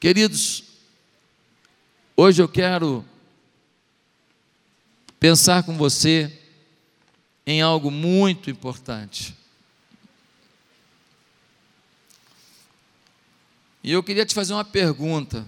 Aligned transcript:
Queridos, 0.00 0.64
hoje 2.16 2.40
eu 2.40 2.48
quero 2.48 3.04
pensar 5.20 5.62
com 5.62 5.76
você 5.76 6.40
em 7.46 7.60
algo 7.60 7.90
muito 7.90 8.48
importante. 8.48 9.36
E 13.84 13.92
eu 13.92 14.02
queria 14.02 14.24
te 14.24 14.34
fazer 14.34 14.54
uma 14.54 14.64
pergunta. 14.64 15.46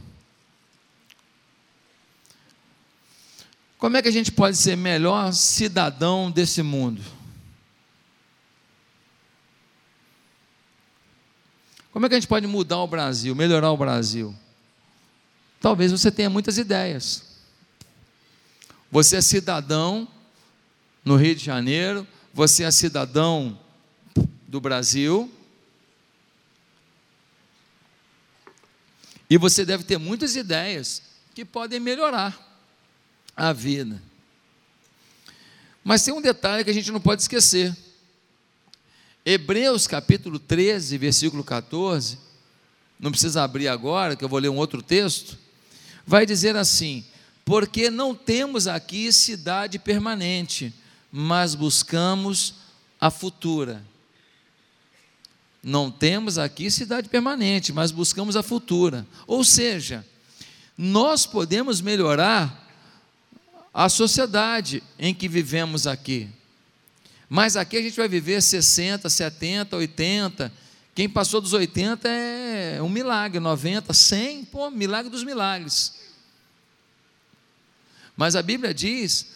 Como 3.78 3.96
é 3.96 4.02
que 4.02 4.08
a 4.08 4.12
gente 4.12 4.30
pode 4.30 4.58
ser 4.58 4.76
melhor 4.76 5.32
cidadão 5.32 6.30
desse 6.30 6.62
mundo? 6.62 7.02
Como 11.90 12.04
é 12.04 12.08
que 12.10 12.14
a 12.16 12.20
gente 12.20 12.28
pode 12.28 12.46
mudar 12.46 12.82
o 12.82 12.86
Brasil, 12.86 13.34
melhorar 13.34 13.70
o 13.70 13.78
Brasil? 13.78 14.41
Talvez 15.62 15.92
você 15.92 16.10
tenha 16.10 16.28
muitas 16.28 16.58
ideias. 16.58 17.22
Você 18.90 19.16
é 19.16 19.20
cidadão 19.20 20.08
no 21.04 21.14
Rio 21.16 21.36
de 21.36 21.44
Janeiro, 21.44 22.06
você 22.34 22.64
é 22.64 22.70
cidadão 22.72 23.58
do 24.46 24.60
Brasil, 24.60 25.32
e 29.30 29.38
você 29.38 29.64
deve 29.64 29.84
ter 29.84 29.98
muitas 29.98 30.34
ideias 30.36 31.00
que 31.32 31.44
podem 31.44 31.80
melhorar 31.80 32.36
a 33.36 33.52
vida. 33.52 34.02
Mas 35.82 36.02
tem 36.02 36.12
um 36.12 36.20
detalhe 36.20 36.64
que 36.64 36.70
a 36.70 36.74
gente 36.74 36.90
não 36.90 37.00
pode 37.00 37.22
esquecer. 37.22 37.74
Hebreus 39.24 39.86
capítulo 39.86 40.38
13, 40.38 40.98
versículo 40.98 41.44
14, 41.44 42.18
não 42.98 43.10
precisa 43.10 43.42
abrir 43.42 43.68
agora, 43.68 44.16
que 44.16 44.24
eu 44.24 44.28
vou 44.28 44.40
ler 44.40 44.48
um 44.48 44.56
outro 44.56 44.82
texto, 44.82 45.38
vai 46.06 46.26
dizer 46.26 46.56
assim: 46.56 47.04
Porque 47.44 47.90
não 47.90 48.14
temos 48.14 48.66
aqui 48.66 49.12
cidade 49.12 49.78
permanente, 49.78 50.74
mas 51.10 51.54
buscamos 51.54 52.54
a 53.00 53.10
futura. 53.10 53.84
Não 55.62 55.90
temos 55.90 56.38
aqui 56.38 56.70
cidade 56.70 57.08
permanente, 57.08 57.72
mas 57.72 57.92
buscamos 57.92 58.36
a 58.36 58.42
futura. 58.42 59.06
Ou 59.26 59.44
seja, 59.44 60.04
nós 60.76 61.24
podemos 61.24 61.80
melhorar 61.80 62.58
a 63.72 63.88
sociedade 63.88 64.82
em 64.98 65.14
que 65.14 65.28
vivemos 65.28 65.86
aqui. 65.86 66.28
Mas 67.28 67.56
aqui 67.56 67.76
a 67.76 67.82
gente 67.82 67.96
vai 67.96 68.08
viver 68.08 68.42
60, 68.42 69.08
70, 69.08 69.76
80. 69.76 70.52
Quem 70.94 71.08
passou 71.08 71.40
dos 71.40 71.54
80 71.54 72.08
é 72.08 72.82
um 72.82 72.88
milagre, 72.88 73.40
90, 73.40 73.94
100, 73.94 74.44
pô, 74.44 74.70
milagre 74.70 75.10
dos 75.10 75.24
milagres. 75.24 75.94
Mas 78.16 78.36
a 78.36 78.42
Bíblia 78.42 78.74
diz 78.74 79.28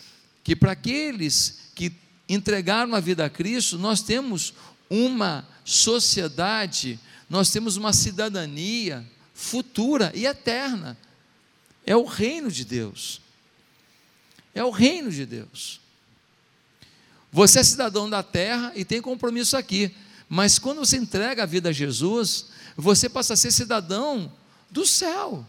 que 0.45 0.55
para 0.55 0.73
aqueles 0.73 1.71
que 1.75 1.93
entregaram 2.29 2.95
a 2.95 3.01
vida 3.01 3.25
a 3.25 3.31
Cristo, 3.31 3.79
nós 3.79 4.03
temos 4.03 4.53
uma 4.91 5.47
sociedade, 5.65 7.01
nós 7.29 7.51
temos 7.51 7.77
uma 7.77 7.93
cidadania 7.93 9.05
futura 9.33 10.13
e 10.15 10.27
eterna. 10.27 10.97
É 11.87 11.97
o 11.97 12.05
reino 12.05 12.51
de 12.51 12.65
Deus. 12.65 13.21
É 14.55 14.63
o 14.63 14.71
reino 14.71 15.11
de 15.11 15.25
Deus. 15.25 15.81
Você 17.33 17.61
é 17.61 17.65
cidadão 17.65 18.09
da 18.09 18.23
terra 18.23 18.73
e 18.75 18.85
tem 18.85 19.01
compromisso 19.01 19.57
aqui. 19.57 19.95
Mas 20.29 20.59
quando 20.59 20.79
você 20.79 20.97
entrega 20.97 21.43
a 21.43 21.47
vida 21.47 21.69
a 21.69 21.73
Jesus, 21.73 22.47
você 22.77 23.09
passa 23.09 23.35
a 23.35 23.37
ser 23.37 23.53
cidadão 23.53 24.33
do 24.71 24.85
céu. 24.85 25.47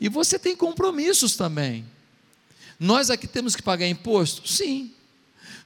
E 0.00 0.08
você 0.08 0.38
tem 0.38 0.56
compromissos 0.56 1.36
também. 1.36 1.84
Nós 2.78 3.10
aqui 3.10 3.26
temos 3.26 3.54
que 3.54 3.62
pagar 3.62 3.86
imposto? 3.86 4.48
Sim. 4.48 4.92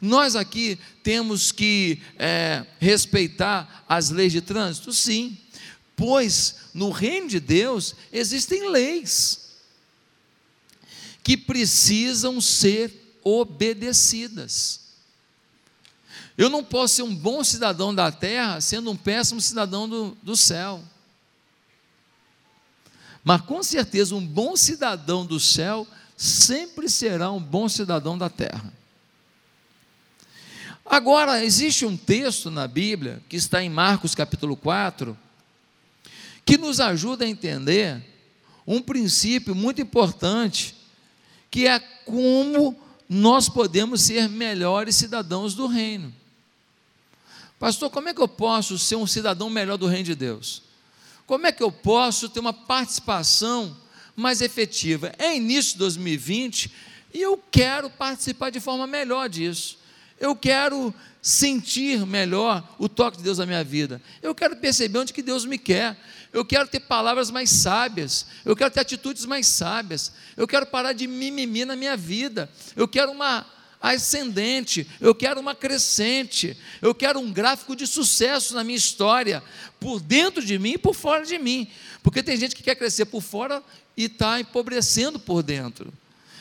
Nós 0.00 0.36
aqui 0.36 0.78
temos 1.02 1.52
que 1.52 2.00
é, 2.18 2.66
respeitar 2.80 3.84
as 3.88 4.10
leis 4.10 4.32
de 4.32 4.40
trânsito? 4.40 4.92
Sim. 4.92 5.38
Pois 5.96 6.56
no 6.74 6.90
reino 6.90 7.28
de 7.28 7.38
Deus 7.38 7.94
existem 8.12 8.68
leis 8.68 9.54
que 11.22 11.36
precisam 11.36 12.40
ser 12.40 13.18
obedecidas. 13.22 14.80
Eu 16.36 16.50
não 16.50 16.64
posso 16.64 16.96
ser 16.96 17.02
um 17.02 17.14
bom 17.14 17.44
cidadão 17.44 17.94
da 17.94 18.10
terra 18.10 18.60
sendo 18.60 18.90
um 18.90 18.96
péssimo 18.96 19.40
cidadão 19.40 19.88
do, 19.88 20.16
do 20.22 20.36
céu. 20.36 20.82
Mas 23.22 23.40
com 23.42 23.62
certeza, 23.62 24.14
um 24.14 24.26
bom 24.26 24.56
cidadão 24.56 25.24
do 25.24 25.38
céu 25.38 25.86
sempre 26.16 26.88
será 26.88 27.30
um 27.30 27.40
bom 27.40 27.68
cidadão 27.68 28.18
da 28.18 28.28
terra. 28.28 28.72
Agora, 30.84 31.42
existe 31.42 31.86
um 31.86 31.96
texto 31.96 32.50
na 32.50 32.68
Bíblia, 32.68 33.22
que 33.28 33.36
está 33.36 33.62
em 33.62 33.70
Marcos 33.70 34.14
capítulo 34.14 34.54
4, 34.54 35.16
que 36.44 36.58
nos 36.58 36.78
ajuda 36.78 37.24
a 37.24 37.28
entender 37.28 38.04
um 38.66 38.82
princípio 38.82 39.54
muito 39.54 39.80
importante, 39.80 40.74
que 41.50 41.66
é 41.66 41.78
como 41.78 42.78
nós 43.08 43.48
podemos 43.48 44.02
ser 44.02 44.28
melhores 44.28 44.96
cidadãos 44.96 45.54
do 45.54 45.66
reino. 45.66 46.12
Pastor, 47.58 47.90
como 47.90 48.08
é 48.08 48.14
que 48.14 48.20
eu 48.20 48.28
posso 48.28 48.78
ser 48.78 48.96
um 48.96 49.06
cidadão 49.06 49.48
melhor 49.48 49.76
do 49.76 49.86
reino 49.86 50.04
de 50.04 50.14
Deus? 50.14 50.62
Como 51.26 51.46
é 51.46 51.52
que 51.52 51.62
eu 51.62 51.72
posso 51.72 52.28
ter 52.28 52.40
uma 52.40 52.52
participação 52.52 53.76
mais 54.14 54.40
efetiva? 54.40 55.12
É 55.18 55.34
início 55.34 55.72
de 55.72 55.78
2020 55.78 56.70
e 57.14 57.22
eu 57.22 57.42
quero 57.50 57.88
participar 57.88 58.50
de 58.50 58.60
forma 58.60 58.86
melhor 58.86 59.28
disso. 59.28 59.78
Eu 60.20 60.36
quero 60.36 60.94
sentir 61.22 62.04
melhor 62.06 62.76
o 62.78 62.88
toque 62.88 63.16
de 63.16 63.22
Deus 63.22 63.38
na 63.38 63.46
minha 63.46 63.64
vida. 63.64 64.00
Eu 64.22 64.34
quero 64.34 64.56
perceber 64.56 64.98
onde 64.98 65.12
que 65.12 65.22
Deus 65.22 65.44
me 65.44 65.56
quer. 65.56 65.96
Eu 66.32 66.44
quero 66.44 66.68
ter 66.68 66.80
palavras 66.80 67.30
mais 67.30 67.50
sábias. 67.50 68.26
Eu 68.44 68.54
quero 68.54 68.70
ter 68.70 68.80
atitudes 68.80 69.24
mais 69.24 69.46
sábias. 69.46 70.12
Eu 70.36 70.46
quero 70.46 70.66
parar 70.66 70.92
de 70.92 71.06
mimimi 71.06 71.64
na 71.64 71.74
minha 71.74 71.96
vida. 71.96 72.50
Eu 72.76 72.86
quero 72.86 73.10
uma 73.10 73.46
ascendente, 73.92 74.86
eu 75.00 75.14
quero 75.14 75.40
uma 75.40 75.54
crescente, 75.54 76.56
eu 76.80 76.94
quero 76.94 77.20
um 77.20 77.30
gráfico 77.30 77.76
de 77.76 77.86
sucesso 77.86 78.54
na 78.54 78.64
minha 78.64 78.78
história, 78.78 79.42
por 79.78 80.00
dentro 80.00 80.44
de 80.44 80.58
mim 80.58 80.72
e 80.72 80.78
por 80.78 80.94
fora 80.94 81.26
de 81.26 81.38
mim. 81.38 81.68
Porque 82.02 82.22
tem 82.22 82.36
gente 82.36 82.56
que 82.56 82.62
quer 82.62 82.76
crescer 82.76 83.04
por 83.04 83.22
fora 83.22 83.62
e 83.96 84.04
está 84.04 84.40
empobrecendo 84.40 85.18
por 85.18 85.42
dentro 85.42 85.92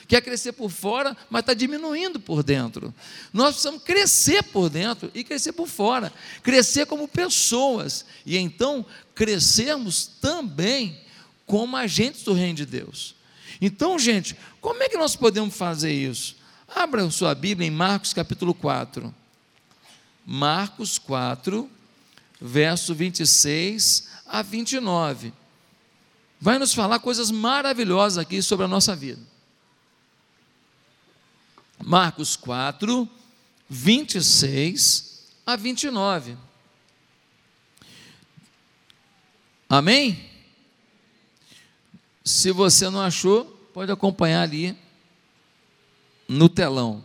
quer 0.06 0.22
crescer 0.22 0.52
por 0.52 0.70
fora, 0.70 1.18
mas 1.28 1.40
está 1.40 1.56
diminuindo 1.56 2.20
por 2.20 2.44
dentro. 2.44 2.94
Nós 3.32 3.54
precisamos 3.54 3.82
crescer 3.82 4.44
por 4.44 4.70
dentro 4.70 5.10
e 5.12 5.24
crescer 5.24 5.54
por 5.54 5.68
fora, 5.68 6.14
crescer 6.44 6.86
como 6.86 7.08
pessoas 7.08 8.06
e 8.24 8.38
então 8.38 8.86
crescermos 9.16 10.06
também 10.22 11.00
como 11.48 11.76
agentes 11.76 12.22
do 12.24 12.34
reino 12.34 12.58
de 12.58 12.66
Deus. 12.66 13.16
Então, 13.60 13.98
gente, 13.98 14.36
como 14.62 14.84
é 14.84 14.90
que 14.90 14.98
nós 14.98 15.16
podemos 15.16 15.56
fazer 15.56 15.94
isso? 15.94 16.36
Abra 16.76 17.10
sua 17.12 17.36
Bíblia 17.36 17.68
em 17.68 17.72
Marcos 17.72 18.14
capítulo 18.14 18.54
4. 18.54 19.14
Marcos 20.26 20.98
4, 20.98 21.70
verso 22.42 22.96
26 22.96 24.10
a 24.26 24.42
29. 24.42 25.34
Vai 26.42 26.58
nos 26.58 26.74
falar 26.74 27.00
coisas 27.00 27.30
maravilhosas 27.30 28.18
aqui 28.18 28.42
sobre 28.42 28.66
a 28.66 28.68
nossa 28.68 28.96
vida. 28.96 29.22
Marcos 31.82 32.36
4, 32.36 33.08
26 33.70 35.28
a 35.46 35.56
29. 35.56 36.38
Amém? 39.70 40.30
Se 42.24 42.52
você 42.52 42.90
não 42.90 43.02
achou, 43.02 43.46
pode 43.74 43.92
acompanhar 43.92 44.42
ali 44.42 44.78
no 46.34 46.50
telão. 46.50 47.04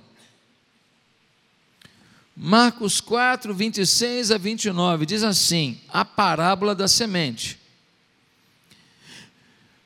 Marcos 2.35 3.01
4, 3.01 3.53
26 3.53 4.31
a 4.31 4.39
29 4.39 5.05
diz 5.05 5.23
assim: 5.23 5.81
a 5.89 6.05
parábola 6.05 6.75
da 6.75 6.89
semente. 6.89 7.59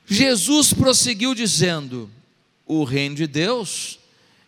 Jesus 0.07 0.73
prosseguiu 0.73 1.35
dizendo: 1.35 2.11
O 2.67 2.85
reino 2.85 3.17
de 3.17 3.27
Deus 3.27 3.99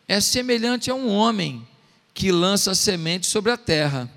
é 0.07 0.21
semelhante 0.21 0.91
a 0.91 0.95
um 0.95 1.09
homem 1.09 1.67
que 2.13 2.31
lança 2.31 2.75
semente 2.75 3.27
sobre 3.27 3.51
a 3.51 3.57
terra. 3.57 4.11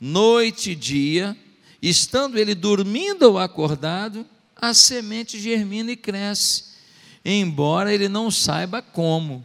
Noite 0.00 0.70
e 0.70 0.74
dia, 0.74 1.36
estando 1.80 2.38
ele 2.38 2.54
dormindo 2.54 3.22
ou 3.24 3.38
acordado, 3.38 4.26
a 4.56 4.72
semente 4.72 5.40
germina 5.40 5.90
e 5.92 5.96
cresce, 5.96 6.64
embora 7.24 7.92
ele 7.92 8.08
não 8.08 8.30
saiba 8.30 8.80
como. 8.80 9.44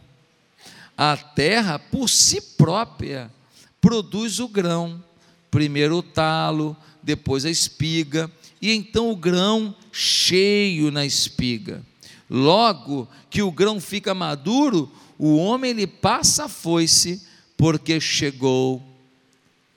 A 0.98 1.16
terra, 1.16 1.78
por 1.78 2.08
si 2.08 2.40
própria, 2.40 3.32
produz 3.80 4.40
o 4.40 4.48
grão, 4.48 5.02
primeiro 5.48 5.98
o 5.98 6.02
talo, 6.02 6.76
depois 7.00 7.44
a 7.44 7.50
espiga 7.50 8.28
e 8.60 8.72
então 8.72 9.08
o 9.10 9.16
grão 9.16 9.74
cheio 9.92 10.90
na 10.90 11.06
espiga. 11.06 11.86
Logo 12.28 13.08
que 13.30 13.40
o 13.42 13.52
grão 13.52 13.80
fica 13.80 14.12
maduro, 14.12 14.92
o 15.16 15.36
homem 15.36 15.70
ele 15.70 15.86
passa 15.86 16.44
a 16.44 16.48
foice, 16.48 17.26
porque 17.56 18.00
chegou 18.00 18.82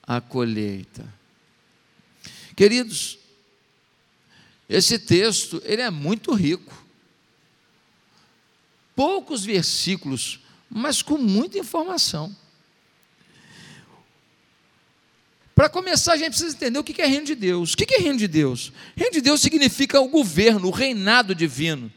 a 0.04 0.20
colheita. 0.20 1.08
Queridos, 2.56 3.18
esse 4.68 5.00
texto 5.00 5.62
ele 5.64 5.82
é 5.82 5.90
muito 5.90 6.34
rico. 6.34 6.74
Poucos 8.96 9.46
versículos, 9.46 10.41
mas 10.74 11.02
com 11.02 11.18
muita 11.18 11.60
informação. 11.60 12.34
Para 15.54 15.68
começar, 15.68 16.14
a 16.14 16.18
gente 16.18 16.30
precisa 16.30 16.56
entender 16.56 16.80
o 16.80 16.84
que 16.84 17.02
é 17.02 17.06
reino 17.06 17.26
de 17.26 17.36
Deus. 17.36 17.74
O 17.74 17.78
que 17.78 17.94
é 17.94 17.98
reino 17.98 18.18
de 18.18 18.28
Deus? 18.28 18.72
Reino 18.96 19.14
de 19.14 19.22
Deus 19.22 19.42
significa 19.42 20.00
o 20.00 20.08
governo, 20.08 20.70
o 20.70 20.72
reinado 20.72 21.36
divino. 21.36 21.92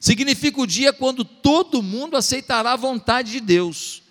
Significa 0.00 0.60
o 0.60 0.66
dia 0.66 0.92
quando 0.92 1.24
todo 1.24 1.82
mundo 1.82 2.16
aceitará 2.16 2.72
a 2.72 2.76
vontade 2.76 3.30
de 3.30 3.40
Deus. 3.40 4.02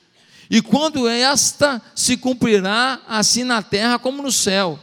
E 0.49 0.61
quando 0.61 1.07
esta 1.07 1.81
se 1.93 2.15
cumprirá, 2.15 3.01
assim 3.07 3.43
na 3.43 3.61
terra 3.61 3.99
como 3.99 4.23
no 4.23 4.31
céu. 4.31 4.79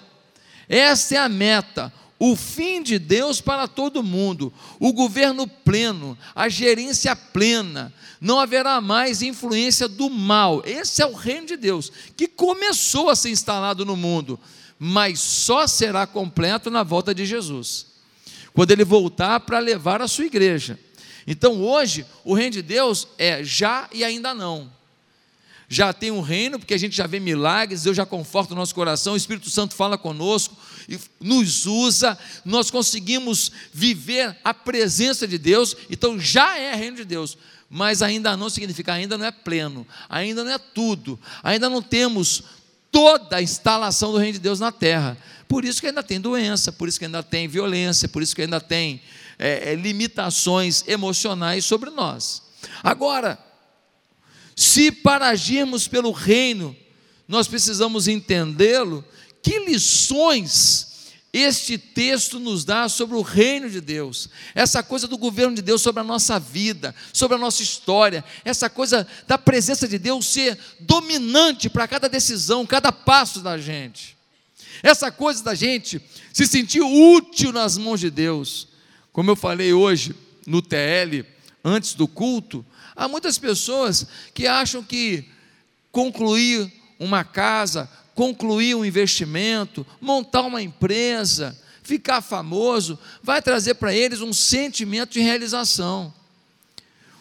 Esta 0.69 1.15
é 1.15 1.19
a 1.19 1.29
meta, 1.29 1.93
o 2.19 2.37
fim 2.37 2.83
de 2.83 2.99
Deus 2.99 3.41
para 3.41 3.67
todo 3.67 4.03
mundo, 4.03 4.53
o 4.79 4.93
governo 4.93 5.47
pleno, 5.47 6.17
a 6.35 6.49
gerência 6.49 7.15
plena, 7.15 7.93
não 8.21 8.39
haverá 8.39 8.81
mais 8.81 9.21
influência 9.21 9.89
do 9.89 10.09
mal. 10.09 10.63
Esse 10.65 11.03
é 11.03 11.07
o 11.07 11.13
reino 11.15 11.49
de 11.49 11.57
Deus, 11.57 11.91
que 12.17 12.29
começou 12.29 13.11
a 13.11 13.17
ser 13.17 13.31
instalado 13.31 13.85
no 13.85 13.97
mundo, 13.97 14.39
mas 14.79 15.21
só 15.21 15.67
será 15.67 16.07
completo 16.07 16.71
na 16.71 16.83
volta 16.83 17.15
de 17.15 17.27
Jesus, 17.27 17.87
quando 18.53 18.71
ele 18.71 18.85
voltar 18.85 19.41
para 19.41 19.59
levar 19.59 20.01
a 20.01 20.09
sua 20.09 20.27
igreja. 20.27 20.79
Então 21.27 21.63
hoje, 21.63 22.07
o 22.25 22.35
reino 22.35 22.53
de 22.53 22.63
Deus 22.63 23.09
é 23.19 23.43
já 23.43 23.89
e 23.93 24.05
ainda 24.05 24.33
não 24.33 24.71
já 25.69 25.93
tem 25.93 26.11
um 26.11 26.21
reino, 26.21 26.59
porque 26.59 26.75
a 26.75 26.79
gente 26.79 26.97
já 26.97 27.07
vê 27.07 27.19
milagres, 27.19 27.83
Deus 27.83 27.97
já 27.97 28.07
conforta 28.07 28.53
o 28.53 28.57
nosso 28.57 28.75
coração, 28.75 29.15
o 29.15 29.17
Espírito 29.17 29.51
Santo 29.51 29.75
fala 29.75 29.97
conosco, 29.97 30.57
nos 31.21 31.67
usa, 31.67 32.19
nós 32.45 32.71
conseguimos 32.71 33.51
viver 33.73 34.37
a 34.45 34.53
presença 34.53 35.27
de 35.27 35.39
Deus, 35.39 35.77
então 35.91 36.19
já 36.19 36.59
é 36.59 36.75
reino 36.75 36.97
de 36.97 37.05
Deus, 37.05 37.37
mas 37.69 38.03
ainda 38.03 38.37
não 38.37 38.51
significa, 38.51 38.93
ainda 38.93 39.19
não 39.19 39.27
é 39.27 39.33
pleno, 39.33 39.87
ainda 40.09 40.45
não 40.45 40.53
é 40.53 40.59
tudo, 40.59 41.19
ainda 41.43 41.69
não 41.69 41.83
temos 41.83 42.45
toda 42.91 43.37
a 43.37 43.43
instalação 43.43 44.13
do 44.13 44.19
reino 44.19 44.35
de 44.35 44.39
Deus 44.39 44.61
na 44.61 44.71
terra. 44.71 45.19
Por 45.49 45.65
isso 45.65 45.81
que 45.81 45.89
ainda 45.89 46.03
tem 46.03 46.21
doença, 46.21 46.71
por 46.71 46.89
isso 46.89 46.99
que 46.99 47.05
ainda 47.05 47.23
tem 47.23 47.49
violência, 47.49 48.09
por 48.09 48.23
isso 48.23 48.35
que 48.35 48.43
ainda 48.43 48.61
tem 48.61 49.03
é, 49.39 49.73
é, 49.73 49.75
limitações 49.75 50.85
emocionais 50.87 51.65
sobre 51.65 51.91
nós. 51.91 52.43
Agora, 52.83 53.39
se 54.55 54.93
para 54.93 55.29
agirmos 55.29 55.89
pelo 55.89 56.13
reino, 56.13 56.77
nós 57.27 57.49
precisamos 57.49 58.07
entendê-lo, 58.07 59.05
que 59.45 59.61
lições 59.61 60.93
este 61.33 61.77
texto 61.77 62.39
nos 62.39 62.65
dá 62.65 62.89
sobre 62.89 63.17
o 63.17 63.23
reino 63.23 63.69
de 63.69 63.81
Deus, 63.81 64.29
essa 64.55 64.83
coisa 64.83 65.07
do 65.09 65.19
governo 65.19 65.55
de 65.55 65.63
Deus 65.63 65.83
sobre 65.83 66.01
a 66.01 66.05
nossa 66.05 66.39
vida, 66.39 66.95
sobre 67.13 67.37
a 67.37 67.39
nossa 67.39 67.61
história, 67.61 68.25
essa 68.45 68.71
coisa 68.71 69.07
da 69.27 69.37
presença 69.37 69.87
de 69.87 69.99
Deus 69.99 70.27
ser 70.27 70.57
dominante 70.79 71.69
para 71.69 71.89
cada 71.89 72.09
decisão, 72.09 72.65
cada 72.65 72.91
passo 72.91 73.41
da 73.41 73.59
gente, 73.59 74.17
essa 74.83 75.11
coisa 75.11 75.43
da 75.43 75.55
gente 75.55 76.01
se 76.33 76.47
sentir 76.47 76.83
útil 76.83 77.53
nas 77.53 77.77
mãos 77.77 78.01
de 78.01 78.11
Deus, 78.11 78.69
como 79.13 79.31
eu 79.31 79.37
falei 79.37 79.73
hoje 79.73 80.15
no 80.47 80.63
TL, 80.63 81.25
antes 81.65 81.95
do 81.95 82.07
culto, 82.07 82.65
Há 82.97 83.09
muitas 83.09 83.39
pessoas 83.39 84.07
que 84.33 84.47
acham 84.47 84.83
que 84.83 85.25
concluir 85.91 86.73
uma 86.99 87.25
casa, 87.25 87.91
concluir 88.15 88.75
um 88.75 88.85
investimento, 88.85 89.87
montar 90.01 90.43
uma 90.43 90.63
empresa, 90.63 91.59
ficar 91.83 92.21
famoso, 92.21 92.99
vai 93.23 93.43
trazer 93.43 93.75
para 93.75 93.95
eles 93.95 94.21
um 94.21 94.33
sentimento 94.33 95.13
de 95.13 95.21
realização. 95.21 96.13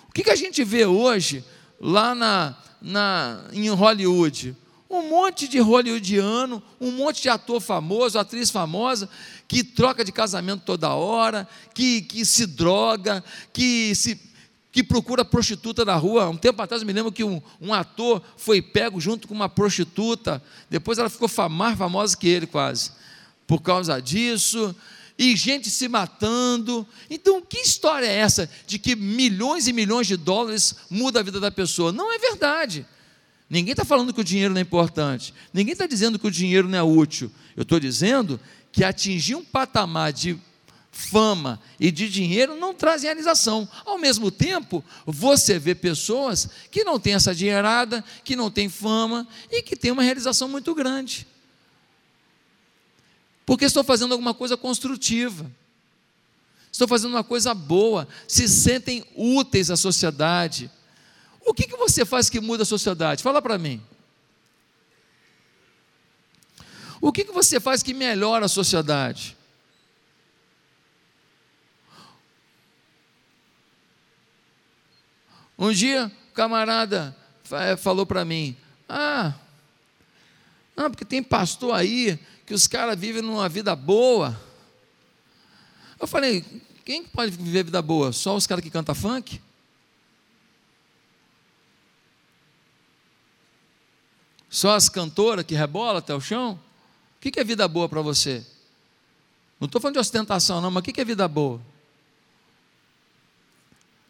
O 0.08 0.14
que, 0.14 0.24
que 0.24 0.30
a 0.30 0.36
gente 0.36 0.64
vê 0.64 0.86
hoje 0.86 1.44
lá 1.80 2.14
na, 2.14 2.56
na, 2.82 3.46
em 3.52 3.68
Hollywood? 3.70 4.56
Um 4.90 5.10
monte 5.10 5.48
de 5.48 5.60
hollywoodiano, 5.60 6.62
um 6.80 6.92
monte 6.92 7.24
de 7.24 7.30
ator 7.30 7.60
famoso, 7.60 8.20
atriz 8.20 8.52
famosa, 8.52 9.10
que 9.48 9.64
troca 9.64 10.06
de 10.06 10.12
casamento 10.12 10.64
toda 10.64 10.94
hora, 10.94 11.48
que, 11.74 12.02
que 12.04 12.24
se 12.24 12.46
droga, 12.46 13.24
que 13.52 13.96
se 13.96 14.33
que 14.74 14.84
procura 14.84 15.24
prostituta 15.24 15.86
na 15.86 15.96
rua. 15.96 16.28
Um 16.28 16.36
tempo 16.36 16.60
atrás 16.60 16.82
eu 16.82 16.88
me 16.88 16.92
lembro 16.92 17.12
que 17.12 17.24
um, 17.24 17.40
um 17.62 17.72
ator 17.72 18.24
foi 18.36 18.60
pego 18.60 19.00
junto 19.00 19.28
com 19.28 19.34
uma 19.36 19.48
prostituta. 19.48 20.44
Depois 20.68 20.98
ela 20.98 21.12
ficou 21.12 21.30
mais 21.48 21.78
famosa 21.78 22.18
que 22.18 22.28
ele, 22.28 22.48
quase, 22.48 22.92
por 23.46 23.62
causa 23.62 24.02
disso. 24.02 24.76
E 25.16 25.36
gente 25.36 25.70
se 25.70 25.88
matando. 25.88 26.88
Então, 27.08 27.40
que 27.40 27.60
história 27.60 28.08
é 28.08 28.16
essa 28.16 28.50
de 28.66 28.80
que 28.80 28.96
milhões 28.96 29.68
e 29.68 29.74
milhões 29.74 30.08
de 30.08 30.18
dólares 30.18 30.76
muda 30.90 31.20
a 31.20 31.24
vida 31.24 31.40
da 31.40 31.52
pessoa? 31.52 31.92
Não 31.92 32.12
é 32.12 32.18
verdade. 32.18 32.84
Ninguém 33.48 33.74
está 33.74 33.86
falando 33.86 34.12
que 34.12 34.22
o 34.22 34.24
dinheiro 34.24 34.56
não 34.56 34.60
é 34.60 34.64
importante. 34.64 35.36
Ninguém 35.54 35.74
está 35.74 35.86
dizendo 35.86 36.18
que 36.18 36.26
o 36.26 36.32
dinheiro 36.32 36.68
não 36.68 36.80
é 36.80 36.82
útil. 36.82 37.32
Eu 37.56 37.62
estou 37.62 37.80
dizendo 37.80 38.40
que 38.72 38.84
atingir 38.84 39.36
um 39.36 39.46
patamar 39.46 40.12
de 40.12 40.36
fama 40.94 41.60
e 41.80 41.92
de 41.92 42.08
dinheiro 42.08 42.56
não 42.56 42.74
trazem 42.74 43.08
realização. 43.08 43.68
Ao 43.84 43.98
mesmo 43.98 44.30
tempo, 44.30 44.86
você 45.06 45.58
vê 45.58 45.74
pessoas 45.74 46.48
que 46.70 46.84
não 46.84 47.00
têm 47.00 47.16
essa 47.16 47.34
dinheirada, 47.34 48.06
que 48.24 48.36
não 48.36 48.52
têm 48.52 48.70
fama 48.70 49.28
e 49.52 49.64
que 49.64 49.76
têm 49.76 49.92
uma 49.92 50.04
realização 50.04 50.48
muito 50.48 50.74
grande. 50.76 51.28
Porque 53.44 53.66
estou 53.66 53.84
fazendo 53.84 54.12
alguma 54.12 54.36
coisa 54.36 54.56
construtiva. 54.56 55.52
Estou 56.72 56.88
fazendo 56.88 57.12
uma 57.12 57.24
coisa 57.24 57.54
boa, 57.54 58.08
se 58.28 58.48
sentem 58.48 59.04
úteis 59.16 59.70
à 59.70 59.76
sociedade. 59.76 60.72
O 61.46 61.54
que, 61.54 61.68
que 61.68 61.76
você 61.76 62.06
faz 62.06 62.30
que 62.30 62.40
muda 62.40 62.64
a 62.64 62.66
sociedade? 62.66 63.24
Fala 63.24 63.42
para 63.42 63.58
mim. 63.58 63.82
O 67.02 67.12
que, 67.12 67.26
que 67.26 67.32
você 67.32 67.60
faz 67.60 67.84
que 67.84 67.94
melhora 67.94 68.46
a 68.46 68.50
sociedade? 68.50 69.33
Um 75.64 75.72
dia, 75.72 76.12
o 76.30 76.34
camarada 76.34 77.16
eh, 77.50 77.78
falou 77.78 78.06
para 78.06 78.26
mim: 78.26 78.54
Ah, 78.88 79.34
não, 80.76 80.92
porque 80.92 81.06
tem 81.06 81.24
pastor 81.24 81.74
aí 81.74 82.20
que 82.46 82.54
os 82.54 82.68
caras 82.68 83.00
vivem 83.00 83.22
numa 83.22 83.48
vida 83.48 83.74
boa. 83.74 84.38
Eu 85.98 86.06
falei: 86.06 86.44
Quem 86.84 87.06
pode 87.06 87.32
viver 87.32 87.64
vida 87.64 87.82
boa? 87.82 88.12
Só 88.12 88.36
os 88.36 88.46
caras 88.46 88.62
que 88.62 88.70
cantam 88.70 88.94
funk? 88.94 89.42
Só 94.50 94.76
as 94.76 94.90
cantoras 94.90 95.46
que 95.46 95.56
rebolam 95.56 95.96
até 95.96 96.14
o 96.14 96.20
chão? 96.20 96.60
O 97.16 97.22
que 97.22 97.40
é 97.40 97.44
vida 97.44 97.66
boa 97.70 97.88
para 97.88 98.02
você? 98.02 98.46
Não 99.62 99.68
estou 99.68 99.80
falando 99.80 99.94
de 99.94 100.02
ostentação, 100.02 100.60
não, 100.60 100.70
mas 100.70 100.82
o 100.82 100.84
que 100.84 101.00
é 101.00 101.06
vida 101.06 101.26
boa? 101.26 101.62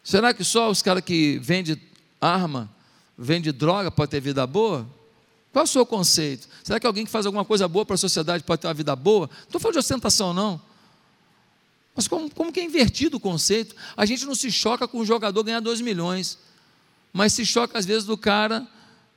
Será 0.04 0.34
que 0.34 0.44
só 0.44 0.70
os 0.70 0.82
caras 0.82 1.02
que 1.02 1.38
vendem 1.38 1.80
arma, 2.20 2.70
vendem 3.16 3.50
droga, 3.50 3.90
pode 3.90 4.10
ter 4.10 4.20
vida 4.20 4.46
boa? 4.46 4.86
Qual 5.50 5.62
é 5.62 5.64
o 5.64 5.66
seu 5.68 5.86
conceito? 5.86 6.46
Será 6.62 6.78
que 6.78 6.86
alguém 6.86 7.06
que 7.06 7.10
faz 7.10 7.24
alguma 7.24 7.44
coisa 7.44 7.66
boa 7.66 7.86
para 7.86 7.94
a 7.94 7.98
sociedade 7.98 8.44
pode 8.44 8.60
ter 8.60 8.66
uma 8.66 8.74
vida 8.74 8.94
boa? 8.94 9.30
Não 9.32 9.44
estou 9.44 9.60
falando 9.60 9.74
de 9.74 9.78
ostentação, 9.78 10.34
não. 10.34 10.60
Mas 11.96 12.06
como, 12.06 12.28
como 12.34 12.52
que 12.52 12.60
é 12.60 12.64
invertido 12.64 13.16
o 13.16 13.20
conceito? 13.20 13.74
A 13.96 14.04
gente 14.04 14.26
não 14.26 14.34
se 14.34 14.50
choca 14.50 14.86
com 14.86 14.98
o 14.98 15.06
jogador 15.06 15.42
ganhar 15.42 15.60
2 15.60 15.80
milhões, 15.80 16.38
mas 17.12 17.32
se 17.32 17.46
choca 17.46 17.78
às 17.78 17.86
vezes 17.86 18.04
do 18.04 18.18
cara 18.18 18.66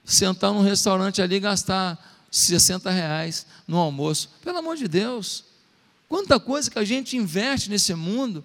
sentar 0.06 0.54
num 0.54 0.62
restaurante 0.62 1.22
ali 1.22 1.36
e 1.36 1.40
gastar 1.40 1.98
60 2.32 2.90
reais 2.90 3.46
no 3.68 3.78
almoço. 3.78 4.30
Pelo 4.42 4.60
amor 4.60 4.78
de 4.78 4.88
Deus, 4.88 5.44
quanta 6.08 6.40
coisa 6.40 6.72
que 6.72 6.80
a 6.80 6.86
gente 6.86 7.18
investe 7.18 7.70
nesse 7.70 7.94
mundo 7.94 8.44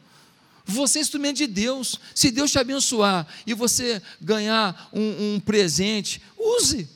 você 0.64 0.99
é 0.99 1.02
instrumento 1.02 1.38
de 1.38 1.47
Deus. 1.47 1.99
Se 2.14 2.31
Deus 2.31 2.50
te 2.50 2.59
abençoar 2.59 3.26
e 3.47 3.54
você 3.54 4.00
ganhar 4.21 4.88
um, 4.92 5.35
um 5.35 5.40
presente, 5.40 6.23
use. 6.38 6.88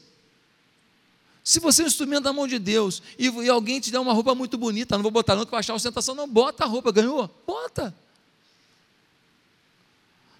Se 1.42 1.60
você 1.60 1.82
é 1.82 1.84
um 1.84 1.88
instrumento 1.88 2.24
da 2.24 2.32
mão 2.32 2.46
de 2.46 2.58
Deus 2.58 3.02
e, 3.18 3.28
e, 3.28 3.48
alguém 3.48 3.78
te 3.78 3.90
der 3.90 4.00
uma 4.00 4.12
roupa 4.12 4.34
muito 4.34 4.58
bonita, 4.58 4.96
não 4.96 5.02
vou 5.02 5.12
botar 5.12 5.36
não 5.36 5.46
que 5.46 5.54
eu 5.54 5.58
achar 5.58 5.74
ostentação, 5.74 6.14
não, 6.14 6.28
bota 6.28 6.64
a 6.64 6.66
roupa, 6.66 6.90
ganhou? 6.90 7.30
Bota. 7.46 7.94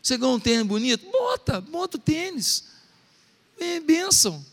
Você 0.03 0.17
ganhou 0.17 0.35
um 0.37 0.41
tênis 0.41 0.67
bonito? 0.67 1.09
Bota, 1.11 1.61
bota 1.61 1.97
o 1.97 2.01
tênis. 2.01 2.65
É 3.59 3.81
bênção. 3.81 4.45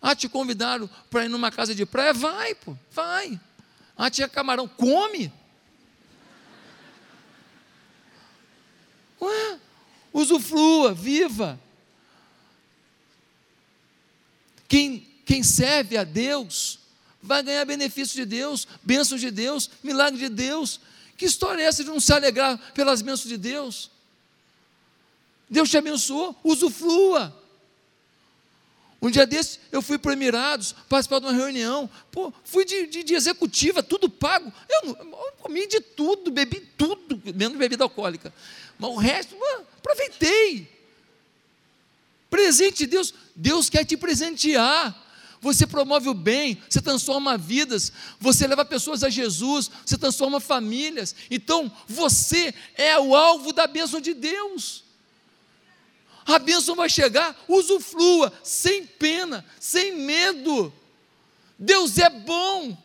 Ah, 0.00 0.14
te 0.14 0.28
convidaram 0.28 0.88
para 1.08 1.24
ir 1.24 1.28
numa 1.28 1.50
casa 1.50 1.74
de 1.74 1.86
praia? 1.86 2.12
Vai, 2.12 2.54
pô, 2.54 2.76
vai. 2.90 3.40
Ah, 3.96 4.10
tinha 4.10 4.28
camarão. 4.28 4.68
Come! 4.68 5.32
Ué, 9.20 9.58
usufrua, 10.12 10.94
viva. 10.94 11.58
Quem, 14.68 15.06
quem 15.24 15.42
serve 15.42 15.96
a 15.96 16.04
Deus 16.04 16.78
vai 17.22 17.42
ganhar 17.42 17.64
benefício 17.64 18.16
de 18.16 18.24
Deus, 18.24 18.66
bênçãos 18.82 19.20
de 19.20 19.30
Deus, 19.30 19.70
milagre 19.82 20.18
de 20.18 20.28
Deus. 20.28 20.80
Que 21.16 21.26
história 21.26 21.62
é 21.62 21.66
essa 21.66 21.82
de 21.82 21.90
não 21.90 22.00
se 22.00 22.12
alegrar 22.12 22.58
pelas 22.72 23.00
bênçãos 23.00 23.28
de 23.28 23.36
Deus? 23.36 23.90
Deus 25.48 25.70
te 25.70 25.76
abençoou, 25.76 26.36
usufrua. 26.42 27.43
Um 29.04 29.10
dia 29.10 29.26
desse, 29.26 29.60
eu 29.70 29.82
fui 29.82 29.98
para 29.98 30.14
Emirados, 30.14 30.74
participar 30.88 31.18
de 31.18 31.26
uma 31.26 31.32
reunião. 31.34 31.90
Pô, 32.10 32.32
fui 32.42 32.64
de, 32.64 32.86
de, 32.86 33.02
de 33.02 33.14
executiva, 33.14 33.82
tudo 33.82 34.08
pago. 34.08 34.50
Eu, 34.66 34.96
eu, 34.96 35.32
comi 35.42 35.66
de 35.66 35.78
tudo, 35.78 36.30
bebi 36.30 36.60
tudo, 36.60 37.20
menos 37.34 37.58
bebida 37.58 37.84
alcoólica. 37.84 38.32
Mas 38.78 38.90
o 38.90 38.96
resto, 38.96 39.38
mano, 39.38 39.66
aproveitei. 39.76 40.66
Presente 42.30 42.78
de 42.78 42.86
Deus, 42.86 43.12
Deus 43.36 43.68
quer 43.68 43.84
te 43.84 43.94
presentear. 43.94 44.98
Você 45.38 45.66
promove 45.66 46.08
o 46.08 46.14
bem, 46.14 46.62
você 46.66 46.80
transforma 46.80 47.36
vidas, 47.36 47.92
você 48.18 48.46
leva 48.46 48.64
pessoas 48.64 49.04
a 49.04 49.10
Jesus, 49.10 49.70
você 49.84 49.98
transforma 49.98 50.40
famílias. 50.40 51.14
Então, 51.30 51.70
você 51.86 52.54
é 52.74 52.98
o 52.98 53.14
alvo 53.14 53.52
da 53.52 53.66
bênção 53.66 54.00
de 54.00 54.14
Deus 54.14 54.83
a 56.26 56.38
bênção 56.38 56.74
vai 56.74 56.88
chegar, 56.88 57.36
usufrua, 57.46 58.32
sem 58.42 58.86
pena, 58.86 59.44
sem 59.60 59.94
medo. 59.96 60.72
Deus 61.58 61.98
é 61.98 62.08
bom. 62.08 62.76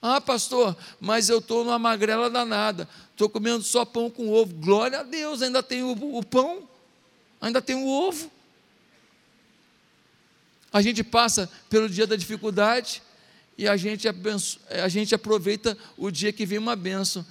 Ah, 0.00 0.20
pastor, 0.20 0.76
mas 1.00 1.28
eu 1.28 1.38
estou 1.38 1.64
numa 1.64 1.78
magrela 1.78 2.28
danada, 2.28 2.88
estou 3.12 3.28
comendo 3.28 3.62
só 3.62 3.84
pão 3.84 4.10
com 4.10 4.30
ovo. 4.30 4.52
Glória 4.54 5.00
a 5.00 5.02
Deus, 5.02 5.42
ainda 5.42 5.62
tem 5.62 5.82
o, 5.82 5.92
o 5.92 6.24
pão, 6.24 6.68
ainda 7.40 7.62
tem 7.62 7.76
o 7.76 7.86
ovo. 7.86 8.30
A 10.72 10.82
gente 10.82 11.04
passa 11.04 11.50
pelo 11.70 11.88
dia 11.88 12.06
da 12.06 12.16
dificuldade 12.16 13.02
e 13.56 13.68
a 13.68 13.76
gente, 13.76 14.08
a 14.08 14.88
gente 14.88 15.14
aproveita 15.14 15.78
o 15.96 16.10
dia 16.10 16.32
que 16.32 16.44
vem 16.44 16.58
uma 16.58 16.74
bênção, 16.74 17.24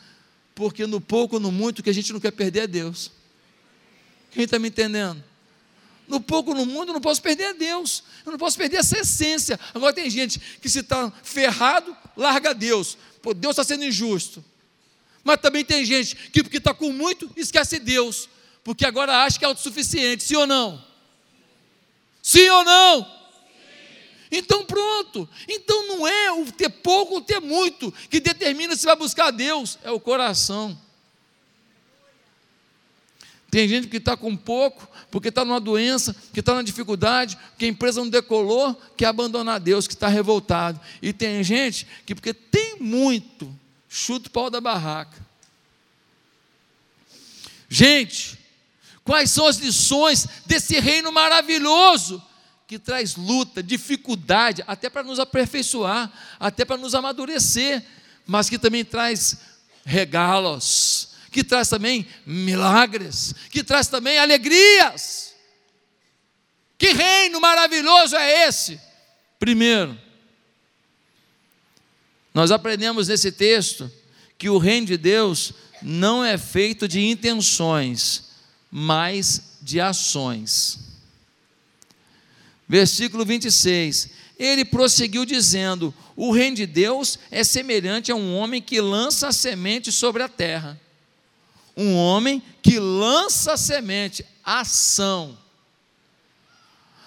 porque 0.56 0.88
no 0.88 1.02
pouco, 1.02 1.40
no 1.40 1.52
muito, 1.52 1.80
o 1.80 1.84
que 1.84 1.90
a 1.90 1.94
gente 1.94 2.14
não 2.14 2.20
quer 2.20 2.32
perder 2.32 2.62
é 2.62 2.68
Deus. 2.68 3.12
Quem 4.32 4.44
está 4.44 4.58
me 4.58 4.70
entendendo? 4.70 5.24
No 6.08 6.20
pouco 6.20 6.54
no 6.54 6.66
mundo, 6.66 6.90
eu 6.90 6.94
não 6.94 7.02
posso 7.02 7.22
perder 7.22 7.46
a 7.46 7.54
Deus, 7.54 8.04
eu 8.26 8.32
não 8.32 8.40
posso 8.40 8.58
perder 8.58 8.78
essa 8.78 9.00
essência. 9.00 9.60
Agora 9.74 9.94
tem 9.94 10.10
gente 10.10 10.40
que 10.62 10.70
se 10.70 10.80
está 10.80 11.12
ferrado, 11.24 11.96
larga 12.18 12.54
Deus. 12.54 12.98
Pô, 13.22 13.34
Deus 13.34 13.52
está 13.52 13.64
sendo 13.64 13.86
injusto. 13.86 14.44
Mas 15.24 15.38
também 15.38 15.64
tem 15.64 15.86
gente 15.86 16.16
que, 16.16 16.44
porque 16.44 16.58
está 16.58 16.74
com 16.74 16.92
muito, 16.92 17.32
esquece 17.38 17.80
Deus, 17.80 18.28
porque 18.64 18.86
agora 18.86 19.24
acha 19.24 19.38
que 19.38 19.46
é 19.46 19.48
autossuficiente, 19.48 20.24
sim 20.24 20.36
ou 20.36 20.48
não? 20.48 20.84
Sim 22.22 22.50
ou 22.50 22.64
não? 22.64 23.22
Então 24.32 24.66
pronto. 24.66 25.28
Então 25.48 25.88
não 25.88 26.08
é 26.08 26.32
o 26.32 26.52
ter 26.52 26.70
pouco 26.70 27.16
ou 27.16 27.22
ter 27.22 27.40
muito 27.40 27.92
que 28.10 28.20
determina 28.20 28.76
se 28.76 28.86
vai 28.86 28.96
buscar 28.96 29.32
Deus, 29.32 29.78
é 29.84 29.92
o 29.92 30.00
coração. 30.00 30.80
Tem 33.52 33.68
gente 33.68 33.88
que 33.88 33.98
está 33.98 34.16
com 34.16 34.36
pouco, 34.36 34.88
porque 35.12 35.28
está 35.28 35.44
numa 35.44 35.60
doença, 35.60 36.16
que 36.34 36.40
está 36.40 36.56
na 36.56 36.62
dificuldade, 36.62 37.38
que 37.58 37.66
a 37.66 37.68
empresa 37.68 38.00
não 38.00 38.10
decolou, 38.10 38.74
quer 38.96 39.08
abandonar 39.08 39.60
Deus, 39.60 39.88
que 39.88 39.94
está 39.94 40.08
revoltado. 40.08 40.80
E 41.02 41.12
tem 41.12 41.44
gente 41.44 41.86
que, 42.06 42.16
porque 42.16 42.34
tem 42.34 42.78
muito, 42.80 43.54
chuta 43.90 44.30
o 44.30 44.32
pau 44.32 44.50
da 44.50 44.62
barraca. 44.62 45.18
Gente, 47.68 48.40
quais 49.04 49.30
são 49.30 49.46
as 49.46 49.58
lições 49.58 50.30
desse 50.46 50.80
reino 50.80 51.12
maravilhoso 51.12 52.24
que 52.66 52.80
traz 52.80 53.18
luta, 53.18 53.62
dificuldade, 53.62 54.64
até 54.66 54.90
para 54.90 55.04
nos 55.04 55.20
aperfeiçoar, 55.20 56.10
até 56.40 56.64
para 56.64 56.78
nos 56.78 56.96
amadurecer, 56.96 57.84
mas 58.26 58.50
que 58.50 58.58
também 58.58 58.86
traz 58.86 59.40
regalos 59.84 61.11
que 61.32 61.46
traz 61.46 61.70
também 61.70 62.06
milagres, 62.26 63.34
que 63.50 63.64
traz 63.64 63.88
também 63.88 64.20
alegrias. 64.20 65.34
Que 66.78 66.92
reino 66.92 67.40
maravilhoso 67.40 68.18
é 68.18 68.48
esse? 68.48 68.80
Primeiro, 69.40 69.98
nós 72.34 72.52
aprendemos 72.52 73.08
nesse 73.08 73.32
texto 73.32 73.90
que 74.38 74.50
o 74.50 74.58
reino 74.58 74.88
de 74.88 74.98
Deus 74.98 75.54
não 75.82 76.24
é 76.24 76.38
feito 76.38 76.88
de 76.88 77.00
intenções, 77.00 78.26
mas 78.70 79.58
de 79.62 79.80
ações. 79.80 80.80
Versículo 82.68 83.26
26. 83.26 84.10
Ele 84.38 84.66
prosseguiu 84.66 85.26
dizendo: 85.26 85.94
O 86.16 86.32
reino 86.32 86.58
de 86.58 86.66
Deus 86.66 87.20
é 87.30 87.44
semelhante 87.44 88.12
a 88.12 88.16
um 88.16 88.36
homem 88.36 88.62
que 88.62 88.82
lança 88.82 89.28
a 89.28 89.32
semente 89.32 89.92
sobre 89.92 90.24
a 90.24 90.30
terra 90.30 90.81
um 91.76 91.96
homem 91.96 92.42
que 92.62 92.80
lança 92.80 93.58
semente, 93.58 94.26
ação. 94.44 95.38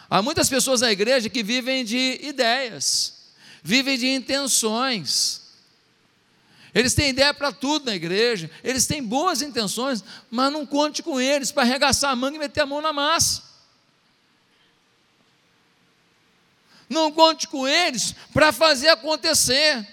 Há 0.08 0.22
muitas 0.22 0.48
pessoas 0.48 0.80
na 0.80 0.92
igreja 0.92 1.28
que 1.28 1.42
vivem 1.42 1.84
de 1.84 2.20
ideias, 2.22 3.32
vivem 3.62 3.98
de 3.98 4.06
intenções. 4.06 5.42
Eles 6.74 6.94
têm 6.94 7.10
ideia 7.10 7.32
para 7.32 7.52
tudo 7.52 7.86
na 7.86 7.94
igreja, 7.94 8.50
eles 8.62 8.86
têm 8.86 9.02
boas 9.02 9.42
intenções, 9.42 10.02
mas 10.30 10.52
não 10.52 10.66
conte 10.66 11.02
com 11.02 11.20
eles 11.20 11.52
para 11.52 11.62
arregaçar 11.62 12.10
a 12.10 12.16
manga 12.16 12.36
e 12.36 12.40
meter 12.40 12.62
a 12.62 12.66
mão 12.66 12.80
na 12.80 12.92
massa. 12.92 13.42
Não 16.88 17.10
conte 17.10 17.48
com 17.48 17.66
eles 17.66 18.14
para 18.32 18.52
fazer 18.52 18.88
acontecer. 18.88 19.86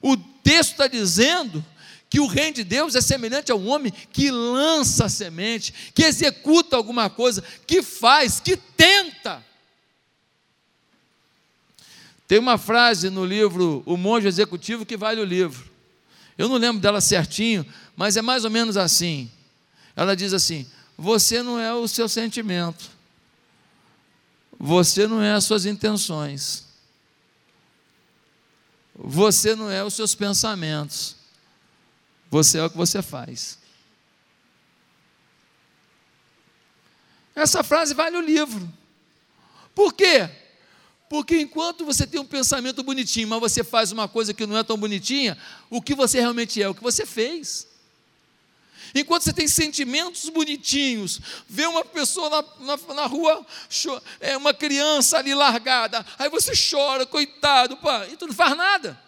O 0.00 0.16
texto 0.16 0.72
está 0.72 0.86
dizendo 0.86 1.64
que 2.08 2.20
o 2.20 2.26
reino 2.26 2.56
de 2.56 2.64
Deus 2.64 2.94
é 2.94 3.00
semelhante 3.00 3.50
a 3.50 3.56
um 3.56 3.68
homem 3.68 3.92
que 4.12 4.30
lança 4.30 5.06
a 5.06 5.08
semente, 5.08 5.92
que 5.94 6.04
executa 6.04 6.76
alguma 6.76 7.10
coisa, 7.10 7.42
que 7.66 7.82
faz, 7.82 8.38
que 8.38 8.56
tenta. 8.56 9.44
Tem 12.28 12.38
uma 12.38 12.58
frase 12.58 13.10
no 13.10 13.24
livro 13.24 13.82
O 13.86 13.96
Monge 13.96 14.26
Executivo 14.26 14.86
que 14.86 14.96
vale 14.96 15.20
o 15.20 15.24
livro. 15.24 15.70
Eu 16.36 16.48
não 16.48 16.56
lembro 16.56 16.80
dela 16.80 17.00
certinho, 17.00 17.64
mas 17.96 18.16
é 18.16 18.22
mais 18.22 18.44
ou 18.44 18.50
menos 18.50 18.76
assim. 18.76 19.30
Ela 19.94 20.14
diz 20.14 20.32
assim: 20.32 20.66
Você 20.98 21.42
não 21.42 21.58
é 21.58 21.72
o 21.72 21.88
seu 21.88 22.08
sentimento, 22.08 22.90
você 24.58 25.06
não 25.06 25.22
é 25.22 25.32
as 25.32 25.44
suas 25.44 25.64
intenções, 25.66 26.66
você 28.94 29.54
não 29.56 29.70
é 29.70 29.82
os 29.82 29.94
seus 29.94 30.14
pensamentos, 30.14 31.15
você 32.30 32.58
é 32.58 32.64
o 32.64 32.70
que 32.70 32.76
você 32.76 33.02
faz. 33.02 33.58
Essa 37.34 37.62
frase 37.62 37.94
vale 37.94 38.16
o 38.16 38.20
livro. 38.20 38.66
Por 39.74 39.92
quê? 39.92 40.28
Porque 41.08 41.38
enquanto 41.38 41.84
você 41.84 42.06
tem 42.06 42.20
um 42.20 42.24
pensamento 42.24 42.82
bonitinho, 42.82 43.28
mas 43.28 43.40
você 43.40 43.62
faz 43.62 43.92
uma 43.92 44.08
coisa 44.08 44.34
que 44.34 44.46
não 44.46 44.56
é 44.56 44.64
tão 44.64 44.76
bonitinha, 44.76 45.38
o 45.70 45.80
que 45.80 45.94
você 45.94 46.18
realmente 46.18 46.60
é? 46.60 46.68
O 46.68 46.74
que 46.74 46.82
você 46.82 47.04
fez. 47.06 47.68
Enquanto 48.94 49.24
você 49.24 49.32
tem 49.32 49.46
sentimentos 49.46 50.28
bonitinhos, 50.30 51.20
vê 51.48 51.66
uma 51.66 51.84
pessoa 51.84 52.30
na, 52.30 52.76
na, 52.76 52.94
na 52.94 53.06
rua, 53.06 53.46
é 54.20 54.36
uma 54.36 54.54
criança 54.54 55.18
ali 55.18 55.34
largada, 55.34 56.04
aí 56.18 56.30
você 56.30 56.52
chora, 56.56 57.04
coitado, 57.04 57.76
pá, 57.76 58.06
e 58.08 58.16
tu 58.16 58.26
não 58.26 58.34
faz 58.34 58.56
nada. 58.56 59.05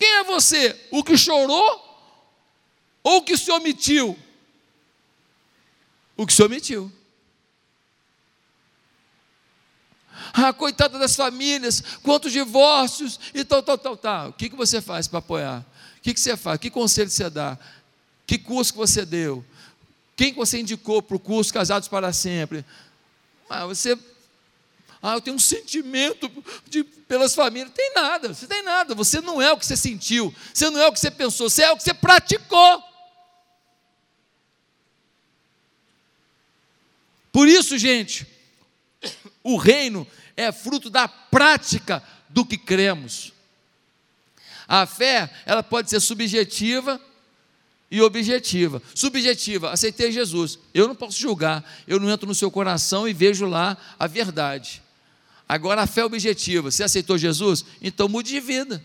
Quem 0.00 0.08
é 0.08 0.24
você? 0.24 0.80
O 0.90 1.04
que 1.04 1.14
chorou 1.14 1.86
ou 3.02 3.18
o 3.18 3.22
que 3.22 3.36
se 3.36 3.52
omitiu? 3.52 4.18
O 6.16 6.26
que 6.26 6.32
se 6.32 6.42
omitiu. 6.42 6.90
Ah, 10.32 10.54
coitada 10.54 10.98
das 10.98 11.14
famílias, 11.14 11.82
quantos 12.02 12.32
divórcios 12.32 13.20
e 13.34 13.44
tal, 13.44 13.62
tal, 13.62 13.76
tal, 13.76 13.96
tal. 13.96 14.28
O 14.30 14.32
que, 14.32 14.48
que 14.48 14.56
você 14.56 14.80
faz 14.80 15.06
para 15.06 15.18
apoiar? 15.18 15.66
O 15.98 16.00
que, 16.00 16.14
que 16.14 16.20
você 16.20 16.34
faz? 16.34 16.58
Que 16.58 16.70
conselho 16.70 17.10
você 17.10 17.28
dá? 17.28 17.58
Que 18.26 18.38
curso 18.38 18.72
que 18.72 18.78
você 18.78 19.04
deu? 19.04 19.44
Quem 20.16 20.32
você 20.32 20.60
indicou 20.60 21.02
para 21.02 21.16
o 21.16 21.20
curso 21.20 21.52
Casados 21.52 21.88
para 21.88 22.10
Sempre? 22.10 22.64
Ah, 23.50 23.66
você 23.66 23.98
ah, 25.02 25.14
eu 25.14 25.20
tenho 25.20 25.36
um 25.36 25.40
sentimento 25.40 26.30
de, 26.68 26.84
pelas 26.84 27.34
famílias. 27.34 27.72
Tem 27.74 27.92
nada, 27.94 28.28
você 28.28 28.46
tem 28.46 28.62
nada. 28.62 28.94
Você 28.94 29.20
não 29.20 29.40
é 29.40 29.50
o 29.50 29.56
que 29.56 29.64
você 29.64 29.76
sentiu, 29.76 30.34
você 30.52 30.68
não 30.68 30.80
é 30.80 30.86
o 30.86 30.92
que 30.92 31.00
você 31.00 31.10
pensou, 31.10 31.48
você 31.48 31.62
é 31.62 31.72
o 31.72 31.76
que 31.76 31.82
você 31.82 31.94
praticou. 31.94 32.82
Por 37.32 37.48
isso, 37.48 37.78
gente, 37.78 38.26
o 39.42 39.56
reino 39.56 40.06
é 40.36 40.52
fruto 40.52 40.90
da 40.90 41.08
prática 41.08 42.02
do 42.28 42.44
que 42.44 42.58
cremos. 42.58 43.32
A 44.68 44.84
fé, 44.86 45.32
ela 45.46 45.62
pode 45.62 45.88
ser 45.88 46.00
subjetiva 46.00 47.00
e 47.90 48.02
objetiva. 48.02 48.82
Subjetiva, 48.94 49.70
aceitei 49.72 50.12
Jesus. 50.12 50.58
Eu 50.74 50.86
não 50.86 50.94
posso 50.94 51.18
julgar, 51.18 51.64
eu 51.88 51.98
não 51.98 52.10
entro 52.10 52.26
no 52.26 52.34
seu 52.34 52.50
coração 52.50 53.08
e 53.08 53.12
vejo 53.12 53.46
lá 53.46 53.76
a 53.98 54.06
verdade. 54.06 54.82
Agora 55.50 55.82
a 55.82 55.86
fé 55.88 56.04
objetiva, 56.04 56.70
você 56.70 56.84
aceitou 56.84 57.18
Jesus? 57.18 57.64
Então 57.82 58.08
mude 58.08 58.30
de 58.30 58.38
vida. 58.38 58.80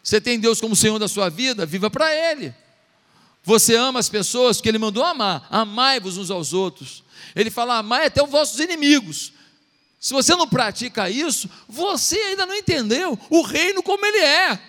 Você 0.00 0.20
tem 0.20 0.38
Deus 0.38 0.60
como 0.60 0.76
Senhor 0.76 1.00
da 1.00 1.08
sua 1.08 1.28
vida? 1.28 1.66
Viva 1.66 1.90
para 1.90 2.14
Ele. 2.14 2.54
Você 3.42 3.74
ama 3.74 3.98
as 3.98 4.08
pessoas 4.08 4.60
que 4.60 4.68
Ele 4.68 4.78
mandou 4.78 5.04
amar, 5.04 5.48
amai-vos 5.50 6.16
uns 6.16 6.30
aos 6.30 6.52
outros. 6.52 7.02
Ele 7.34 7.50
fala, 7.50 7.78
amai 7.78 8.06
até 8.06 8.22
os 8.22 8.30
vossos 8.30 8.60
inimigos. 8.60 9.32
Se 9.98 10.12
você 10.12 10.36
não 10.36 10.46
pratica 10.46 11.10
isso, 11.10 11.50
você 11.68 12.16
ainda 12.16 12.46
não 12.46 12.54
entendeu 12.54 13.18
o 13.28 13.42
reino 13.42 13.82
como 13.82 14.06
ele 14.06 14.18
é. 14.18 14.60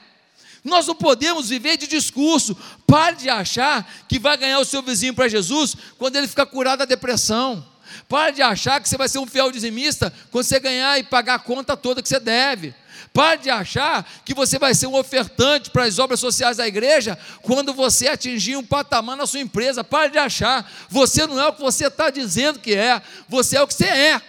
Nós 0.64 0.88
não 0.88 0.96
podemos 0.96 1.50
viver 1.50 1.78
de 1.78 1.86
discurso. 1.86 2.58
Pare 2.88 3.16
de 3.16 3.30
achar 3.30 3.88
que 4.08 4.18
vai 4.18 4.36
ganhar 4.36 4.58
o 4.58 4.66
seu 4.66 4.82
vizinho 4.82 5.14
para 5.14 5.28
Jesus 5.28 5.76
quando 6.00 6.16
ele 6.16 6.28
ficar 6.28 6.48
curado 6.48 6.80
da 6.80 6.86
depressão. 6.86 7.64
Pare 8.10 8.32
de 8.32 8.42
achar 8.42 8.82
que 8.82 8.90
você 8.90 8.98
vai 8.98 9.08
ser 9.08 9.20
um 9.20 9.28
fiel 9.28 9.52
dizimista 9.52 10.12
quando 10.32 10.44
você 10.44 10.60
ganhar 10.60 10.98
e 10.98 11.04
pagar 11.04 11.36
a 11.36 11.40
conta 11.40 11.78
toda 11.78 12.02
que 12.02 12.10
você 12.10 12.20
deve. 12.20 12.74
Pare 13.14 13.40
de 13.40 13.52
achar 13.52 14.04
que 14.26 14.34
você 14.34 14.58
vai 14.58 14.74
ser 14.74 14.88
um 14.88 14.96
ofertante 14.96 15.70
para 15.70 15.84
as 15.84 16.00
obras 16.00 16.20
sociais 16.20 16.58
da 16.58 16.68
igreja 16.68 17.16
quando 17.44 17.72
você 17.72 18.08
atingir 18.08 18.58
um 18.58 18.66
patamar 18.66 19.16
na 19.16 19.28
sua 19.28 19.42
empresa. 19.42 19.84
Pare 19.84 20.12
de 20.12 20.18
achar. 20.18 20.68
Você 20.90 21.28
não 21.28 21.40
é 21.40 21.48
o 21.48 21.54
que 21.54 21.62
você 21.62 21.86
está 21.86 22.10
dizendo 22.10 22.58
que 22.58 22.74
é. 22.74 23.00
Você 23.28 23.58
é 23.58 23.62
o 23.62 23.68
que 23.68 23.76
você 23.76 23.86
é. 23.86 24.18
O 24.18 24.22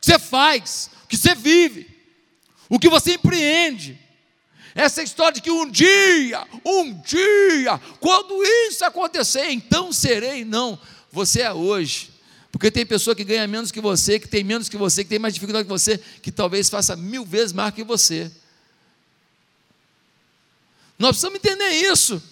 que 0.00 0.06
você 0.06 0.18
faz. 0.18 0.90
O 1.04 1.08
que 1.08 1.16
você 1.16 1.34
vive. 1.34 1.88
O 2.68 2.78
que 2.78 2.90
você 2.90 3.14
empreende. 3.14 3.98
Essa 4.74 5.02
história 5.02 5.32
de 5.32 5.40
que 5.40 5.50
um 5.50 5.70
dia, 5.70 6.46
um 6.62 6.92
dia, 7.00 7.80
quando 8.00 8.42
isso 8.44 8.84
acontecer, 8.84 9.48
então 9.50 9.90
serei. 9.94 10.44
Não, 10.44 10.78
você 11.10 11.40
é 11.40 11.52
hoje. 11.54 12.13
Porque 12.54 12.70
tem 12.70 12.86
pessoa 12.86 13.16
que 13.16 13.24
ganha 13.24 13.48
menos 13.48 13.72
que 13.72 13.80
você, 13.80 14.20
que 14.20 14.28
tem 14.28 14.44
menos 14.44 14.68
que 14.68 14.76
você, 14.76 15.02
que 15.02 15.10
tem 15.10 15.18
mais 15.18 15.34
dificuldade 15.34 15.64
que 15.64 15.72
você, 15.72 15.98
que 16.22 16.30
talvez 16.30 16.70
faça 16.70 16.94
mil 16.94 17.24
vezes 17.24 17.52
mais 17.52 17.74
que 17.74 17.82
você. 17.82 18.30
Nós 20.96 21.16
precisamos 21.16 21.40
entender 21.40 21.70
isso. 21.70 22.22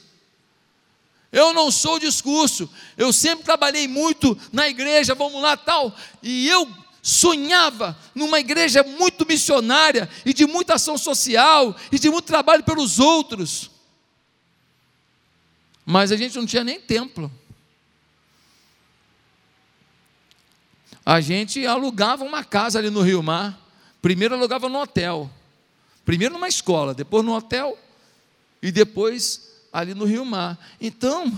Eu 1.33 1.53
não 1.53 1.73
sou 1.73 1.99
discurso. 1.99 2.71
Eu 2.97 3.13
sempre 3.13 3.45
trabalhei 3.45 3.89
muito 3.89 4.39
na 4.53 4.69
igreja, 4.69 5.13
vamos 5.13 5.43
lá, 5.43 5.57
tal. 5.57 5.93
E 6.23 6.47
eu 6.49 6.71
sonhava 7.03 7.99
numa 8.15 8.39
igreja 8.39 8.85
muito 8.85 9.27
missionária 9.27 10.09
e 10.25 10.33
de 10.33 10.47
muita 10.47 10.75
ação 10.75 10.97
social 10.97 11.75
e 11.91 11.99
de 11.99 12.09
muito 12.09 12.27
trabalho 12.27 12.63
pelos 12.63 13.01
outros. 13.01 13.73
Mas 15.85 16.13
a 16.13 16.17
gente 16.17 16.37
não 16.37 16.47
tinha 16.47 16.63
nem 16.63 16.81
templo. 16.81 17.29
A 21.05 21.21
gente 21.21 21.67
alugava 21.67 22.25
uma 22.25 22.45
casa 22.45 22.79
ali 22.79 22.91
no 22.91 23.03
Rio 23.03 23.23
Mar. 23.23 23.59
Primeiro 24.01 24.35
alugava 24.35 24.69
no 24.69 24.81
hotel. 24.81 25.31
Primeiro 26.05 26.35
numa 26.35 26.49
escola, 26.49 26.95
depois 26.95 27.25
no 27.25 27.35
hotel 27.35 27.79
e 28.63 28.71
depois 28.71 29.49
ali 29.73 29.95
no 29.95 30.05
Rio 30.05 30.25
Mar. 30.25 30.59
Então, 30.81 31.33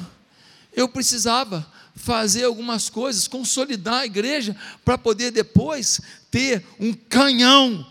eu 0.72 0.88
precisava 0.88 1.66
fazer 1.94 2.44
algumas 2.44 2.90
coisas, 2.90 3.28
consolidar 3.28 4.00
a 4.00 4.06
igreja, 4.06 4.56
para 4.84 4.98
poder 4.98 5.30
depois 5.30 6.00
ter 6.30 6.64
um 6.80 6.92
canhão, 6.92 7.86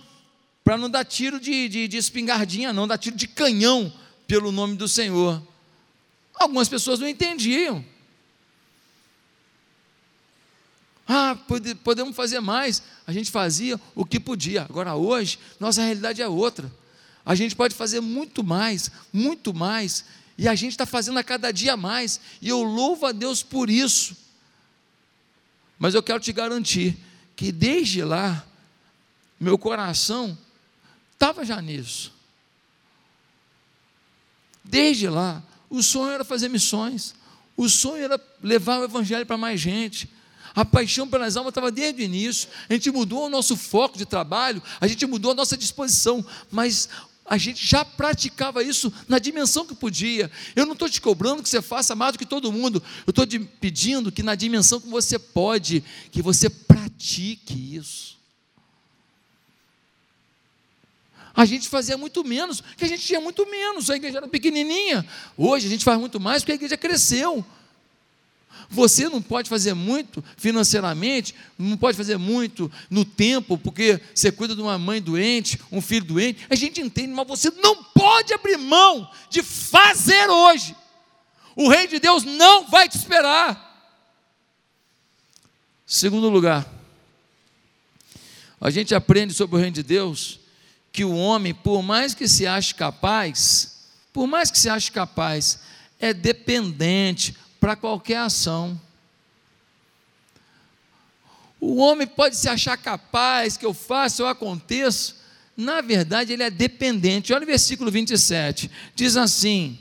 para 0.63 0.77
não 0.77 0.89
dar 0.89 1.05
tiro 1.05 1.39
de, 1.39 1.69
de, 1.69 1.87
de 1.87 1.97
espingardinha, 1.97 2.73
não, 2.73 2.87
dar 2.87 2.97
tiro 2.97 3.15
de 3.15 3.27
canhão 3.27 3.91
pelo 4.27 4.51
nome 4.51 4.75
do 4.75 4.87
Senhor. 4.87 5.41
Algumas 6.35 6.67
pessoas 6.67 6.99
não 6.99 7.07
entendiam. 7.07 7.83
Ah, 11.07 11.37
pode, 11.47 11.75
podemos 11.75 12.15
fazer 12.15 12.39
mais. 12.39 12.81
A 13.05 13.11
gente 13.11 13.29
fazia 13.29 13.79
o 13.93 14.05
que 14.05 14.19
podia. 14.19 14.63
Agora, 14.63 14.95
hoje, 14.95 15.37
nossa 15.59 15.81
realidade 15.81 16.21
é 16.21 16.27
outra. 16.27 16.71
A 17.25 17.35
gente 17.35 17.55
pode 17.55 17.75
fazer 17.75 17.99
muito 18.01 18.43
mais, 18.43 18.91
muito 19.11 19.53
mais. 19.53 20.05
E 20.37 20.47
a 20.47 20.55
gente 20.55 20.71
está 20.71 20.85
fazendo 20.85 21.19
a 21.19 21.23
cada 21.23 21.51
dia 21.51 21.77
mais. 21.77 22.19
E 22.41 22.49
eu 22.49 22.63
louvo 22.63 23.05
a 23.05 23.11
Deus 23.11 23.43
por 23.43 23.69
isso. 23.69 24.15
Mas 25.77 25.93
eu 25.93 26.03
quero 26.03 26.19
te 26.19 26.31
garantir 26.31 26.97
que 27.35 27.51
desde 27.51 28.03
lá, 28.03 28.45
meu 29.39 29.57
coração 29.57 30.37
estava 31.13 31.45
já 31.45 31.61
nisso. 31.61 32.13
Desde 34.63 35.09
lá, 35.09 35.43
o 35.69 35.83
sonho 35.83 36.11
era 36.11 36.23
fazer 36.23 36.47
missões. 36.47 37.13
O 37.57 37.67
sonho 37.67 38.03
era 38.03 38.19
levar 38.41 38.79
o 38.79 38.85
evangelho 38.85 39.25
para 39.25 39.37
mais 39.37 39.59
gente. 39.59 40.09
A 40.55 40.63
paixão 40.63 41.07
pelas 41.07 41.35
almas 41.35 41.51
estava 41.51 41.71
desde 41.71 42.01
o 42.01 42.05
início. 42.05 42.49
A 42.69 42.73
gente 42.73 42.91
mudou 42.91 43.25
o 43.25 43.29
nosso 43.29 43.57
foco 43.57 43.97
de 43.97 44.05
trabalho, 44.05 44.61
a 44.79 44.87
gente 44.87 45.05
mudou 45.05 45.31
a 45.31 45.35
nossa 45.35 45.57
disposição, 45.57 46.25
mas 46.51 46.89
a 47.25 47.37
gente 47.37 47.65
já 47.65 47.85
praticava 47.85 48.61
isso 48.63 48.91
na 49.07 49.17
dimensão 49.17 49.65
que 49.65 49.73
podia. 49.73 50.29
Eu 50.55 50.65
não 50.65 50.73
estou 50.73 50.89
te 50.89 50.99
cobrando 50.99 51.41
que 51.41 51.49
você 51.49 51.61
faça 51.61 51.95
mais 51.95 52.13
do 52.13 52.19
que 52.19 52.25
todo 52.25 52.51
mundo. 52.51 52.83
Eu 53.07 53.11
estou 53.11 53.25
te 53.25 53.39
pedindo 53.39 54.11
que 54.11 54.21
na 54.21 54.35
dimensão 54.35 54.79
que 54.79 54.89
você 54.89 55.17
pode, 55.17 55.83
que 56.11 56.21
você 56.21 56.49
pratique 56.49 57.75
isso. 57.75 58.13
A 61.35 61.45
gente 61.45 61.67
fazia 61.67 61.97
muito 61.97 62.23
menos, 62.23 62.61
porque 62.61 62.85
a 62.85 62.87
gente 62.87 63.03
tinha 63.03 63.19
muito 63.19 63.49
menos, 63.49 63.89
a 63.89 63.95
igreja 63.95 64.17
era 64.17 64.27
pequenininha. 64.27 65.03
Hoje 65.35 65.65
a 65.65 65.69
gente 65.69 65.83
faz 65.83 65.99
muito 65.99 66.19
mais 66.19 66.43
porque 66.43 66.51
a 66.51 66.55
igreja 66.55 66.77
cresceu. 66.77 67.43
Você 68.69 69.09
não 69.09 69.21
pode 69.21 69.49
fazer 69.49 69.73
muito 69.73 70.23
financeiramente, 70.37 71.35
não 71.57 71.77
pode 71.77 71.97
fazer 71.97 72.17
muito 72.17 72.71
no 72.89 73.05
tempo, 73.05 73.57
porque 73.57 73.99
você 74.13 74.31
cuida 74.31 74.55
de 74.55 74.61
uma 74.61 74.77
mãe 74.77 75.01
doente, 75.01 75.59
um 75.71 75.81
filho 75.81 76.05
doente. 76.05 76.45
A 76.49 76.55
gente 76.55 76.81
entende, 76.81 77.13
mas 77.13 77.27
você 77.27 77.49
não 77.51 77.83
pode 77.83 78.33
abrir 78.33 78.57
mão 78.57 79.09
de 79.29 79.43
fazer 79.43 80.29
hoje. 80.29 80.75
O 81.55 81.69
Rei 81.69 81.87
de 81.87 81.99
Deus 81.99 82.23
não 82.23 82.67
vai 82.67 82.89
te 82.89 82.97
esperar. 82.97 83.71
Segundo 85.85 86.29
lugar, 86.29 86.67
a 88.59 88.69
gente 88.69 88.95
aprende 88.95 89.33
sobre 89.33 89.55
o 89.55 89.59
Reino 89.59 89.75
de 89.75 89.83
Deus 89.83 90.39
que 90.91 91.03
o 91.03 91.15
homem, 91.15 91.53
por 91.53 91.81
mais 91.81 92.13
que 92.13 92.27
se 92.27 92.47
ache 92.47 92.73
capaz, 92.73 93.89
por 94.13 94.27
mais 94.27 94.49
que 94.49 94.59
se 94.59 94.69
ache 94.69 94.91
capaz, 94.91 95.59
é 95.99 96.13
dependente, 96.13 97.35
para 97.63 97.77
qualquer 97.77 98.17
ação. 98.17 98.77
O 101.61 101.77
homem 101.77 102.05
pode 102.05 102.35
se 102.35 102.49
achar 102.49 102.75
capaz 102.75 103.55
que 103.55 103.65
eu 103.65 103.73
faça, 103.73 104.21
eu 104.21 104.27
aconteça. 104.27 105.15
Na 105.55 105.79
verdade, 105.79 106.33
ele 106.33 106.43
é 106.43 106.49
dependente. 106.49 107.31
Olha 107.31 107.43
o 107.43 107.47
versículo 107.47 107.89
27. 107.89 108.69
Diz 108.93 109.15
assim: 109.15 109.79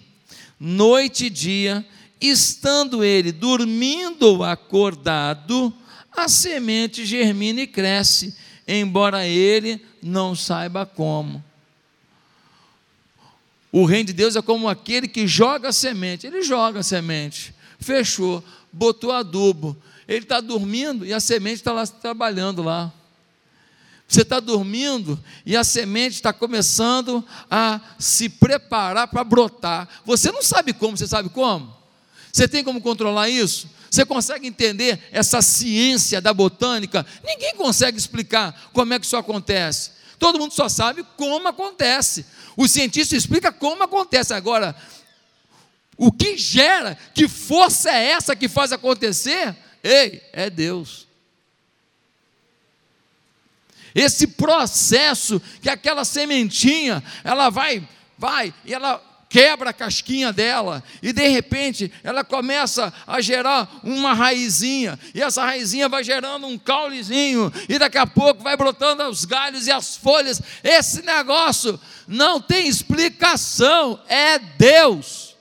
Noite 0.60 1.26
e 1.26 1.30
dia, 1.30 1.84
estando 2.20 3.02
ele 3.02 3.32
dormindo 3.32 4.28
ou 4.28 4.44
acordado, 4.44 5.74
a 6.16 6.28
semente 6.28 7.04
germina 7.04 7.62
e 7.62 7.66
cresce, 7.66 8.32
embora 8.68 9.26
ele 9.26 9.84
não 10.00 10.36
saiba 10.36 10.86
como. 10.86 11.42
O 13.72 13.84
reino 13.84 14.06
de 14.06 14.12
Deus 14.12 14.36
é 14.36 14.42
como 14.42 14.68
aquele 14.68 15.08
que 15.08 15.26
joga 15.26 15.70
a 15.70 15.72
semente, 15.72 16.28
ele 16.28 16.42
joga 16.42 16.78
a 16.78 16.84
semente 16.84 17.52
fechou, 17.82 18.42
botou 18.72 19.12
adubo. 19.12 19.76
Ele 20.08 20.24
está 20.24 20.40
dormindo 20.40 21.06
e 21.06 21.12
a 21.12 21.20
semente 21.20 21.56
está 21.56 21.72
lá 21.72 21.86
trabalhando 21.86 22.62
lá. 22.62 22.92
Você 24.06 24.22
está 24.22 24.40
dormindo 24.40 25.18
e 25.46 25.56
a 25.56 25.64
semente 25.64 26.16
está 26.16 26.32
começando 26.32 27.24
a 27.50 27.80
se 27.98 28.28
preparar 28.28 29.08
para 29.08 29.24
brotar. 29.24 29.88
Você 30.04 30.30
não 30.30 30.42
sabe 30.42 30.74
como, 30.74 30.96
você 30.96 31.06
sabe 31.06 31.30
como? 31.30 31.74
Você 32.30 32.46
tem 32.46 32.62
como 32.62 32.80
controlar 32.80 33.30
isso? 33.30 33.70
Você 33.90 34.04
consegue 34.04 34.46
entender 34.46 34.98
essa 35.12 35.40
ciência 35.40 36.20
da 36.20 36.34
botânica? 36.34 37.06
Ninguém 37.24 37.54
consegue 37.56 37.96
explicar 37.96 38.70
como 38.72 38.92
é 38.92 38.98
que 38.98 39.06
isso 39.06 39.16
acontece. 39.16 39.92
Todo 40.18 40.38
mundo 40.38 40.52
só 40.52 40.68
sabe 40.68 41.04
como 41.16 41.48
acontece. 41.48 42.24
O 42.56 42.68
cientista 42.68 43.16
explica 43.16 43.50
como 43.50 43.82
acontece. 43.82 44.32
Agora, 44.32 44.76
o 45.96 46.10
que 46.10 46.36
gera? 46.36 46.96
Que 47.14 47.28
força 47.28 47.90
é 47.90 48.10
essa 48.10 48.34
que 48.34 48.48
faz 48.48 48.72
acontecer? 48.72 49.54
Ei, 49.82 50.22
é 50.32 50.48
Deus. 50.48 51.06
Esse 53.94 54.26
processo 54.26 55.40
que 55.60 55.68
aquela 55.68 56.04
sementinha, 56.04 57.02
ela 57.22 57.50
vai, 57.50 57.86
vai, 58.16 58.54
e 58.64 58.72
ela 58.72 59.02
quebra 59.28 59.70
a 59.70 59.72
casquinha 59.72 60.30
dela 60.30 60.84
e 61.02 61.10
de 61.10 61.26
repente 61.26 61.90
ela 62.04 62.22
começa 62.22 62.92
a 63.06 63.18
gerar 63.22 63.80
uma 63.82 64.12
raizinha 64.12 64.98
e 65.14 65.22
essa 65.22 65.42
raizinha 65.42 65.88
vai 65.88 66.04
gerando 66.04 66.46
um 66.46 66.58
caulezinho 66.58 67.50
e 67.66 67.78
daqui 67.78 67.96
a 67.96 68.06
pouco 68.06 68.42
vai 68.42 68.58
brotando 68.58 69.02
os 69.04 69.24
galhos 69.24 69.66
e 69.66 69.72
as 69.72 69.96
folhas. 69.96 70.42
Esse 70.62 71.00
negócio 71.02 71.80
não 72.06 72.42
tem 72.42 72.68
explicação, 72.68 73.98
é 74.06 74.38
Deus. 74.38 75.31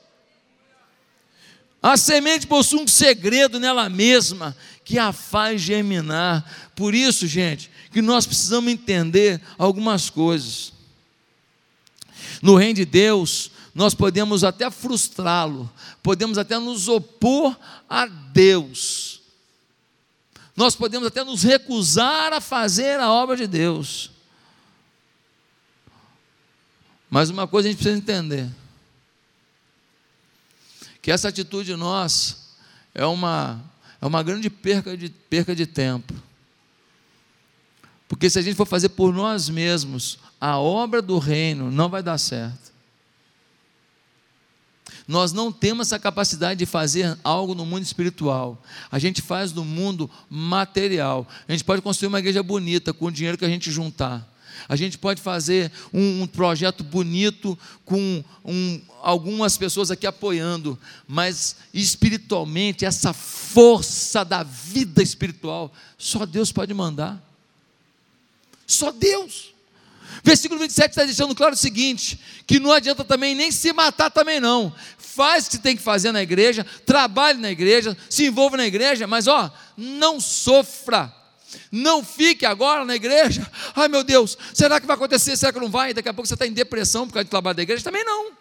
A 1.82 1.96
semente 1.96 2.46
possui 2.46 2.80
um 2.80 2.86
segredo 2.86 3.58
nela 3.58 3.88
mesma 3.88 4.56
que 4.84 4.98
a 4.98 5.12
faz 5.12 5.60
germinar. 5.60 6.44
Por 6.76 6.94
isso, 6.94 7.26
gente, 7.26 7.70
que 7.90 8.00
nós 8.00 8.24
precisamos 8.24 8.70
entender 8.70 9.40
algumas 9.58 10.08
coisas. 10.08 10.72
No 12.40 12.54
reino 12.54 12.74
de 12.74 12.84
Deus, 12.84 13.50
nós 13.74 13.94
podemos 13.94 14.44
até 14.44 14.70
frustrá-lo, 14.70 15.70
podemos 16.02 16.38
até 16.38 16.58
nos 16.58 16.88
opor 16.88 17.58
a 17.88 18.06
Deus, 18.06 19.20
nós 20.54 20.76
podemos 20.76 21.08
até 21.08 21.24
nos 21.24 21.42
recusar 21.42 22.32
a 22.32 22.40
fazer 22.40 23.00
a 23.00 23.10
obra 23.10 23.36
de 23.36 23.46
Deus. 23.46 24.10
Mas 27.08 27.30
uma 27.30 27.46
coisa 27.46 27.68
a 27.68 27.70
gente 27.70 27.80
precisa 27.80 27.98
entender: 27.98 28.50
que 31.02 31.10
essa 31.10 31.28
atitude 31.28 31.74
nossa 31.74 32.36
é 32.94 33.04
uma, 33.04 33.60
é 34.00 34.06
uma 34.06 34.22
grande 34.22 34.48
perca 34.48 34.96
de, 34.96 35.08
perca 35.08 35.54
de 35.54 35.66
tempo. 35.66 36.14
Porque 38.08 38.30
se 38.30 38.38
a 38.38 38.42
gente 38.42 38.54
for 38.54 38.66
fazer 38.66 38.90
por 38.90 39.12
nós 39.12 39.48
mesmos, 39.48 40.18
a 40.40 40.58
obra 40.58 41.02
do 41.02 41.18
reino 41.18 41.70
não 41.70 41.88
vai 41.88 42.02
dar 42.02 42.18
certo. 42.18 42.70
Nós 45.08 45.32
não 45.32 45.50
temos 45.50 45.88
essa 45.88 45.98
capacidade 45.98 46.58
de 46.58 46.66
fazer 46.66 47.18
algo 47.24 47.54
no 47.54 47.66
mundo 47.66 47.82
espiritual. 47.82 48.62
A 48.90 48.98
gente 48.98 49.20
faz 49.20 49.52
no 49.52 49.64
mundo 49.64 50.08
material. 50.30 51.26
A 51.48 51.52
gente 51.52 51.64
pode 51.64 51.82
construir 51.82 52.08
uma 52.08 52.20
igreja 52.20 52.42
bonita 52.42 52.92
com 52.92 53.06
o 53.06 53.10
dinheiro 53.10 53.36
que 53.36 53.44
a 53.44 53.48
gente 53.48 53.70
juntar. 53.72 54.31
A 54.68 54.76
gente 54.76 54.98
pode 54.98 55.20
fazer 55.20 55.70
um, 55.92 56.22
um 56.22 56.26
projeto 56.26 56.82
bonito 56.82 57.58
com 57.84 58.24
um, 58.44 58.80
algumas 59.00 59.56
pessoas 59.56 59.90
aqui 59.90 60.06
apoiando, 60.06 60.78
mas 61.06 61.56
espiritualmente, 61.72 62.84
essa 62.84 63.12
força 63.12 64.24
da 64.24 64.42
vida 64.42 65.02
espiritual, 65.02 65.72
só 65.98 66.24
Deus 66.24 66.52
pode 66.52 66.72
mandar. 66.72 67.22
Só 68.66 68.90
Deus. 68.90 69.52
Versículo 70.24 70.60
27 70.60 70.90
está 70.90 71.04
deixando 71.04 71.34
claro 71.34 71.54
o 71.54 71.58
seguinte: 71.58 72.18
que 72.46 72.60
não 72.60 72.72
adianta 72.72 73.04
também 73.04 73.34
nem 73.34 73.50
se 73.50 73.72
matar 73.72 74.10
também 74.10 74.40
não. 74.40 74.72
Faz 74.98 75.46
o 75.46 75.50
que 75.50 75.58
tem 75.58 75.76
que 75.76 75.82
fazer 75.82 76.12
na 76.12 76.22
igreja, 76.22 76.64
trabalhe 76.86 77.38
na 77.38 77.50
igreja, 77.50 77.96
se 78.08 78.26
envolva 78.26 78.56
na 78.56 78.66
igreja, 78.66 79.06
mas 79.06 79.26
ó, 79.26 79.52
não 79.76 80.20
sofra. 80.20 81.21
Não 81.70 82.04
fique 82.04 82.44
agora 82.44 82.84
na 82.84 82.94
igreja. 82.94 83.48
Ai 83.74 83.88
meu 83.88 84.04
Deus, 84.04 84.36
será 84.52 84.80
que 84.80 84.86
vai 84.86 84.96
acontecer? 84.96 85.36
Será 85.36 85.52
que 85.52 85.60
não 85.60 85.70
vai? 85.70 85.94
Daqui 85.94 86.08
a 86.08 86.14
pouco 86.14 86.26
você 86.26 86.34
está 86.34 86.46
em 86.46 86.52
depressão 86.52 87.06
por 87.06 87.14
causa 87.14 87.24
do 87.24 87.30
trabalho 87.30 87.56
da 87.56 87.62
igreja? 87.62 87.82
Também 87.82 88.04
não. 88.04 88.32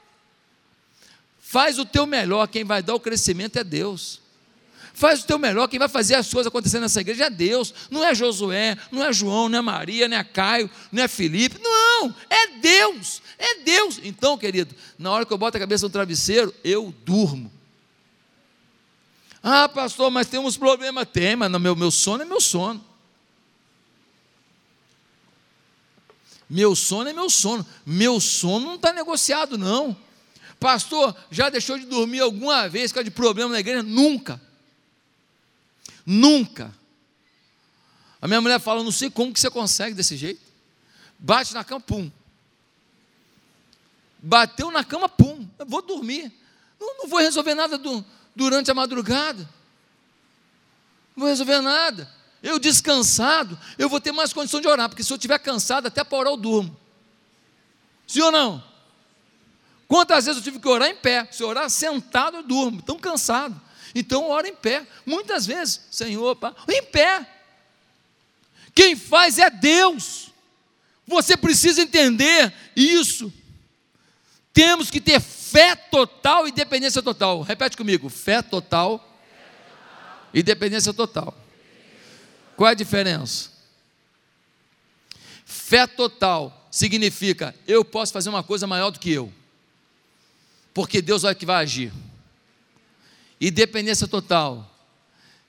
Faz 1.39 1.77
o 1.77 1.85
teu 1.85 2.05
melhor, 2.05 2.47
quem 2.47 2.63
vai 2.63 2.81
dar 2.81 2.95
o 2.95 2.99
crescimento 2.99 3.57
é 3.57 3.63
Deus. 3.63 4.21
Faz 4.93 5.21
o 5.21 5.25
teu 5.25 5.39
melhor, 5.39 5.67
quem 5.67 5.79
vai 5.79 5.89
fazer 5.89 6.15
as 6.15 6.31
coisas 6.31 6.47
acontecer 6.47 6.79
nessa 6.79 7.01
igreja 7.01 7.25
é 7.25 7.29
Deus, 7.29 7.73
não 7.89 8.03
é 8.05 8.13
Josué, 8.13 8.77
não 8.91 9.03
é 9.03 9.11
João, 9.11 9.49
não 9.49 9.59
é 9.59 9.61
Maria, 9.61 10.07
não 10.07 10.17
é 10.17 10.23
Caio, 10.23 10.69
não 10.91 11.03
é 11.03 11.07
Felipe, 11.07 11.59
não, 11.61 12.13
é 12.29 12.47
Deus, 12.59 13.21
é 13.37 13.55
Deus. 13.59 13.99
Então, 14.03 14.37
querido, 14.37 14.75
na 14.97 15.11
hora 15.11 15.25
que 15.25 15.33
eu 15.33 15.37
boto 15.37 15.57
a 15.57 15.59
cabeça 15.59 15.85
no 15.85 15.89
travesseiro, 15.89 16.53
eu 16.63 16.93
durmo. 17.05 17.51
Ah, 19.43 19.67
pastor, 19.67 20.11
mas 20.11 20.27
tem 20.27 20.39
uns 20.39 20.55
problemas. 20.55 21.07
Tem, 21.11 21.35
mas 21.35 21.49
meu, 21.51 21.75
meu 21.75 21.89
sono 21.89 22.21
é 22.21 22.25
meu 22.25 22.39
sono. 22.39 22.83
Meu 26.51 26.75
sono 26.75 27.09
é 27.09 27.13
meu 27.13 27.29
sono. 27.29 27.65
Meu 27.85 28.19
sono 28.19 28.65
não 28.65 28.75
está 28.75 28.91
negociado, 28.91 29.57
não. 29.57 29.95
Pastor, 30.59 31.15
já 31.31 31.49
deixou 31.49 31.79
de 31.79 31.85
dormir 31.85 32.19
alguma 32.19 32.67
vez 32.67 32.91
por 32.91 32.95
causa 32.95 33.05
de 33.05 33.11
problema 33.11 33.53
na 33.53 33.61
igreja? 33.61 33.81
Nunca. 33.81 34.39
Nunca. 36.05 36.75
A 38.21 38.27
minha 38.27 38.41
mulher 38.41 38.59
fala, 38.59 38.83
não 38.83 38.91
sei 38.91 39.09
como 39.09 39.33
que 39.33 39.39
você 39.39 39.49
consegue 39.49 39.95
desse 39.95 40.17
jeito. 40.17 40.41
Bate 41.17 41.53
na 41.53 41.63
cama, 41.63 41.79
pum. 41.79 42.11
Bateu 44.21 44.69
na 44.71 44.83
cama, 44.83 45.07
pum. 45.07 45.47
Eu 45.57 45.65
vou 45.65 45.81
dormir. 45.81 46.29
Não, 46.77 46.97
não 46.97 47.07
vou 47.07 47.19
resolver 47.19 47.55
nada 47.55 47.77
do, 47.77 48.03
durante 48.35 48.69
a 48.69 48.73
madrugada. 48.73 49.43
Não 51.15 51.21
vou 51.21 51.29
resolver 51.29 51.61
nada. 51.61 52.13
Eu 52.41 52.57
descansado, 52.57 53.57
eu 53.77 53.87
vou 53.87 54.01
ter 54.01 54.11
mais 54.11 54.33
condição 54.33 54.59
de 54.59 54.67
orar, 54.67 54.89
porque 54.89 55.03
se 55.03 55.13
eu 55.13 55.17
estiver 55.17 55.37
cansado, 55.39 55.87
até 55.87 56.03
para 56.03 56.17
orar 56.17 56.33
eu 56.33 56.37
durmo. 56.37 56.75
Sim 58.07 58.21
ou 58.21 58.31
não? 58.31 58.63
Quantas 59.87 60.25
vezes 60.25 60.37
eu 60.37 60.43
tive 60.43 60.59
que 60.59 60.67
orar 60.67 60.89
em 60.89 60.95
pé? 60.95 61.27
Se 61.31 61.43
orar 61.43 61.69
sentado, 61.69 62.37
eu 62.37 62.43
durmo, 62.43 62.81
tão 62.81 62.97
cansado. 62.97 63.59
Então 63.93 64.29
ora 64.29 64.47
em 64.47 64.55
pé. 64.55 64.87
Muitas 65.05 65.45
vezes, 65.45 65.81
Senhor, 65.91 66.37
em 66.69 66.83
pé. 66.83 67.27
Quem 68.73 68.95
faz 68.95 69.37
é 69.37 69.49
Deus. 69.49 70.31
Você 71.05 71.35
precisa 71.35 71.81
entender 71.81 72.53
isso. 72.75 73.31
Temos 74.53 74.89
que 74.89 75.01
ter 75.01 75.19
fé 75.19 75.75
total 75.75 76.47
e 76.47 76.51
dependência 76.51 77.01
total. 77.01 77.41
Repete 77.41 77.75
comigo: 77.75 78.09
fé 78.09 78.41
total 78.41 79.19
e 80.33 80.41
dependência 80.41 80.93
total. 80.93 81.35
Qual 82.61 82.69
é 82.69 82.73
a 82.73 82.75
diferença? 82.75 83.49
Fé 85.43 85.87
total 85.87 86.69
significa 86.69 87.55
eu 87.67 87.83
posso 87.83 88.13
fazer 88.13 88.29
uma 88.29 88.43
coisa 88.43 88.67
maior 88.67 88.91
do 88.91 88.99
que 88.99 89.11
eu, 89.11 89.33
porque 90.71 91.01
Deus 91.01 91.23
é 91.23 91.33
que 91.33 91.43
vai 91.43 91.63
agir. 91.63 91.91
E 93.39 93.49
dependência 93.49 94.07
total 94.07 94.71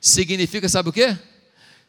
significa, 0.01 0.70
sabe 0.70 0.88
o 0.88 0.92
que? 0.92 1.14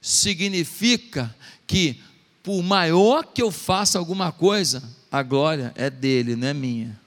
Significa 0.01 1.33
que, 1.65 2.03
por 2.43 2.61
maior 2.61 3.23
que 3.23 3.41
eu 3.41 3.49
faça 3.49 3.97
alguma 3.97 4.29
coisa, 4.29 4.83
a 5.09 5.23
glória 5.23 5.71
é 5.77 5.89
dele, 5.89 6.35
não 6.35 6.49
é 6.49 6.53
minha. 6.53 6.99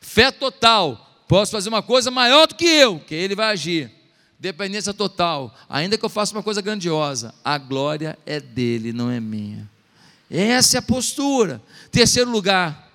Fé 0.00 0.32
total, 0.32 1.22
posso 1.28 1.52
fazer 1.52 1.68
uma 1.68 1.84
coisa 1.84 2.10
maior 2.10 2.48
do 2.48 2.56
que 2.56 2.66
eu, 2.66 2.98
que 2.98 3.14
ele 3.14 3.36
vai 3.36 3.52
agir. 3.52 4.03
Dependência 4.38 4.92
total, 4.92 5.54
ainda 5.68 5.96
que 5.96 6.04
eu 6.04 6.08
faça 6.08 6.34
uma 6.34 6.42
coisa 6.42 6.60
grandiosa, 6.60 7.34
a 7.44 7.56
glória 7.56 8.18
é 8.26 8.40
dele, 8.40 8.92
não 8.92 9.10
é 9.10 9.18
minha. 9.20 9.68
Essa 10.30 10.76
é 10.76 10.78
a 10.78 10.82
postura. 10.82 11.62
Terceiro 11.90 12.30
lugar, 12.30 12.90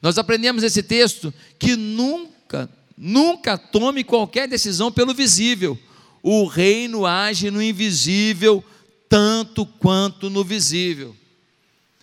nós 0.00 0.18
aprendemos 0.18 0.62
nesse 0.62 0.82
texto 0.82 1.32
que 1.58 1.74
nunca 1.74 2.38
nunca, 2.48 2.68
nunca 2.96 3.58
tome 3.58 4.02
qualquer 4.02 4.48
decisão 4.48 4.90
pelo 4.90 5.12
visível. 5.12 5.78
O 6.22 6.46
reino 6.46 7.06
age 7.06 7.50
no 7.50 7.62
invisível 7.62 8.64
tanto 9.08 9.64
quanto 9.64 10.30
no 10.30 10.42
visível. 10.42 11.14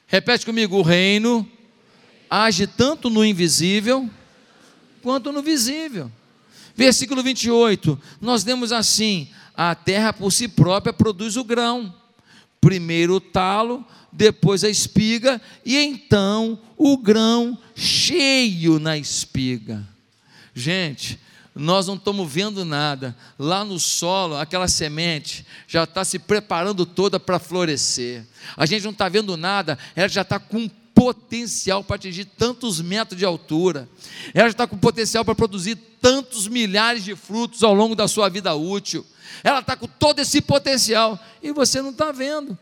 Repete 0.07 0.45
comigo: 0.45 0.77
o 0.77 0.81
reino 0.83 1.49
age 2.29 2.67
tanto 2.67 3.09
no 3.09 3.25
invisível 3.25 4.09
quanto 5.01 5.31
no 5.31 5.41
visível. 5.41 6.11
Versículo 6.75 7.23
28, 7.23 7.99
nós 8.19 8.43
lemos 8.43 8.71
assim: 8.71 9.29
a 9.55 9.73
terra 9.73 10.11
por 10.11 10.31
si 10.31 10.47
própria 10.47 10.91
produz 10.91 11.37
o 11.37 11.43
grão, 11.43 11.93
primeiro 12.59 13.15
o 13.15 13.21
talo, 13.21 13.85
depois 14.11 14.63
a 14.63 14.69
espiga, 14.69 15.41
e 15.65 15.77
então 15.77 16.59
o 16.77 16.97
grão 16.97 17.57
cheio 17.75 18.79
na 18.79 18.97
espiga. 18.97 19.85
Gente, 20.53 21.19
nós 21.53 21.87
não 21.87 21.95
estamos 21.95 22.31
vendo 22.31 22.65
nada. 22.65 23.15
Lá 23.39 23.63
no 23.63 23.79
solo, 23.79 24.35
aquela 24.35 24.67
semente 24.67 25.45
já 25.67 25.85
está 25.85 26.03
se 26.03 26.19
preparando 26.19 26.85
toda 26.85 27.17
para 27.19 27.39
florescer. 27.39 28.25
A 28.57 28.65
gente 28.65 28.83
não 28.83 28.91
está 28.91 29.07
vendo 29.07 29.37
nada, 29.37 29.77
ela 29.95 30.09
já 30.09 30.21
está 30.21 30.37
com 30.37 30.69
potencial 30.95 31.83
para 31.83 31.97
atingir 31.97 32.23
tantos 32.23 32.79
metros 32.79 33.19
de 33.19 33.25
altura. 33.25 33.87
Ela 34.33 34.47
está 34.47 34.65
com 34.65 34.77
potencial 34.77 35.25
para 35.25 35.35
produzir 35.35 35.75
tantos 36.01 36.47
milhares 36.47 37.03
de 37.03 37.15
frutos 37.15 37.61
ao 37.63 37.73
longo 37.73 37.95
da 37.95 38.07
sua 38.07 38.29
vida 38.29 38.55
útil. 38.55 39.05
Ela 39.43 39.59
está 39.59 39.75
com 39.75 39.87
todo 39.87 40.19
esse 40.19 40.41
potencial 40.41 41.19
e 41.43 41.51
você 41.51 41.81
não 41.81 41.89
está 41.89 42.13
vendo. 42.13 42.57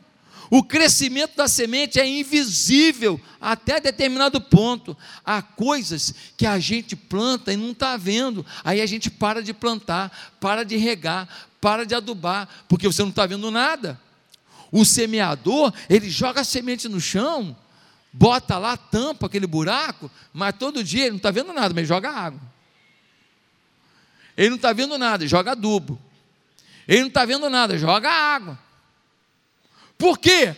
O 0.50 0.64
crescimento 0.64 1.36
da 1.36 1.48
semente 1.48 2.00
é 2.00 2.08
invisível 2.08 3.20
até 3.40 3.80
determinado 3.80 4.42
ponto. 4.42 4.98
Há 5.24 5.42
coisas 5.42 6.14
que 6.36 6.46
a 6.46 6.60
gente 6.60 6.96
planta 6.96 7.54
e 7.54 7.58
não 7.58 7.72
está 7.72 7.96
vendo. 7.98 8.46
Aí 8.64 8.82
a 8.82 8.86
gente 8.86 9.10
para 9.10 9.42
de 9.42 9.54
plantar, 9.54 10.36
para 10.40 10.64
de 10.64 10.76
regar, 10.76 11.28
para 11.62 11.86
de 11.86 11.96
adubar, 11.96 12.48
porque 12.68 12.88
você 12.88 13.02
não 13.02 13.10
está 13.10 13.26
vendo 13.26 13.50
nada. 13.50 14.00
O 14.72 14.84
semeador, 14.84 15.72
ele 15.90 16.10
joga 16.10 16.42
a 16.42 16.44
semente 16.44 16.90
no 16.90 17.00
chão 17.00 17.56
bota 18.14 18.60
lá, 18.60 18.78
tampa 18.78 19.26
aquele 19.26 19.48
buraco, 19.48 20.10
mas 20.32 20.56
todo 20.58 20.84
dia 20.84 21.04
ele 21.04 21.12
não 21.12 21.18
está 21.18 21.32
vendo 21.32 21.52
nada, 21.52 21.74
mas 21.74 21.88
joga 21.88 22.12
água. 22.12 22.40
Ele 24.38 24.50
não 24.50 24.56
está 24.56 24.72
vendo 24.72 24.98
nada, 24.98 25.28
joga 25.28 25.52
adubo. 25.52 26.00
Ele 26.88 27.02
não 27.02 27.08
está 27.08 27.26
vendo 27.26 27.50
nada, 27.50 27.78
joga 27.78 28.10
água. 28.10 28.60
Por 29.98 30.20
quê? 30.20 30.56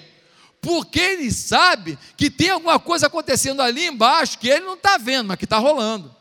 Porque 0.59 0.99
ele 0.99 1.31
sabe 1.31 1.97
que 2.17 2.29
tem 2.29 2.49
alguma 2.49 2.79
coisa 2.79 3.07
acontecendo 3.07 3.61
ali 3.61 3.85
embaixo 3.85 4.39
que 4.39 4.49
ele 4.49 4.65
não 4.65 4.73
está 4.73 4.97
vendo, 4.97 5.27
mas 5.27 5.37
que 5.37 5.45
está 5.45 5.57
rolando. 5.57 6.13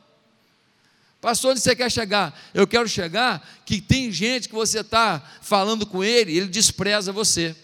Pastor, 1.21 1.53
onde 1.53 1.61
você 1.61 1.75
quer 1.75 1.91
chegar? 1.91 2.39
Eu 2.53 2.67
quero 2.67 2.87
chegar 2.87 3.43
que 3.65 3.81
tem 3.81 4.13
gente 4.13 4.47
que 4.47 4.55
você 4.55 4.81
está 4.81 5.23
falando 5.41 5.87
com 5.87 6.05
ele, 6.05 6.37
ele 6.37 6.49
despreza 6.49 7.13
você. 7.13 7.57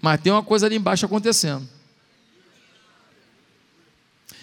Mas 0.00 0.20
tem 0.20 0.30
uma 0.30 0.42
coisa 0.42 0.66
ali 0.66 0.76
embaixo 0.76 1.06
acontecendo. 1.06 1.66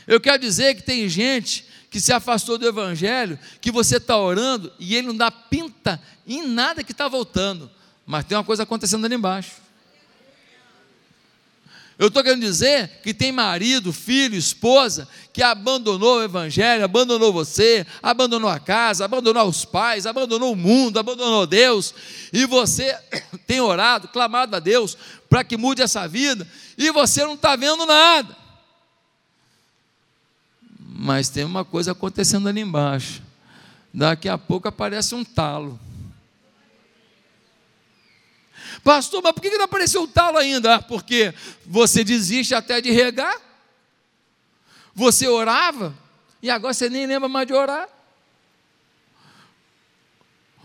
Eu 0.10 0.20
quero 0.20 0.40
dizer 0.40 0.74
que 0.74 0.82
tem 0.82 1.08
gente 1.08 1.64
que 1.92 2.02
se 2.02 2.12
afastou 2.12 2.58
do 2.58 2.68
Evangelho, 2.68 3.38
que 3.62 3.72
você 3.72 3.98
está 3.98 4.18
orando 4.18 4.74
e 4.80 4.96
ele 4.96 5.06
não 5.06 5.16
dá 5.16 5.30
pinta 5.30 6.02
em 6.26 6.48
nada 6.48 6.84
que 6.84 6.92
está 6.92 7.08
voltando, 7.08 7.70
mas 8.08 8.26
tem 8.26 8.36
uma 8.36 8.44
coisa 8.44 8.64
acontecendo 8.64 9.06
ali 9.06 9.14
embaixo. 9.14 9.52
Eu 12.00 12.08
estou 12.08 12.24
querendo 12.24 12.42
dizer 12.42 13.02
que 13.04 13.14
tem 13.14 13.32
marido, 13.32 13.94
filho, 13.94 14.36
esposa 14.36 15.08
que 15.32 15.44
abandonou 15.44 16.18
o 16.18 16.24
Evangelho, 16.24 16.84
abandonou 16.84 17.32
você, 17.32 17.86
abandonou 18.02 18.50
a 18.50 18.60
casa, 18.60 19.06
abandonou 19.06 19.48
os 19.48 19.64
pais, 19.64 20.08
abandonou 20.08 20.54
o 20.54 20.56
mundo, 20.56 20.98
abandonou 20.98 21.46
Deus, 21.46 21.94
e 22.34 22.48
você 22.48 22.98
tem 23.46 23.62
orado, 23.62 24.08
clamado 24.08 24.56
a 24.56 24.60
Deus 24.60 24.98
para 25.30 25.44
que 25.44 25.56
mude 25.56 25.84
essa 25.84 26.08
vida, 26.08 26.48
e 26.76 26.90
você 26.92 27.24
não 27.24 27.36
está 27.36 27.56
vendo 27.56 27.86
nada. 27.86 28.39
Mas 30.92 31.30
tem 31.30 31.44
uma 31.44 31.64
coisa 31.64 31.92
acontecendo 31.92 32.50
ali 32.50 32.62
embaixo. 32.62 33.22
Daqui 33.94 34.28
a 34.28 34.38
pouco 34.38 34.68
aparece 34.68 35.14
um 35.16 35.24
talo. 35.24 35.80
Pastor, 38.84 39.22
mas 39.22 39.34
por 39.34 39.42
que 39.42 39.50
não 39.50 39.66
apareceu 39.66 40.04
o 40.04 40.08
talo 40.08 40.38
ainda? 40.38 40.76
Ah, 40.76 40.82
porque 40.82 41.34
você 41.66 42.04
desiste 42.04 42.56
até 42.56 42.82
de 42.82 42.92
regar. 42.92 43.36
Você 44.96 45.28
orava 45.28 45.96
e 46.42 46.50
agora 46.50 46.74
você 46.74 46.90
nem 46.90 47.06
lembra 47.06 47.30
mais 47.30 47.48
de 47.48 47.54
orar. 47.54 47.88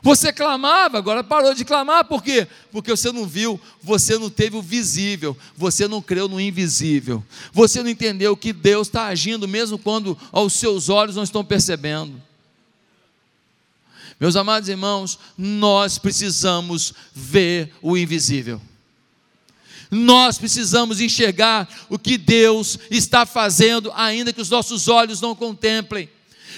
Você 0.04 0.30
clamava, 0.30 0.98
agora 0.98 1.24
parou 1.24 1.54
de 1.54 1.64
clamar, 1.64 2.04
por 2.04 2.22
quê? 2.22 2.46
Porque 2.70 2.90
você 2.90 3.10
não 3.10 3.26
viu, 3.26 3.58
você 3.82 4.18
não 4.18 4.28
teve 4.28 4.54
o 4.54 4.60
visível, 4.60 5.34
você 5.56 5.88
não 5.88 6.02
creu 6.02 6.28
no 6.28 6.38
invisível, 6.38 7.24
você 7.54 7.82
não 7.82 7.88
entendeu 7.88 8.36
que 8.36 8.52
Deus 8.52 8.86
está 8.86 9.06
agindo 9.06 9.48
mesmo 9.48 9.78
quando 9.78 10.18
aos 10.30 10.52
seus 10.52 10.90
olhos 10.90 11.16
não 11.16 11.22
estão 11.22 11.42
percebendo. 11.42 12.20
Meus 14.20 14.36
amados 14.36 14.68
irmãos, 14.68 15.18
nós 15.38 15.96
precisamos 15.96 16.92
ver 17.14 17.72
o 17.80 17.96
invisível. 17.96 18.60
Nós 19.90 20.36
precisamos 20.36 21.00
enxergar 21.00 21.66
o 21.88 21.98
que 21.98 22.18
Deus 22.18 22.78
está 22.90 23.24
fazendo, 23.24 23.90
ainda 23.94 24.34
que 24.34 24.42
os 24.42 24.50
nossos 24.50 24.86
olhos 24.86 25.22
não 25.22 25.34
contemplem. 25.34 26.10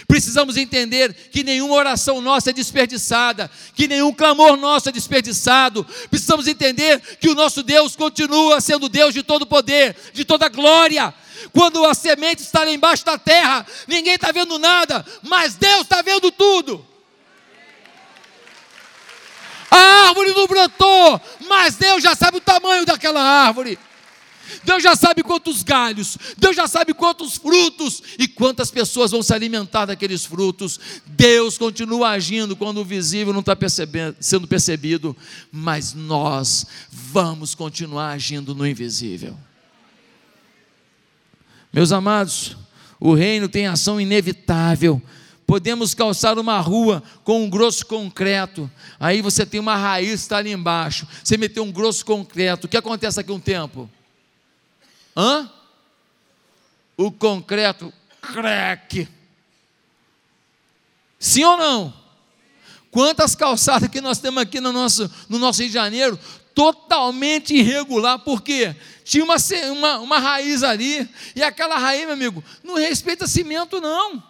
Precisamos 0.07 0.57
entender 0.57 1.13
que 1.31 1.43
nenhuma 1.43 1.75
oração 1.75 2.21
nossa 2.21 2.51
é 2.51 2.53
desperdiçada, 2.53 3.51
que 3.75 3.89
nenhum 3.89 4.13
clamor 4.13 4.57
nosso 4.57 4.89
é 4.89 4.93
desperdiçado. 4.93 5.87
Precisamos 6.11 6.47
entender 6.47 7.01
que 7.21 7.29
o 7.29 7.35
nosso 7.35 7.63
Deus 7.63 7.97
continua 7.97 8.61
sendo 8.61 8.89
Deus 8.89 9.15
de 9.15 9.23
todo 9.23 9.47
poder, 9.47 9.97
de 10.13 10.25
toda 10.25 10.49
glória. 10.49 11.13
Quando 11.53 11.85
a 11.85 11.95
semente 11.95 12.43
está 12.43 12.65
lá 12.65 12.71
embaixo 12.71 13.05
da 13.05 13.19
terra, 13.19 13.67
ninguém 13.87 14.15
está 14.15 14.33
vendo 14.33 14.59
nada, 14.59 15.05
mas 15.23 15.55
Deus 15.55 15.83
está 15.83 16.03
vendo 16.03 16.31
tudo. 16.31 16.85
A 19.71 20.09
árvore 20.09 20.33
não 20.35 20.47
brotou, 20.47 21.21
mas 21.49 21.77
Deus 21.77 22.03
já 22.03 22.15
sabe 22.15 22.39
o 22.39 22.41
tamanho 22.41 22.87
daquela 22.87 23.21
árvore. 23.21 23.79
Deus 24.65 24.83
já 24.83 24.95
sabe 24.95 25.23
quantos 25.23 25.63
galhos, 25.63 26.17
Deus 26.37 26.55
já 26.55 26.67
sabe 26.67 26.95
quantos 26.95 27.37
frutos 27.37 28.03
e 28.19 28.29
quantas 28.29 28.71
pessoas 28.71 29.11
vão 29.11 29.23
se 29.23 29.33
alimentar 29.33 29.87
daqueles 29.87 30.25
frutos. 30.25 30.79
Deus 31.07 31.59
continua 31.59 32.11
agindo 32.11 32.57
quando 32.57 32.79
o 32.79 32.85
visível 32.85 33.33
não 33.33 33.41
está 33.41 33.57
sendo 34.21 34.47
percebido, 34.47 35.17
mas 35.51 35.95
nós 35.95 36.67
vamos 36.91 37.55
continuar 37.55 38.11
agindo 38.11 38.55
no 38.55 38.67
invisível. 38.67 39.37
Meus 41.73 41.93
amados, 41.93 42.57
o 42.99 43.15
reino 43.15 43.49
tem 43.49 43.67
ação 43.67 44.01
inevitável. 44.01 45.01
Podemos 45.47 45.95
calçar 45.95 46.39
uma 46.39 46.59
rua 46.59 47.03
com 47.23 47.45
um 47.45 47.51
grosso 47.51 47.87
concreto. 47.87 48.69
Aí 48.99 49.23
você 49.23 49.47
tem 49.47 49.61
uma 49.61 49.77
raiz 49.77 50.09
que 50.09 50.15
está 50.17 50.39
ali 50.39 50.51
embaixo. 50.51 51.07
Você 51.23 51.37
meteu 51.37 51.63
um 51.63 51.71
grosso 51.71 52.05
concreto. 52.05 52.67
O 52.67 52.69
que 52.69 52.77
acontece 52.77 53.21
aqui 53.21 53.31
um 53.31 53.39
tempo? 53.39 53.89
Hã? 55.17 55.51
O 56.97 57.11
concreto 57.11 57.93
crack. 58.21 59.09
Sim 61.19 61.45
ou 61.45 61.57
não? 61.57 61.95
Quantas 62.91 63.35
calçadas 63.35 63.89
que 63.89 64.01
nós 64.01 64.19
temos 64.19 64.43
aqui 64.43 64.61
no 64.61 64.73
nosso, 64.73 65.11
no 65.29 65.39
nosso 65.39 65.61
Rio 65.61 65.69
de 65.69 65.75
Janeiro, 65.75 66.19
totalmente 66.55 67.55
irregular, 67.55 68.19
por 68.19 68.41
quê? 68.41 68.75
Tinha 69.05 69.23
uma, 69.23 69.37
uma, 69.73 69.99
uma 69.99 70.19
raiz 70.19 70.63
ali, 70.63 71.09
e 71.35 71.43
aquela 71.43 71.77
raiz, 71.77 72.05
meu 72.05 72.15
amigo, 72.15 72.43
não 72.65 72.77
respeita 72.77 73.27
cimento, 73.27 73.81
não, 73.81 74.23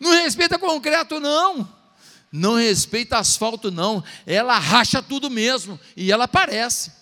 não 0.00 0.10
respeita 0.10 0.58
concreto, 0.58 1.20
não, 1.20 1.68
não 2.32 2.54
respeita 2.54 3.18
asfalto, 3.18 3.70
não, 3.70 4.02
ela 4.26 4.58
racha 4.58 5.00
tudo 5.00 5.30
mesmo, 5.30 5.78
e 5.96 6.10
ela 6.10 6.24
aparece. 6.24 6.97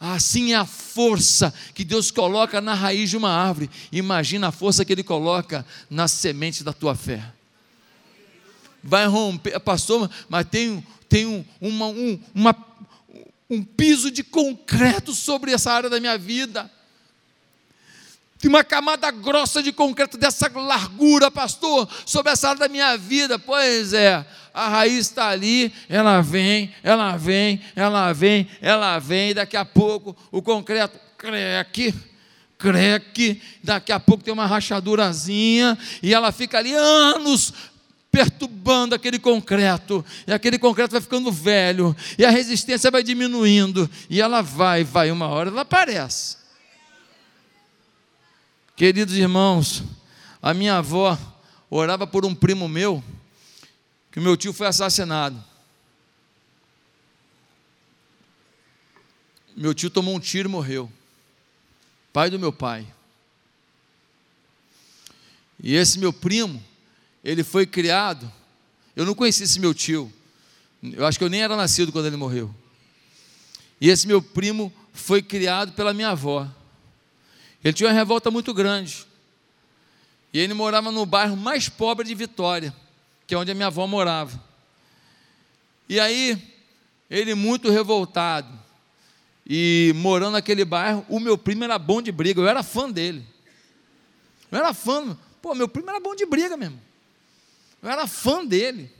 Assim 0.00 0.52
é 0.52 0.56
a 0.56 0.64
força 0.64 1.52
que 1.74 1.84
Deus 1.84 2.10
coloca 2.10 2.60
na 2.60 2.72
raiz 2.72 3.10
de 3.10 3.16
uma 3.16 3.30
árvore. 3.30 3.68
Imagina 3.90 4.48
a 4.48 4.52
força 4.52 4.84
que 4.84 4.92
Ele 4.92 5.02
coloca 5.02 5.66
na 5.90 6.06
semente 6.06 6.62
da 6.62 6.72
tua 6.72 6.94
fé. 6.94 7.32
Vai 8.82 9.06
romper, 9.06 9.58
pastor, 9.58 10.08
mas 10.28 10.46
tem, 10.46 10.86
tem 11.08 11.26
um, 11.26 11.44
uma, 11.60 11.86
um, 11.86 12.20
uma, 12.32 12.66
um 13.50 13.62
piso 13.62 14.10
de 14.10 14.22
concreto 14.22 15.12
sobre 15.12 15.52
essa 15.52 15.72
área 15.72 15.90
da 15.90 15.98
minha 15.98 16.16
vida. 16.16 16.70
Tem 18.38 18.48
uma 18.48 18.62
camada 18.62 19.10
grossa 19.10 19.60
de 19.62 19.72
concreto 19.72 20.16
dessa 20.16 20.50
largura, 20.54 21.30
pastor, 21.30 21.88
sobre 22.06 22.32
essa 22.32 22.50
área 22.50 22.60
da 22.60 22.68
minha 22.68 22.96
vida. 22.96 23.36
Pois 23.36 23.92
é, 23.92 24.24
a 24.54 24.68
raiz 24.68 25.06
está 25.06 25.28
ali, 25.28 25.72
ela 25.88 26.20
vem, 26.20 26.72
ela 26.82 27.16
vem, 27.16 27.60
ela 27.74 28.12
vem, 28.12 28.48
ela 28.60 28.98
vem, 29.00 29.34
daqui 29.34 29.56
a 29.56 29.64
pouco 29.64 30.16
o 30.30 30.40
concreto 30.40 30.98
creque, 31.18 31.92
creque, 32.56 33.42
daqui 33.62 33.90
a 33.90 33.98
pouco 33.98 34.22
tem 34.22 34.32
uma 34.32 34.46
rachadurazinha, 34.46 35.76
e 36.00 36.14
ela 36.14 36.30
fica 36.30 36.58
ali 36.58 36.72
anos 36.72 37.52
perturbando 38.10 38.94
aquele 38.94 39.18
concreto, 39.18 40.04
e 40.26 40.32
aquele 40.32 40.58
concreto 40.58 40.92
vai 40.92 41.00
ficando 41.00 41.32
velho, 41.32 41.94
e 42.16 42.24
a 42.24 42.30
resistência 42.30 42.90
vai 42.90 43.02
diminuindo, 43.02 43.90
e 44.08 44.20
ela 44.20 44.42
vai, 44.42 44.84
vai, 44.84 45.10
uma 45.10 45.26
hora 45.26 45.50
ela 45.50 45.62
aparece. 45.62 46.37
Queridos 48.78 49.16
irmãos, 49.16 49.82
a 50.40 50.54
minha 50.54 50.76
avó 50.76 51.18
orava 51.68 52.06
por 52.06 52.24
um 52.24 52.32
primo 52.32 52.68
meu, 52.68 53.02
que 54.12 54.20
meu 54.20 54.36
tio 54.36 54.52
foi 54.52 54.68
assassinado. 54.68 55.42
Meu 59.56 59.74
tio 59.74 59.90
tomou 59.90 60.14
um 60.14 60.20
tiro 60.20 60.48
e 60.48 60.52
morreu. 60.52 60.88
Pai 62.12 62.30
do 62.30 62.38
meu 62.38 62.52
pai. 62.52 62.86
E 65.60 65.74
esse 65.74 65.98
meu 65.98 66.12
primo, 66.12 66.62
ele 67.24 67.42
foi 67.42 67.66
criado. 67.66 68.30
Eu 68.94 69.04
não 69.04 69.12
conheci 69.12 69.42
esse 69.42 69.58
meu 69.58 69.74
tio. 69.74 70.12
Eu 70.84 71.04
acho 71.04 71.18
que 71.18 71.24
eu 71.24 71.28
nem 71.28 71.42
era 71.42 71.56
nascido 71.56 71.90
quando 71.90 72.06
ele 72.06 72.16
morreu. 72.16 72.54
E 73.80 73.88
esse 73.88 74.06
meu 74.06 74.22
primo 74.22 74.72
foi 74.92 75.20
criado 75.20 75.72
pela 75.72 75.92
minha 75.92 76.10
avó. 76.10 76.48
Ele 77.62 77.72
tinha 77.72 77.88
uma 77.88 77.94
revolta 77.94 78.30
muito 78.30 78.54
grande. 78.54 79.06
E 80.32 80.38
ele 80.38 80.54
morava 80.54 80.92
no 80.92 81.04
bairro 81.04 81.36
mais 81.36 81.68
pobre 81.68 82.06
de 82.06 82.14
Vitória 82.14 82.74
que 83.28 83.34
é 83.34 83.38
onde 83.38 83.50
a 83.50 83.54
minha 83.54 83.66
avó 83.66 83.86
morava. 83.86 84.42
E 85.86 86.00
aí, 86.00 86.42
ele 87.10 87.34
muito 87.34 87.70
revoltado, 87.70 88.48
e 89.46 89.92
morando 89.96 90.32
naquele 90.32 90.64
bairro, 90.64 91.04
o 91.10 91.20
meu 91.20 91.36
primo 91.36 91.62
era 91.62 91.78
bom 91.78 92.00
de 92.00 92.10
briga, 92.10 92.40
eu 92.40 92.48
era 92.48 92.62
fã 92.62 92.90
dele. 92.90 93.24
Eu 94.50 94.58
era 94.58 94.72
fã, 94.72 95.16
pô, 95.42 95.54
meu 95.54 95.68
primo 95.68 95.90
era 95.90 96.00
bom 96.00 96.14
de 96.14 96.24
briga 96.24 96.56
mesmo. 96.56 96.80
Eu 97.82 97.90
era 97.90 98.06
fã 98.06 98.44
dele. 98.44 98.90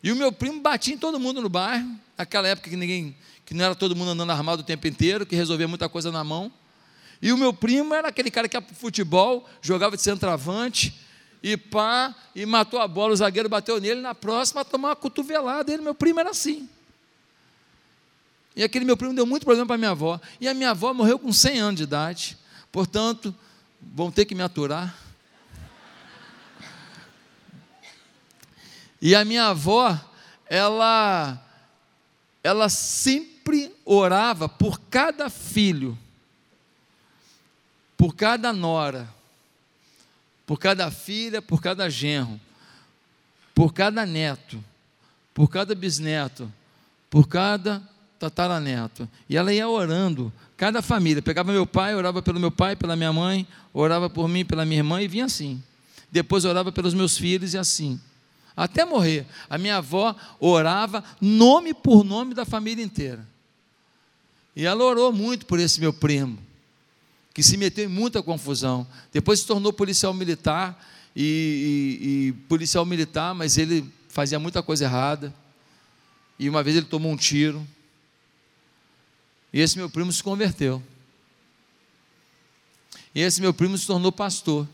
E 0.00 0.12
o 0.12 0.16
meu 0.16 0.30
primo 0.30 0.60
batia 0.60 0.94
em 0.94 0.98
todo 0.98 1.18
mundo 1.18 1.42
no 1.42 1.48
bairro, 1.48 1.98
naquela 2.16 2.46
época 2.46 2.70
que 2.70 2.76
ninguém, 2.76 3.16
que 3.50 3.54
não 3.56 3.64
era 3.64 3.74
todo 3.74 3.96
mundo 3.96 4.12
andando 4.12 4.30
armado 4.30 4.60
o 4.60 4.64
tempo 4.64 4.86
inteiro, 4.86 5.26
que 5.26 5.34
resolvia 5.34 5.66
muita 5.66 5.88
coisa 5.88 6.12
na 6.12 6.22
mão. 6.22 6.52
E 7.20 7.32
o 7.32 7.36
meu 7.36 7.52
primo 7.52 7.92
era 7.92 8.06
aquele 8.06 8.30
cara 8.30 8.48
que 8.48 8.56
ia 8.56 8.62
para 8.62 8.76
futebol, 8.76 9.44
jogava 9.60 9.96
de 9.96 10.02
centroavante, 10.02 10.96
e 11.42 11.56
pá, 11.56 12.14
e 12.32 12.46
matou 12.46 12.80
a 12.80 12.86
bola, 12.86 13.12
o 13.12 13.16
zagueiro 13.16 13.48
bateu 13.48 13.80
nele, 13.80 14.00
na 14.00 14.14
próxima 14.14 14.64
tomou 14.64 14.88
uma 14.88 14.94
cotovelada. 14.94 15.72
Ele, 15.72 15.82
meu 15.82 15.96
primo 15.96 16.20
era 16.20 16.30
assim. 16.30 16.68
E 18.54 18.62
aquele 18.62 18.84
meu 18.84 18.96
primo 18.96 19.12
deu 19.14 19.26
muito 19.26 19.44
problema 19.44 19.66
para 19.66 19.76
minha 19.76 19.90
avó. 19.90 20.20
E 20.40 20.46
a 20.46 20.54
minha 20.54 20.70
avó 20.70 20.94
morreu 20.94 21.18
com 21.18 21.32
100 21.32 21.58
anos 21.58 21.76
de 21.78 21.82
idade. 21.82 22.38
Portanto, 22.70 23.34
vão 23.80 24.12
ter 24.12 24.26
que 24.26 24.34
me 24.36 24.44
aturar. 24.44 24.96
E 29.02 29.12
a 29.12 29.24
minha 29.24 29.46
avó, 29.46 29.98
ela, 30.46 31.44
ela 32.44 32.68
sempre 32.68 33.29
orava 33.84 34.48
por 34.48 34.80
cada 34.82 35.28
filho, 35.28 35.96
por 37.96 38.14
cada 38.14 38.52
nora, 38.52 39.08
por 40.46 40.58
cada 40.58 40.90
filha, 40.90 41.42
por 41.42 41.60
cada 41.60 41.88
genro, 41.90 42.40
por 43.54 43.72
cada 43.72 44.06
neto, 44.06 44.62
por 45.34 45.48
cada 45.48 45.74
bisneto, 45.74 46.50
por 47.08 47.28
cada 47.28 47.82
tataraneto. 48.18 49.08
E 49.28 49.36
ela 49.36 49.52
ia 49.52 49.68
orando, 49.68 50.32
cada 50.56 50.82
família. 50.82 51.22
Pegava 51.22 51.52
meu 51.52 51.66
pai, 51.66 51.94
orava 51.94 52.22
pelo 52.22 52.40
meu 52.40 52.50
pai, 52.50 52.76
pela 52.76 52.96
minha 52.96 53.12
mãe, 53.12 53.46
orava 53.72 54.08
por 54.08 54.28
mim, 54.28 54.44
pela 54.44 54.64
minha 54.64 54.80
irmã 54.80 55.02
e 55.02 55.08
vinha 55.08 55.24
assim. 55.24 55.62
Depois 56.10 56.44
orava 56.44 56.72
pelos 56.72 56.94
meus 56.94 57.16
filhos 57.16 57.54
e 57.54 57.58
assim 57.58 58.00
até 58.56 58.84
morrer. 58.84 59.26
A 59.48 59.56
minha 59.56 59.78
avó 59.78 60.14
orava 60.38 61.02
nome 61.20 61.72
por 61.72 62.04
nome 62.04 62.34
da 62.34 62.44
família 62.44 62.84
inteira. 62.84 63.26
E 64.60 64.66
ela 64.66 64.84
orou 64.84 65.10
muito 65.10 65.46
por 65.46 65.58
esse 65.58 65.80
meu 65.80 65.90
primo, 65.90 66.38
que 67.32 67.42
se 67.42 67.56
meteu 67.56 67.86
em 67.86 67.88
muita 67.88 68.22
confusão. 68.22 68.86
Depois 69.10 69.40
se 69.40 69.46
tornou 69.46 69.72
policial 69.72 70.12
militar 70.12 70.86
e, 71.16 71.96
e, 72.02 72.06
e 72.28 72.32
policial 72.46 72.84
militar, 72.84 73.34
mas 73.34 73.56
ele 73.56 73.90
fazia 74.10 74.38
muita 74.38 74.62
coisa 74.62 74.84
errada. 74.84 75.34
E 76.38 76.46
uma 76.46 76.62
vez 76.62 76.76
ele 76.76 76.84
tomou 76.84 77.10
um 77.10 77.16
tiro. 77.16 77.66
E 79.50 79.60
esse 79.60 79.78
meu 79.78 79.88
primo 79.88 80.12
se 80.12 80.22
converteu. 80.22 80.82
E 83.14 83.22
esse 83.22 83.40
meu 83.40 83.54
primo 83.54 83.78
se 83.78 83.86
tornou 83.86 84.12
pastor. 84.12 84.68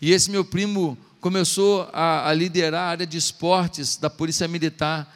E 0.00 0.12
esse 0.12 0.30
meu 0.30 0.44
primo 0.44 0.96
começou 1.20 1.90
a, 1.92 2.28
a 2.28 2.32
liderar 2.32 2.82
a 2.82 2.90
área 2.90 3.06
de 3.06 3.18
esportes 3.18 3.96
da 3.96 4.08
Polícia 4.08 4.46
Militar 4.46 5.12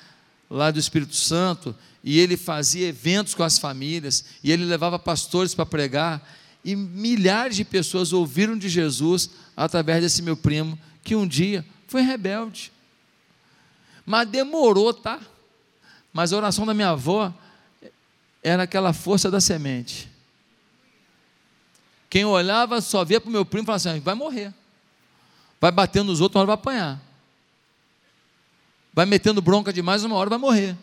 lá 0.50 0.72
do 0.72 0.80
Espírito 0.80 1.14
Santo, 1.14 1.72
e 2.02 2.18
ele 2.18 2.36
fazia 2.36 2.88
eventos 2.88 3.34
com 3.34 3.42
as 3.42 3.58
famílias, 3.58 4.24
e 4.42 4.50
ele 4.50 4.64
levava 4.64 4.98
pastores 4.98 5.54
para 5.54 5.66
pregar, 5.66 6.26
e 6.64 6.74
milhares 6.76 7.56
de 7.56 7.64
pessoas 7.64 8.12
ouviram 8.12 8.56
de 8.56 8.68
Jesus 8.68 9.30
através 9.56 10.02
desse 10.02 10.22
meu 10.22 10.36
primo, 10.36 10.78
que 11.02 11.14
um 11.14 11.26
dia 11.26 11.64
foi 11.86 12.02
rebelde. 12.02 12.72
Mas 14.04 14.28
demorou, 14.28 14.92
tá? 14.92 15.20
Mas 16.12 16.32
a 16.32 16.36
oração 16.36 16.66
da 16.66 16.74
minha 16.74 16.90
avó 16.90 17.32
era 18.42 18.64
aquela 18.64 18.92
força 18.92 19.30
da 19.30 19.40
semente. 19.40 20.10
Quem 22.08 22.24
olhava 22.24 22.80
só 22.80 23.04
via 23.04 23.20
para 23.20 23.28
o 23.28 23.32
meu 23.32 23.44
primo 23.44 23.64
e 23.64 23.66
falava 23.66 23.88
assim: 23.88 24.00
vai 24.00 24.14
morrer. 24.14 24.52
Vai 25.60 25.70
batendo 25.70 26.06
nos 26.06 26.20
outros, 26.20 26.36
uma 26.36 26.40
hora 26.40 26.46
vai 26.46 26.54
apanhar. 26.54 27.00
Vai 28.92 29.06
metendo 29.06 29.40
bronca 29.40 29.72
demais, 29.72 30.02
uma 30.02 30.16
hora 30.16 30.30
vai 30.30 30.38
morrer. 30.38 30.76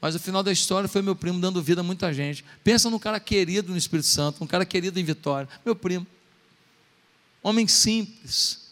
Mas 0.00 0.14
o 0.14 0.18
final 0.18 0.42
da 0.42 0.50
história 0.50 0.88
foi 0.88 1.02
meu 1.02 1.14
primo 1.14 1.40
dando 1.40 1.62
vida 1.62 1.82
a 1.82 1.84
muita 1.84 2.12
gente. 2.12 2.44
Pensa 2.64 2.88
num 2.88 2.98
cara 2.98 3.20
querido 3.20 3.70
no 3.72 3.76
Espírito 3.76 4.06
Santo, 4.06 4.42
um 4.42 4.46
cara 4.46 4.64
querido 4.64 4.98
em 4.98 5.04
Vitória. 5.04 5.48
Meu 5.64 5.76
primo. 5.76 6.06
Homem 7.42 7.68
simples. 7.68 8.70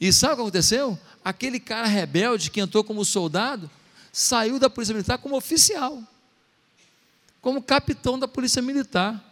E 0.00 0.12
sabe 0.12 0.34
o 0.34 0.36
que 0.36 0.42
aconteceu? 0.42 0.98
Aquele 1.24 1.58
cara 1.58 1.86
rebelde 1.86 2.50
que 2.50 2.60
entrou 2.60 2.84
como 2.84 3.04
soldado, 3.04 3.70
saiu 4.12 4.58
da 4.58 4.68
Polícia 4.68 4.92
Militar 4.92 5.18
como 5.18 5.36
oficial, 5.36 6.02
como 7.40 7.62
capitão 7.62 8.18
da 8.18 8.28
Polícia 8.28 8.60
Militar. 8.60 9.22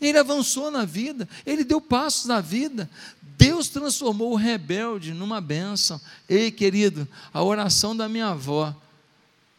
Ele 0.00 0.18
avançou 0.18 0.68
na 0.68 0.84
vida, 0.84 1.28
ele 1.46 1.62
deu 1.62 1.80
passos 1.80 2.26
na 2.26 2.40
vida. 2.40 2.90
Deus 3.38 3.68
transformou 3.68 4.32
o 4.32 4.36
rebelde 4.36 5.14
numa 5.14 5.40
bênção. 5.40 6.00
Ei, 6.28 6.50
querido, 6.50 7.06
a 7.32 7.42
oração 7.42 7.96
da 7.96 8.08
minha 8.08 8.28
avó, 8.28 8.74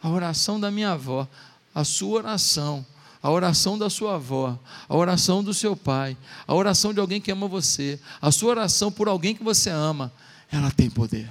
a 0.03 0.09
oração 0.09 0.59
da 0.59 0.69
minha 0.69 0.91
avó, 0.91 1.25
a 1.73 1.85
sua 1.85 2.17
oração, 2.17 2.85
a 3.21 3.31
oração 3.31 3.77
da 3.77 3.89
sua 3.89 4.15
avó, 4.15 4.59
a 4.89 4.97
oração 4.97 5.41
do 5.41 5.53
seu 5.53 5.77
pai, 5.77 6.17
a 6.45 6.53
oração 6.53 6.93
de 6.93 6.99
alguém 6.99 7.21
que 7.21 7.31
ama 7.31 7.47
você, 7.47 7.97
a 8.21 8.29
sua 8.29 8.49
oração 8.49 8.91
por 8.91 9.07
alguém 9.07 9.33
que 9.33 9.41
você 9.41 9.69
ama, 9.69 10.11
ela 10.51 10.69
tem 10.69 10.89
poder. 10.89 11.29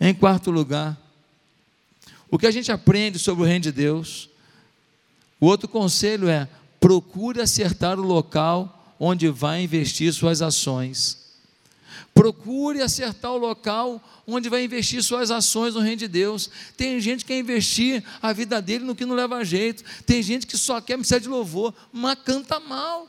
Em 0.00 0.14
quarto 0.14 0.50
lugar, 0.50 0.98
o 2.30 2.38
que 2.38 2.46
a 2.46 2.50
gente 2.50 2.72
aprende 2.72 3.18
sobre 3.18 3.42
o 3.44 3.46
reino 3.46 3.64
de 3.64 3.72
Deus, 3.72 4.30
o 5.38 5.44
outro 5.44 5.68
conselho 5.68 6.26
é 6.26 6.48
procure 6.80 7.42
acertar 7.42 8.00
o 8.00 8.02
local 8.02 8.94
onde 8.98 9.28
vai 9.28 9.62
investir 9.62 10.10
suas 10.14 10.40
ações. 10.40 11.19
Procure 12.14 12.82
acertar 12.82 13.32
o 13.32 13.38
local 13.38 14.02
onde 14.26 14.48
vai 14.48 14.64
investir 14.64 15.02
suas 15.02 15.30
ações 15.30 15.74
no 15.74 15.80
reino 15.80 15.96
de 15.96 16.08
Deus. 16.08 16.50
Tem 16.76 17.00
gente 17.00 17.24
que 17.24 17.32
quer 17.32 17.38
investir 17.38 18.04
a 18.20 18.32
vida 18.32 18.60
dele 18.60 18.84
no 18.84 18.94
que 18.94 19.06
não 19.06 19.14
leva 19.14 19.44
jeito. 19.44 19.84
Tem 20.04 20.22
gente 20.22 20.46
que 20.46 20.58
só 20.58 20.80
quer 20.80 20.98
missar 20.98 21.20
de 21.20 21.28
louvor, 21.28 21.74
mas 21.92 22.18
canta 22.24 22.58
mal. 22.60 23.08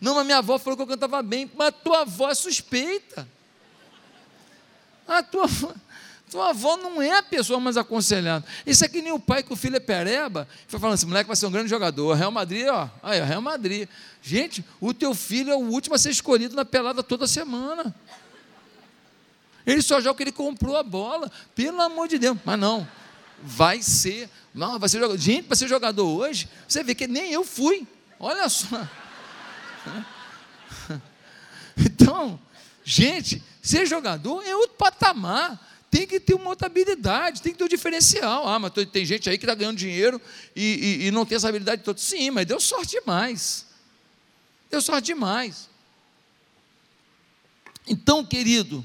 Não, 0.00 0.14
mas 0.14 0.26
minha 0.26 0.38
avó 0.38 0.58
falou 0.58 0.76
que 0.76 0.82
eu 0.82 0.86
cantava 0.86 1.22
bem, 1.22 1.50
mas 1.54 1.74
tua 1.82 2.02
avó 2.02 2.30
é 2.30 2.34
suspeita. 2.34 3.28
A 5.06 5.22
tua 5.22 5.46
tua 6.30 6.50
avó 6.50 6.76
não 6.76 7.00
é 7.00 7.18
a 7.18 7.22
pessoa 7.22 7.60
mais 7.60 7.76
aconselhada. 7.76 8.44
Isso 8.66 8.84
é 8.84 8.88
que 8.88 9.00
nem 9.00 9.12
o 9.12 9.18
pai 9.18 9.42
que 9.42 9.52
o 9.52 9.56
filho 9.56 9.76
é 9.76 9.80
pereba, 9.80 10.48
foi 10.66 10.80
falando 10.80 10.94
assim, 10.94 11.06
moleque 11.06 11.28
vai 11.28 11.36
ser 11.36 11.46
um 11.46 11.50
grande 11.50 11.70
jogador. 11.70 12.14
Real 12.14 12.30
Madrid, 12.30 12.66
ó, 12.68 12.88
aí, 13.02 13.20
Real 13.22 13.40
Madrid. 13.40 13.88
Gente, 14.22 14.64
o 14.80 14.92
teu 14.92 15.14
filho 15.14 15.50
é 15.50 15.56
o 15.56 15.60
último 15.60 15.94
a 15.94 15.98
ser 15.98 16.10
escolhido 16.10 16.56
na 16.56 16.64
pelada 16.64 17.02
toda 17.02 17.26
semana. 17.26 17.94
Ele 19.64 19.82
só 19.82 20.00
joga 20.00 20.16
que 20.16 20.22
ele 20.24 20.32
comprou 20.32 20.76
a 20.76 20.82
bola, 20.82 21.30
pelo 21.54 21.80
amor 21.80 22.08
de 22.08 22.18
Deus. 22.18 22.36
Mas 22.44 22.58
não, 22.58 22.86
vai 23.42 23.82
ser, 23.82 24.28
não, 24.52 24.78
vai 24.78 24.88
ser 24.88 24.98
jogador. 24.98 25.18
Gente, 25.18 25.44
para 25.44 25.56
ser 25.56 25.68
jogador 25.68 26.06
hoje, 26.06 26.48
você 26.66 26.82
vê 26.82 26.94
que 26.94 27.06
nem 27.06 27.32
eu 27.32 27.44
fui. 27.44 27.86
Olha 28.18 28.48
só. 28.48 28.66
Então, 31.78 32.40
gente, 32.82 33.42
ser 33.60 33.84
jogador 33.84 34.42
é 34.46 34.56
outro 34.56 34.78
patamar 34.78 35.60
tem 35.96 36.06
que 36.06 36.20
ter 36.20 36.34
uma 36.34 36.50
outra 36.50 36.66
habilidade, 36.66 37.40
tem 37.40 37.52
que 37.52 37.58
ter 37.58 37.64
um 37.64 37.68
diferencial. 37.68 38.46
Ah, 38.46 38.58
mas 38.58 38.70
tem 38.92 39.02
gente 39.06 39.30
aí 39.30 39.38
que 39.38 39.46
está 39.46 39.54
ganhando 39.54 39.78
dinheiro 39.78 40.20
e, 40.54 41.00
e, 41.00 41.06
e, 41.06 41.10
não 41.10 41.24
tem 41.24 41.36
essa 41.36 41.48
habilidade 41.48 41.82
toda. 41.82 41.98
Sim, 41.98 42.30
mas 42.32 42.44
deu 42.44 42.60
sorte 42.60 43.00
demais. 43.00 43.64
Deu 44.70 44.82
sorte 44.82 45.06
demais. 45.06 45.70
Então, 47.88 48.22
querido, 48.22 48.84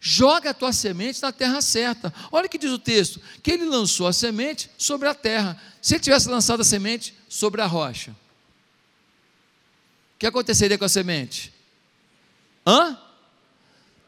joga 0.00 0.50
a 0.50 0.54
tua 0.54 0.72
semente 0.72 1.22
na 1.22 1.30
terra 1.30 1.62
certa. 1.62 2.12
Olha 2.32 2.46
o 2.46 2.48
que 2.48 2.58
diz 2.58 2.72
o 2.72 2.78
texto: 2.78 3.20
que 3.40 3.52
ele 3.52 3.64
lançou 3.64 4.08
a 4.08 4.12
semente 4.12 4.68
sobre 4.76 5.06
a 5.06 5.14
terra. 5.14 5.62
Se 5.80 5.94
ele 5.94 6.02
tivesse 6.02 6.28
lançado 6.28 6.62
a 6.62 6.64
semente 6.64 7.14
sobre 7.28 7.62
a 7.62 7.66
rocha, 7.66 8.10
o 10.16 10.18
que 10.18 10.26
aconteceria 10.26 10.76
com 10.76 10.84
a 10.84 10.88
semente? 10.88 11.54
Hã? 12.66 12.98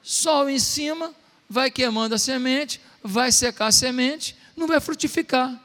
Sol 0.02 0.50
em 0.50 0.58
cima, 0.58 1.14
vai 1.50 1.68
queimando 1.68 2.14
a 2.14 2.18
semente, 2.18 2.80
vai 3.02 3.32
secar 3.32 3.66
a 3.66 3.72
semente, 3.72 4.36
não 4.56 4.68
vai 4.68 4.78
frutificar. 4.78 5.60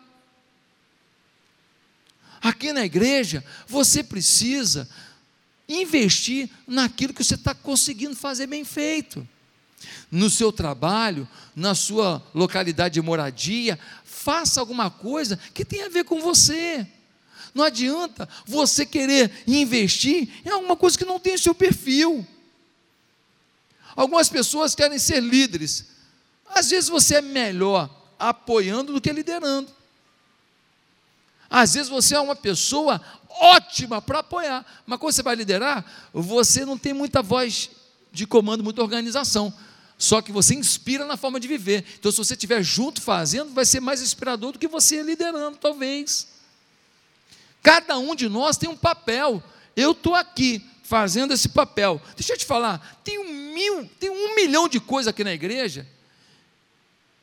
Aqui 2.42 2.74
na 2.74 2.84
igreja, 2.84 3.46
você 3.68 4.04
precisa 4.04 4.90
investir 5.70 6.50
naquilo 6.68 7.14
que 7.14 7.24
você 7.24 7.36
está 7.36 7.54
conseguindo 7.54 8.16
fazer 8.16 8.48
bem 8.48 8.66
feito. 8.66 9.28
No 10.10 10.28
seu 10.28 10.52
trabalho, 10.52 11.28
na 11.56 11.76
sua 11.76 12.24
localidade 12.34 12.96
de 12.96 13.02
moradia, 13.02 13.80
faça 14.04 14.60
alguma 14.60 14.90
coisa 14.90 15.40
que 15.54 15.64
tenha 15.64 15.86
a 15.86 15.90
ver 15.90 16.04
com 16.04 16.20
você. 16.20 16.88
Não 17.54 17.64
adianta 17.64 18.28
você 18.46 18.86
querer 18.86 19.32
investir 19.46 20.30
em 20.44 20.50
alguma 20.50 20.76
coisa 20.76 20.98
que 20.98 21.06
não 21.06 21.20
tem 21.20 21.38
seu 21.38 21.54
perfil. 21.54 22.26
Algumas 23.96 24.30
pessoas 24.30 24.76
querem 24.76 25.00
ser 25.00 25.22
líderes. 25.22 25.86
Às 26.48 26.70
vezes 26.70 26.90
você 26.90 27.16
é 27.16 27.22
melhor 27.22 27.90
apoiando 28.20 28.94
do 28.94 29.02
que 29.02 29.12
liderando. 29.12 29.72
Às 31.50 31.74
vezes 31.76 31.90
você 31.90 32.16
é 32.16 32.20
uma 32.20 32.36
pessoa 32.36 33.02
ótima 33.30 34.02
para 34.02 34.20
apoiar, 34.20 34.66
mas 34.86 35.00
quando 35.00 35.14
você 35.14 35.24
vai 35.24 35.36
liderar, 35.36 35.86
você 36.14 36.66
não 36.66 36.78
tem 36.78 36.94
muita 36.94 37.22
voz 37.22 37.70
de 38.12 38.26
comando, 38.26 38.64
muita 38.64 38.82
organização. 38.82 39.54
Só 39.98 40.22
que 40.22 40.32
você 40.32 40.56
inspira 40.56 41.06
na 41.06 41.16
forma 41.16 41.40
de 41.40 41.48
viver. 41.48 41.86
Então, 41.98 42.12
se 42.12 42.18
você 42.18 42.34
estiver 42.34 42.62
junto 42.62 43.02
fazendo, 43.02 43.54
vai 43.54 43.66
ser 43.66 43.80
mais 43.80 44.02
inspirador 44.02 44.52
do 44.52 44.60
que 44.60 44.68
você 44.68 45.02
liderando, 45.02 45.58
talvez. 45.58 46.28
Cada 47.64 47.98
um 47.98 48.14
de 48.14 48.28
nós 48.28 48.58
tem 48.58 48.70
um 48.70 48.76
papel. 48.76 49.42
Eu 49.76 49.92
estou 49.92 50.14
aqui 50.14 50.64
fazendo 50.84 51.34
esse 51.34 51.50
papel. 51.50 52.02
Deixa 52.16 52.34
eu 52.34 52.38
te 52.38 52.46
falar, 52.46 53.00
tem 53.04 53.18
um 53.20 53.45
mil, 53.56 53.90
tem 54.00 54.10
um 54.10 54.36
milhão 54.36 54.68
de 54.68 54.80
coisas 54.80 55.08
aqui 55.08 55.24
na 55.24 55.34
igreja, 55.34 55.88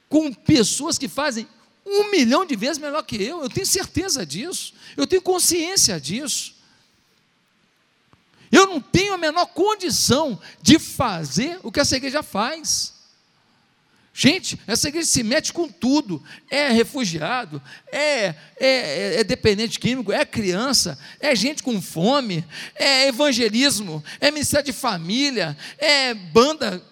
com 0.09 0.33
pessoas 0.33 0.99
que 0.99 1.07
fazem 1.07 1.47
um 1.87 2.11
milhão 2.11 2.45
de 2.47 2.57
vezes 2.57 2.79
melhor 2.79 3.03
que 3.03 3.23
eu. 3.23 3.43
Eu 3.43 3.51
tenho 3.51 3.67
certeza 3.67 4.25
disso. 4.25 4.73
Eu 4.97 5.07
tenho 5.07 5.21
consciência 5.23 6.01
disso. 6.01 6.55
Eu 8.51 8.67
não 8.67 8.81
tenho 8.81 9.15
a 9.15 9.19
menor 9.19 9.47
condição 9.47 10.41
de 10.61 10.79
fazer 10.79 11.59
o 11.63 11.71
que 11.71 11.81
essa 11.81 11.97
igreja 11.97 12.23
faz. 12.23 12.95
Gente, 14.15 14.61
essa 14.67 14.89
igreja 14.89 15.09
se 15.09 15.23
mete 15.23 15.53
com 15.53 15.69
tudo. 15.69 16.23
É 16.51 16.71
refugiado, 16.71 17.63
é, 17.91 17.99
é, 18.27 18.35
é, 18.61 19.21
é, 19.21 19.25
dependente 19.25 19.81
químico, 19.81 20.13
é 20.13 20.25
criança, 20.25 20.99
é 21.19 21.35
gente 21.35 21.63
com 21.63 21.81
fome, 21.81 22.45
é 22.75 23.09
evangelismo, 23.09 24.05
é 24.21 24.31
ministério 24.31 24.67
de 24.67 24.73
família, 24.73 25.57
é 25.79 26.13
banda 26.13 26.83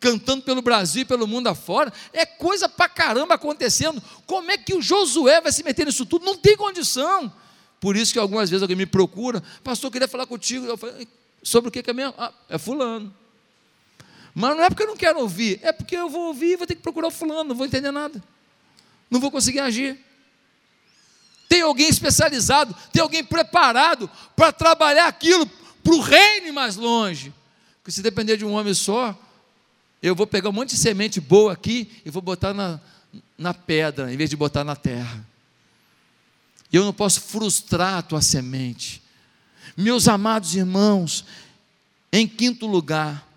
cantando 0.00 0.42
pelo 0.42 0.62
Brasil 0.62 1.02
e 1.02 1.04
pelo 1.04 1.26
mundo 1.26 1.48
afora. 1.48 1.92
É 2.12 2.24
coisa 2.24 2.68
pra 2.68 2.88
caramba 2.88 3.34
acontecendo. 3.34 4.00
Como 4.26 4.50
é 4.50 4.56
que 4.56 4.74
o 4.74 4.80
Josué 4.80 5.40
vai 5.40 5.50
se 5.50 5.64
meter 5.64 5.86
nisso 5.86 6.06
tudo? 6.06 6.24
Não 6.24 6.36
tem 6.36 6.56
condição. 6.56 7.32
Por 7.80 7.96
isso 7.96 8.12
que 8.12 8.18
algumas 8.18 8.50
vezes 8.50 8.62
alguém 8.62 8.76
me 8.76 8.86
procura, 8.86 9.42
pastor, 9.62 9.88
eu 9.88 9.92
queria 9.92 10.08
falar 10.08 10.26
contigo. 10.26 10.66
Eu 10.66 10.76
falei, 10.76 11.08
sobre 11.42 11.68
o 11.68 11.72
que 11.72 11.88
é 11.88 11.92
mesmo? 11.92 12.14
Ah, 12.18 12.32
é 12.48 12.58
fulano. 12.58 13.12
Mas 14.38 14.56
não 14.56 14.62
é 14.62 14.70
porque 14.70 14.84
eu 14.84 14.86
não 14.86 14.96
quero 14.96 15.18
ouvir, 15.18 15.58
é 15.64 15.72
porque 15.72 15.96
eu 15.96 16.08
vou 16.08 16.28
ouvir 16.28 16.52
e 16.52 16.56
vou 16.56 16.64
ter 16.64 16.76
que 16.76 16.80
procurar 16.80 17.08
o 17.08 17.10
fulano, 17.10 17.48
não 17.48 17.56
vou 17.56 17.66
entender 17.66 17.90
nada. 17.90 18.22
Não 19.10 19.18
vou 19.18 19.32
conseguir 19.32 19.58
agir. 19.58 19.98
Tem 21.48 21.62
alguém 21.62 21.88
especializado, 21.88 22.72
tem 22.92 23.02
alguém 23.02 23.24
preparado 23.24 24.08
para 24.36 24.52
trabalhar 24.52 25.08
aquilo 25.08 25.44
para 25.82 25.92
o 25.92 25.98
reino 25.98 26.52
mais 26.52 26.76
longe. 26.76 27.34
Porque 27.82 27.90
se 27.90 28.00
depender 28.00 28.36
de 28.36 28.44
um 28.44 28.52
homem 28.52 28.74
só, 28.74 29.18
eu 30.00 30.14
vou 30.14 30.24
pegar 30.24 30.50
um 30.50 30.52
monte 30.52 30.70
de 30.70 30.76
semente 30.76 31.20
boa 31.20 31.54
aqui 31.54 32.00
e 32.04 32.10
vou 32.10 32.22
botar 32.22 32.54
na, 32.54 32.80
na 33.36 33.52
pedra, 33.52 34.12
em 34.12 34.16
vez 34.16 34.30
de 34.30 34.36
botar 34.36 34.62
na 34.62 34.76
terra. 34.76 35.26
E 36.72 36.76
eu 36.76 36.84
não 36.84 36.92
posso 36.92 37.22
frustrar 37.22 37.94
a 37.94 38.02
tua 38.02 38.22
semente. 38.22 39.02
Meus 39.76 40.06
amados 40.06 40.54
irmãos, 40.54 41.24
em 42.12 42.28
quinto 42.28 42.64
lugar, 42.64 43.27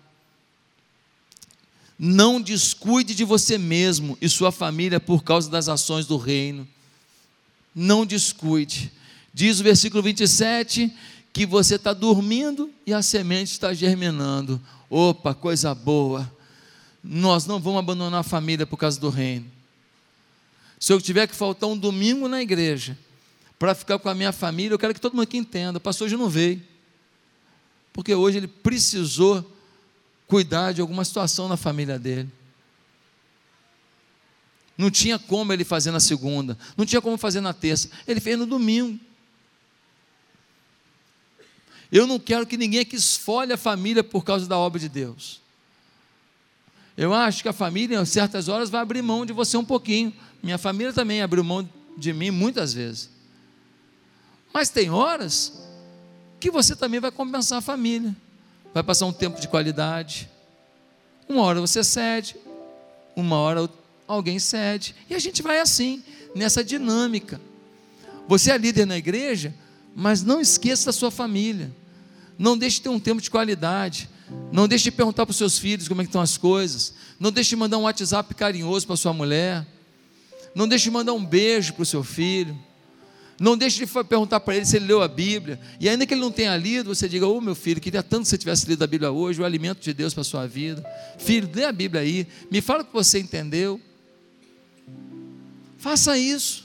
não 2.04 2.40
descuide 2.40 3.14
de 3.14 3.22
você 3.22 3.56
mesmo 3.56 4.18
e 4.20 4.28
sua 4.28 4.50
família 4.50 4.98
por 4.98 5.22
causa 5.22 5.48
das 5.48 5.68
ações 5.68 6.04
do 6.04 6.16
reino. 6.16 6.66
Não 7.72 8.04
descuide. 8.04 8.90
Diz 9.32 9.60
o 9.60 9.62
versículo 9.62 10.02
27 10.02 10.92
que 11.32 11.46
você 11.46 11.76
está 11.76 11.92
dormindo 11.92 12.68
e 12.84 12.92
a 12.92 13.02
semente 13.02 13.52
está 13.52 13.72
germinando. 13.72 14.60
Opa, 14.90 15.32
coisa 15.32 15.72
boa. 15.76 16.28
Nós 17.04 17.46
não 17.46 17.60
vamos 17.60 17.78
abandonar 17.78 18.18
a 18.18 18.24
família 18.24 18.66
por 18.66 18.76
causa 18.76 18.98
do 18.98 19.08
reino. 19.08 19.46
Se 20.80 20.92
eu 20.92 21.00
tiver 21.00 21.28
que 21.28 21.36
faltar 21.36 21.68
um 21.68 21.78
domingo 21.78 22.26
na 22.26 22.42
igreja 22.42 22.98
para 23.60 23.76
ficar 23.76 24.00
com 24.00 24.08
a 24.08 24.14
minha 24.14 24.32
família, 24.32 24.74
eu 24.74 24.78
quero 24.78 24.92
que 24.92 25.00
todo 25.00 25.12
mundo 25.12 25.22
aqui 25.22 25.36
entenda. 25.36 25.78
O 25.78 25.80
pastor 25.80 26.06
hoje 26.06 26.16
não 26.16 26.28
veio. 26.28 26.60
Porque 27.92 28.12
hoje 28.12 28.38
ele 28.38 28.48
precisou 28.48 29.51
cuidar 30.32 30.72
de 30.72 30.80
alguma 30.80 31.04
situação 31.04 31.46
na 31.46 31.58
família 31.58 31.98
dele. 31.98 32.26
Não 34.78 34.90
tinha 34.90 35.18
como 35.18 35.52
ele 35.52 35.62
fazer 35.62 35.90
na 35.90 36.00
segunda, 36.00 36.56
não 36.74 36.86
tinha 36.86 37.02
como 37.02 37.18
fazer 37.18 37.42
na 37.42 37.52
terça, 37.52 37.90
ele 38.08 38.18
fez 38.18 38.38
no 38.38 38.46
domingo. 38.46 38.98
Eu 41.92 42.06
não 42.06 42.18
quero 42.18 42.46
que 42.46 42.56
ninguém 42.56 42.80
aqui 42.80 42.96
esfolhe 42.96 43.52
a 43.52 43.58
família 43.58 44.02
por 44.02 44.24
causa 44.24 44.46
da 44.46 44.56
obra 44.56 44.80
de 44.80 44.88
Deus. 44.88 45.38
Eu 46.96 47.12
acho 47.12 47.42
que 47.42 47.48
a 47.50 47.52
família, 47.52 48.00
em 48.00 48.06
certas 48.06 48.48
horas, 48.48 48.70
vai 48.70 48.80
abrir 48.80 49.02
mão 49.02 49.26
de 49.26 49.34
você 49.34 49.58
um 49.58 49.64
pouquinho. 49.64 50.14
Minha 50.42 50.56
família 50.56 50.94
também 50.94 51.20
abriu 51.20 51.44
mão 51.44 51.68
de 51.94 52.10
mim 52.14 52.30
muitas 52.30 52.72
vezes. 52.72 53.10
Mas 54.50 54.70
tem 54.70 54.88
horas 54.88 55.62
que 56.40 56.50
você 56.50 56.74
também 56.74 57.00
vai 57.00 57.10
compensar 57.10 57.58
a 57.58 57.62
família. 57.62 58.16
Vai 58.72 58.82
passar 58.82 59.06
um 59.06 59.12
tempo 59.12 59.40
de 59.40 59.48
qualidade. 59.48 60.28
Uma 61.28 61.42
hora 61.42 61.60
você 61.60 61.84
cede, 61.84 62.36
uma 63.14 63.36
hora 63.36 63.68
alguém 64.06 64.38
cede. 64.38 64.94
E 65.08 65.14
a 65.14 65.18
gente 65.18 65.42
vai 65.42 65.60
assim, 65.60 66.02
nessa 66.34 66.64
dinâmica. 66.64 67.40
Você 68.28 68.50
é 68.50 68.58
líder 68.58 68.86
na 68.86 68.96
igreja, 68.96 69.54
mas 69.94 70.22
não 70.22 70.40
esqueça 70.40 70.86
da 70.86 70.92
sua 70.92 71.10
família. 71.10 71.70
Não 72.38 72.56
deixe 72.56 72.76
de 72.76 72.82
ter 72.82 72.88
um 72.88 73.00
tempo 73.00 73.20
de 73.20 73.30
qualidade. 73.30 74.08
Não 74.50 74.66
deixe 74.66 74.84
de 74.84 74.90
perguntar 74.90 75.26
para 75.26 75.32
os 75.32 75.36
seus 75.36 75.58
filhos 75.58 75.88
como 75.88 76.00
é 76.00 76.04
estão 76.04 76.20
as 76.20 76.36
coisas. 76.36 76.94
Não 77.20 77.30
deixe 77.30 77.50
de 77.50 77.56
mandar 77.56 77.78
um 77.78 77.82
WhatsApp 77.82 78.34
carinhoso 78.34 78.86
para 78.86 78.96
sua 78.96 79.12
mulher. 79.12 79.66
Não 80.54 80.66
deixe 80.66 80.84
de 80.84 80.90
mandar 80.90 81.12
um 81.12 81.24
beijo 81.24 81.74
para 81.74 81.82
o 81.82 81.86
seu 81.86 82.02
filho. 82.02 82.58
Não 83.40 83.56
deixe 83.56 83.84
de 83.84 84.04
perguntar 84.04 84.40
para 84.40 84.56
ele 84.56 84.64
se 84.64 84.76
ele 84.76 84.86
leu 84.86 85.02
a 85.02 85.08
Bíblia. 85.08 85.58
E 85.80 85.88
ainda 85.88 86.06
que 86.06 86.14
ele 86.14 86.20
não 86.20 86.30
tenha 86.30 86.56
lido, 86.56 86.94
você 86.94 87.08
diga: 87.08 87.26
Ô 87.26 87.36
oh, 87.36 87.40
meu 87.40 87.54
filho, 87.54 87.80
queria 87.80 88.02
tanto 88.02 88.22
que 88.22 88.28
você 88.28 88.38
tivesse 88.38 88.66
lido 88.66 88.82
a 88.82 88.86
Bíblia 88.86 89.10
hoje, 89.10 89.40
o 89.40 89.44
alimento 89.44 89.80
de 89.80 89.92
Deus 89.92 90.14
para 90.14 90.20
a 90.20 90.24
sua 90.24 90.46
vida. 90.46 90.84
Filho, 91.18 91.50
lê 91.52 91.64
a 91.64 91.72
Bíblia 91.72 92.02
aí. 92.02 92.26
Me 92.50 92.60
fala 92.60 92.82
o 92.82 92.84
que 92.84 92.92
você 92.92 93.18
entendeu. 93.18 93.80
Faça 95.78 96.16
isso. 96.16 96.64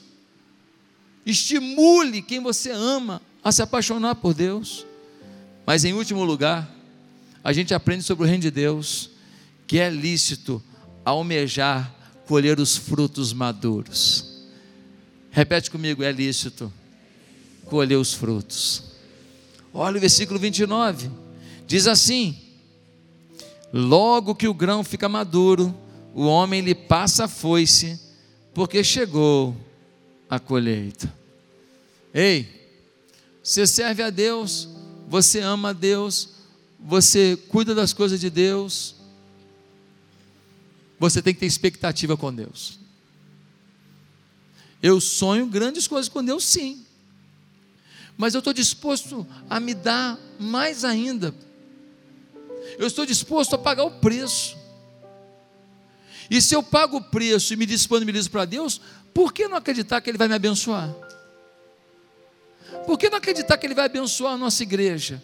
Estimule 1.25 2.21
quem 2.21 2.39
você 2.39 2.71
ama 2.71 3.21
a 3.43 3.51
se 3.51 3.61
apaixonar 3.61 4.15
por 4.15 4.33
Deus. 4.33 4.85
Mas 5.65 5.83
em 5.83 5.93
último 5.93 6.23
lugar, 6.23 6.69
a 7.43 7.51
gente 7.51 7.73
aprende 7.73 8.03
sobre 8.03 8.23
o 8.23 8.27
reino 8.27 8.43
de 8.43 8.51
Deus, 8.51 9.09
que 9.65 9.79
é 9.79 9.89
lícito 9.89 10.63
almejar 11.03 11.93
colher 12.27 12.59
os 12.59 12.77
frutos 12.77 13.33
maduros. 13.33 14.36
Repete 15.37 15.69
comigo, 15.69 16.01
é 16.01 16.11
lícito 16.11 16.73
colher 17.65 17.95
os 17.97 18.11
frutos. 18.11 18.85
Olha 19.71 19.97
o 19.97 19.99
versículo 19.99 20.39
29. 20.39 21.11
Diz 21.67 21.85
assim: 21.85 22.35
Logo 23.71 24.33
que 24.33 24.47
o 24.47 24.53
grão 24.53 24.83
fica 24.83 25.07
maduro, 25.07 25.77
o 26.15 26.25
homem 26.25 26.61
lhe 26.61 26.73
passa 26.73 27.25
a 27.25 27.27
foice, 27.27 27.99
porque 28.51 28.83
chegou 28.83 29.55
a 30.27 30.39
colheita. 30.39 31.13
Ei, 32.11 32.71
você 33.43 33.67
serve 33.67 34.01
a 34.01 34.09
Deus, 34.09 34.67
você 35.07 35.39
ama 35.39 35.69
a 35.69 35.73
Deus, 35.73 36.29
você 36.79 37.37
cuida 37.47 37.75
das 37.75 37.93
coisas 37.93 38.19
de 38.19 38.31
Deus, 38.31 38.95
você 40.99 41.21
tem 41.21 41.31
que 41.31 41.41
ter 41.41 41.45
expectativa 41.45 42.17
com 42.17 42.33
Deus. 42.33 42.86
Eu 44.81 45.01
sonho 45.01 45.47
grandes 45.47 45.87
coisas 45.87 46.09
com 46.09 46.23
Deus, 46.23 46.45
sim. 46.45 46.85
Mas 48.15 48.33
eu 48.33 48.39
estou 48.39 48.53
disposto 48.53 49.27
a 49.49 49.59
me 49.59 49.73
dar 49.73 50.19
mais 50.39 50.83
ainda. 50.83 51.33
Eu 52.77 52.87
estou 52.87 53.05
disposto 53.05 53.55
a 53.55 53.57
pagar 53.57 53.83
o 53.83 53.91
preço. 53.91 54.57
E 56.29 56.41
se 56.41 56.53
eu 56.53 56.61
pago 56.61 56.97
o 56.97 57.03
preço 57.03 57.53
e 57.53 57.55
me 57.55 57.65
disponibilizo 57.65 58.29
para 58.29 58.45
Deus, 58.45 58.81
por 59.13 59.33
que 59.33 59.47
não 59.47 59.57
acreditar 59.57 60.01
que 60.01 60.09
Ele 60.09 60.17
vai 60.17 60.27
me 60.27 60.33
abençoar? 60.33 60.93
Por 62.85 62.97
que 62.97 63.09
não 63.09 63.17
acreditar 63.17 63.57
que 63.57 63.65
Ele 63.65 63.75
vai 63.75 63.85
abençoar 63.85 64.33
a 64.33 64.37
nossa 64.37 64.63
igreja? 64.63 65.21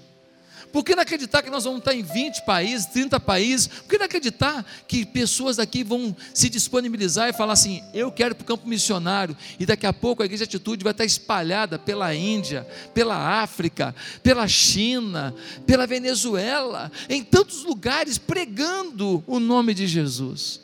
Por 0.74 0.84
que 0.84 0.95
não 0.95 1.03
acreditar 1.03 1.43
que 1.43 1.51
nós 1.51 1.65
vamos 1.65 1.80
estar 1.80 1.93
em 1.93 2.01
20 2.01 2.45
países, 2.45 2.88
30 2.88 3.19
países? 3.19 3.67
Por 3.67 3.89
que 3.89 3.97
não 3.99 4.07
acreditar 4.07 4.65
que 4.88 5.05
pessoas 5.05 5.57
daqui 5.57 5.84
vão 5.84 6.15
se 6.34 6.49
disponibilizar 6.49 7.30
e 7.30 7.34
falar 7.34 7.53
assim: 7.53 7.84
eu 7.93 8.11
quero 8.11 8.34
para 8.34 8.41
o 8.41 8.47
campo 8.47 8.67
missionário, 8.67 9.38
e 9.59 9.67
daqui 9.67 9.86
a 9.86 9.93
pouco 9.93 10.24
a 10.24 10.26
igreja 10.26 10.47
de 10.47 10.57
atitude 10.57 10.84
vai 10.84 10.89
estar 10.89 11.05
espalhada 11.05 11.78
pela 11.78 12.15
Índia, 12.15 12.67
pela 12.91 13.15
África, 13.15 13.93
pela 14.24 14.47
China, 14.47 15.36
pela 15.67 15.86
Venezuela, 15.86 16.91
em 17.07 17.24
tantos 17.24 17.63
lugares, 17.63 18.17
pregando 18.17 19.24
o 19.28 19.39
nome 19.39 19.76
de 19.76 19.86
Jesus. 19.86 20.59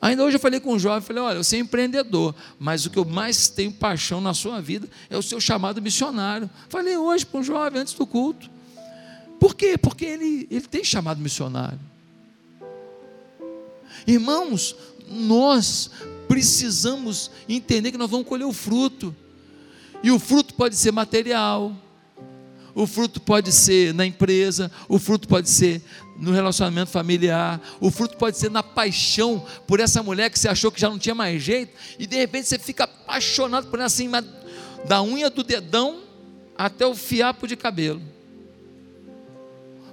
Ainda 0.00 0.24
hoje 0.24 0.36
eu 0.36 0.40
falei 0.40 0.60
com 0.60 0.72
um 0.72 0.78
jovem, 0.78 1.06
falei, 1.06 1.22
olha, 1.22 1.42
você 1.42 1.56
é 1.56 1.58
empreendedor, 1.58 2.34
mas 2.58 2.86
o 2.86 2.90
que 2.90 2.98
eu 2.98 3.04
mais 3.04 3.48
tenho 3.48 3.72
paixão 3.72 4.22
na 4.22 4.32
sua 4.32 4.62
vida 4.62 4.88
é 5.10 5.16
o 5.16 5.22
seu 5.22 5.38
chamado 5.40 5.82
missionário. 5.82 6.48
Falei 6.70 6.96
hoje 6.96 7.26
para 7.26 7.40
um 7.40 7.44
jovem, 7.44 7.82
antes 7.82 7.92
do 7.92 8.06
culto. 8.06 8.53
Por 9.44 9.54
quê? 9.54 9.76
Porque 9.76 10.06
ele, 10.06 10.48
ele 10.50 10.66
tem 10.66 10.82
chamado 10.82 11.20
missionário. 11.20 11.78
Irmãos, 14.06 14.74
nós 15.06 15.90
precisamos 16.26 17.30
entender 17.46 17.92
que 17.92 17.98
nós 17.98 18.10
vamos 18.10 18.26
colher 18.26 18.46
o 18.46 18.54
fruto. 18.54 19.14
E 20.02 20.10
o 20.10 20.18
fruto 20.18 20.54
pode 20.54 20.74
ser 20.76 20.92
material, 20.92 21.76
o 22.74 22.86
fruto 22.86 23.20
pode 23.20 23.52
ser 23.52 23.92
na 23.92 24.06
empresa, 24.06 24.72
o 24.88 24.98
fruto 24.98 25.28
pode 25.28 25.50
ser 25.50 25.82
no 26.18 26.32
relacionamento 26.32 26.90
familiar, 26.90 27.60
o 27.82 27.90
fruto 27.90 28.16
pode 28.16 28.38
ser 28.38 28.50
na 28.50 28.62
paixão 28.62 29.44
por 29.66 29.78
essa 29.78 30.02
mulher 30.02 30.30
que 30.30 30.38
você 30.38 30.48
achou 30.48 30.72
que 30.72 30.80
já 30.80 30.88
não 30.88 30.98
tinha 30.98 31.14
mais 31.14 31.42
jeito, 31.42 31.76
e 31.98 32.06
de 32.06 32.16
repente 32.16 32.48
você 32.48 32.58
fica 32.58 32.84
apaixonado 32.84 33.66
por 33.66 33.78
ela 33.78 33.84
assim, 33.84 34.10
da 34.88 35.02
unha 35.02 35.28
do 35.28 35.44
dedão 35.44 36.00
até 36.56 36.86
o 36.86 36.94
fiapo 36.94 37.46
de 37.46 37.56
cabelo. 37.56 38.13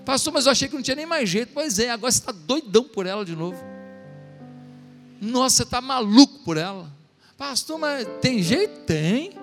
Pastor, 0.05 0.33
mas 0.33 0.45
eu 0.45 0.51
achei 0.51 0.67
que 0.67 0.75
não 0.75 0.81
tinha 0.81 0.95
nem 0.95 1.05
mais 1.05 1.29
jeito. 1.29 1.51
Pois 1.53 1.79
é, 1.79 1.89
agora 1.89 2.11
você 2.11 2.19
está 2.19 2.31
doidão 2.31 2.83
por 2.83 3.05
ela 3.05 3.23
de 3.23 3.35
novo. 3.35 3.61
Nossa, 5.21 5.57
você 5.57 5.63
está 5.63 5.79
maluco 5.79 6.39
por 6.39 6.57
ela. 6.57 6.89
Pastor, 7.37 7.77
mas 7.77 8.07
tem 8.21 8.41
jeito? 8.41 8.81
Tem. 8.85 9.33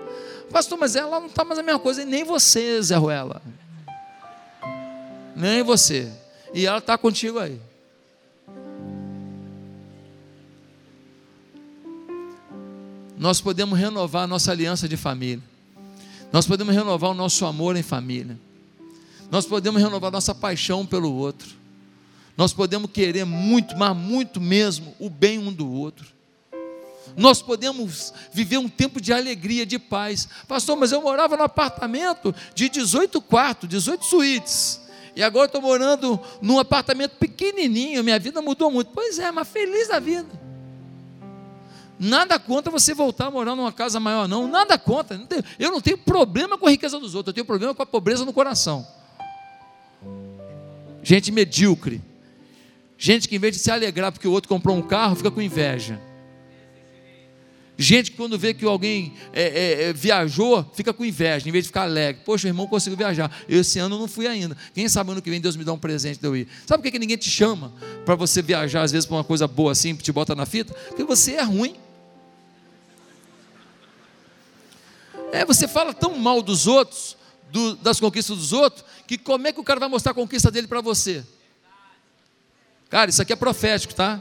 Pastor, 0.51 0.79
mas 0.79 0.97
ela 0.97 1.21
não 1.21 1.27
está 1.27 1.45
mais 1.45 1.59
a 1.59 1.63
mesma 1.63 1.79
coisa, 1.79 2.03
e 2.03 2.05
nem 2.05 2.25
você, 2.25 2.81
Zé 2.83 2.97
Ruela. 2.97 3.43
Nem 5.37 5.63
você. 5.63 6.11
E 6.53 6.67
ela 6.67 6.79
está 6.79 6.99
contigo 6.99 7.39
aí. 7.39 7.61
Nós 13.17 13.41
podemos 13.41 13.79
renovar 13.79 14.25
a 14.25 14.27
nossa 14.27 14.53
aliança 14.53 14.89
de 14.89 14.97
família. 14.97 15.43
Nós 16.33 16.47
podemos 16.47 16.75
renovar 16.75 17.11
o 17.11 17.15
nosso 17.15 17.45
amor 17.47 17.77
em 17.77 17.83
família. 17.83 18.39
Nós 19.31 19.47
podemos 19.47 19.81
renovar 19.81 20.11
nossa 20.11 20.35
paixão 20.35 20.87
pelo 20.87 21.12
outro. 21.12 21.49
Nós 22.37 22.53
podemos 22.53 22.91
querer 22.91 23.24
muito, 23.24 23.76
mas 23.76 23.97
muito 23.97 24.41
mesmo, 24.41 24.95
o 24.99 25.11
bem 25.11 25.39
um 25.39 25.53
do 25.53 25.70
outro. 25.70 26.07
Nós 27.16 27.43
podemos 27.43 28.14
viver 28.33 28.59
um 28.59 28.68
tempo 28.68 29.01
de 29.01 29.12
alegria, 29.12 29.66
de 29.66 29.79
paz. 29.79 30.29
Pastor, 30.47 30.76
mas 30.76 30.93
eu 30.93 31.03
morava 31.03 31.37
no 31.37 31.43
apartamento 31.43 32.35
de 32.55 32.68
18 32.68 33.20
quartos, 33.20 33.68
18 33.68 34.05
suítes. 34.05 34.81
E 35.16 35.22
agora 35.22 35.47
estou 35.47 35.61
morando 35.61 36.20
num 36.41 36.61
apartamento 36.61 37.16
pequenininho, 37.16 38.05
minha 38.05 38.20
vida 38.20 38.41
mudou 38.41 38.70
muito. 38.70 38.93
Pois 38.95 39.18
é, 39.18 39.33
mas 39.33 39.49
feliz 39.49 39.89
da 39.89 39.99
vida. 39.99 40.29
Nada 41.99 42.39
contra 42.39 42.70
você 42.70 42.95
voltar 42.95 43.26
a 43.26 43.31
morar 43.33 43.57
numa 43.57 43.72
casa 43.72 43.99
maior, 43.99 44.29
não. 44.29 44.47
Nada 44.47 44.79
contra. 44.79 45.20
Eu 45.59 45.72
não 45.72 45.81
tenho 45.81 45.99
problema 45.99 46.57
com 46.57 46.68
a 46.68 46.70
riqueza 46.70 47.01
dos 47.01 47.16
outros, 47.16 47.33
eu 47.33 47.35
tenho 47.35 47.47
problema 47.47 47.74
com 47.74 47.83
a 47.83 47.87
pobreza 47.87 48.24
no 48.24 48.33
coração. 48.33 48.87
Gente 51.09 51.33
medíocre. 51.33 52.03
Gente 52.99 53.31
que 53.31 53.37
em 53.37 53.39
vez 53.39 53.57
de 53.57 53.63
se 53.63 53.71
alegrar 53.71 54.13
porque 54.13 54.29
o 54.29 54.31
outro 54.31 54.47
comprou 54.47 54.77
um 54.77 54.83
carro, 54.83 55.17
fica 55.17 55.31
com 55.31 55.41
inveja. 55.41 55.99
Gente 57.79 58.11
que 58.11 58.17
quando 58.19 58.39
vê 58.39 58.53
que 58.53 58.63
alguém 58.67 59.15
é, 59.33 59.43
é, 59.43 59.83
é, 59.85 59.93
viajou, 59.95 60.71
fica 60.75 60.93
com 60.93 61.07
inveja, 61.07 61.49
em 61.49 61.51
vez 61.51 61.65
de 61.65 61.69
ficar 61.69 61.85
alegre. 61.85 62.21
Poxa, 62.27 62.47
o 62.47 62.51
irmão 62.51 62.67
conseguiu 62.67 62.99
viajar. 62.99 63.35
Eu 63.49 63.63
esse 63.63 63.79
ano 63.79 63.99
não 63.99 64.07
fui 64.07 64.27
ainda. 64.27 64.55
Quem 64.75 64.87
sabe 64.87 65.11
ano 65.11 65.23
que 65.23 65.31
vem 65.31 65.41
Deus 65.41 65.57
me 65.57 65.65
dá 65.65 65.73
um 65.73 65.79
presente 65.79 66.21
de 66.21 66.27
eu 66.27 66.37
ir. 66.37 66.47
Sabe 66.67 66.83
por 66.83 66.85
que, 66.85 66.91
que 66.91 66.99
ninguém 66.99 67.17
te 67.17 67.31
chama 67.31 67.73
para 68.05 68.15
você 68.15 68.43
viajar, 68.43 68.83
às 68.83 68.93
vezes, 68.93 69.07
para 69.07 69.17
uma 69.17 69.25
coisa 69.25 69.49
boa 69.49 69.73
assim, 69.73 69.95
te 69.95 70.13
bota 70.13 70.35
na 70.35 70.45
fita? 70.45 70.75
Porque 70.89 71.05
você 71.05 71.37
é 71.37 71.43
ruim. 71.43 71.75
É, 75.33 75.43
você 75.47 75.67
fala 75.67 75.95
tão 75.95 76.19
mal 76.19 76.43
dos 76.43 76.67
outros, 76.67 77.18
do, 77.51 77.76
das 77.76 77.99
conquistas 77.99 78.36
dos 78.36 78.53
outros, 78.53 78.84
que 79.07 79.16
como 79.16 79.46
é 79.46 79.53
que 79.53 79.61
o 79.61 79.64
cara 79.64 79.80
vai 79.80 79.88
mostrar 79.88 80.12
a 80.12 80.14
conquista 80.14 80.51
dele 80.51 80.66
para 80.66 80.80
você? 80.80 81.24
Cara, 82.88 83.11
isso 83.11 83.20
aqui 83.20 83.32
é 83.32 83.36
profético, 83.36 83.94
tá? 83.94 84.20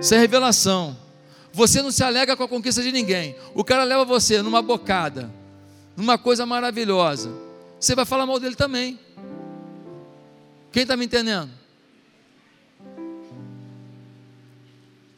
Isso 0.00 0.14
é 0.14 0.18
revelação. 0.18 0.96
Você 1.52 1.82
não 1.82 1.90
se 1.90 2.02
alega 2.02 2.36
com 2.36 2.42
a 2.42 2.48
conquista 2.48 2.82
de 2.82 2.92
ninguém. 2.92 3.36
O 3.54 3.64
cara 3.64 3.84
leva 3.84 4.04
você 4.04 4.40
numa 4.40 4.62
bocada, 4.62 5.30
numa 5.96 6.16
coisa 6.16 6.46
maravilhosa. 6.46 7.30
Você 7.78 7.94
vai 7.94 8.04
falar 8.04 8.26
mal 8.26 8.38
dele 8.38 8.54
também. 8.54 8.98
Quem 10.72 10.82
está 10.82 10.96
me 10.96 11.04
entendendo? 11.04 11.50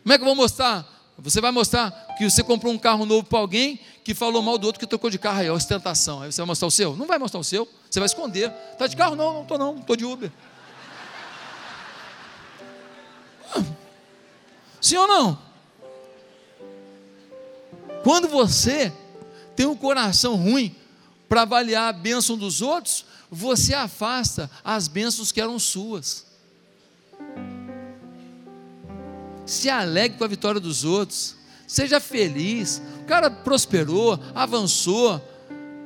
Como 0.03 0.13
é 0.13 0.17
que 0.17 0.23
eu 0.23 0.27
vou 0.27 0.35
mostrar? 0.35 0.89
Você 1.19 1.41
vai 1.41 1.51
mostrar 1.51 1.91
que 2.17 2.29
você 2.29 2.43
comprou 2.43 2.73
um 2.73 2.79
carro 2.79 3.07
novo 3.07 3.25
para 3.25 3.39
alguém 3.39 3.79
que 4.03 4.15
falou 4.15 4.43
mal 4.43 4.59
do 4.59 4.67
outro 4.67 4.81
que 4.81 4.87
trocou 4.87 5.11
de 5.11 5.19
carro 5.19 5.41
aí, 5.41 5.47
é 5.47 5.53
ostentação. 5.53 6.23
Aí 6.23 6.33
você 6.33 6.41
vai 6.41 6.47
mostrar 6.47 6.69
o 6.69 6.71
seu? 6.71 6.97
Não 6.97 7.07
vai 7.07 7.19
mostrar 7.19 7.39
o 7.39 7.45
seu, 7.45 7.69
você 7.89 8.01
vai 8.01 8.07
esconder. 8.07 8.53
Está 8.73 8.87
de 8.87 8.97
carro? 8.97 9.15
Não, 9.15 9.35
não 9.35 9.43
estou 9.43 9.59
não, 9.59 9.79
estou 9.79 9.97
de 9.97 10.05
Uber. 10.05 10.33
Sim 14.81 14.97
ou 14.97 15.07
não? 15.07 15.39
Quando 18.03 18.27
você 18.27 18.93
tem 19.55 19.67
um 19.67 19.77
coração 19.77 20.35
ruim 20.35 20.75
para 21.29 21.43
avaliar 21.43 21.89
a 21.89 21.93
bênção 21.93 22.37
dos 22.37 22.61
outros, 22.61 23.05
você 23.31 23.75
afasta 23.75 24.51
as 24.65 24.89
bênçãos 24.89 25.31
que 25.31 25.41
eram 25.41 25.59
suas. 25.59 26.32
Se 29.45 29.69
alegre 29.69 30.19
com 30.19 30.25
a 30.25 30.29
vitória 30.29 30.61
dos 30.61 30.85
outros. 30.85 31.37
Seja 31.67 32.01
feliz. 32.01 32.83
O 33.03 33.05
cara 33.05 33.31
prosperou, 33.31 34.19
avançou. 34.35 35.21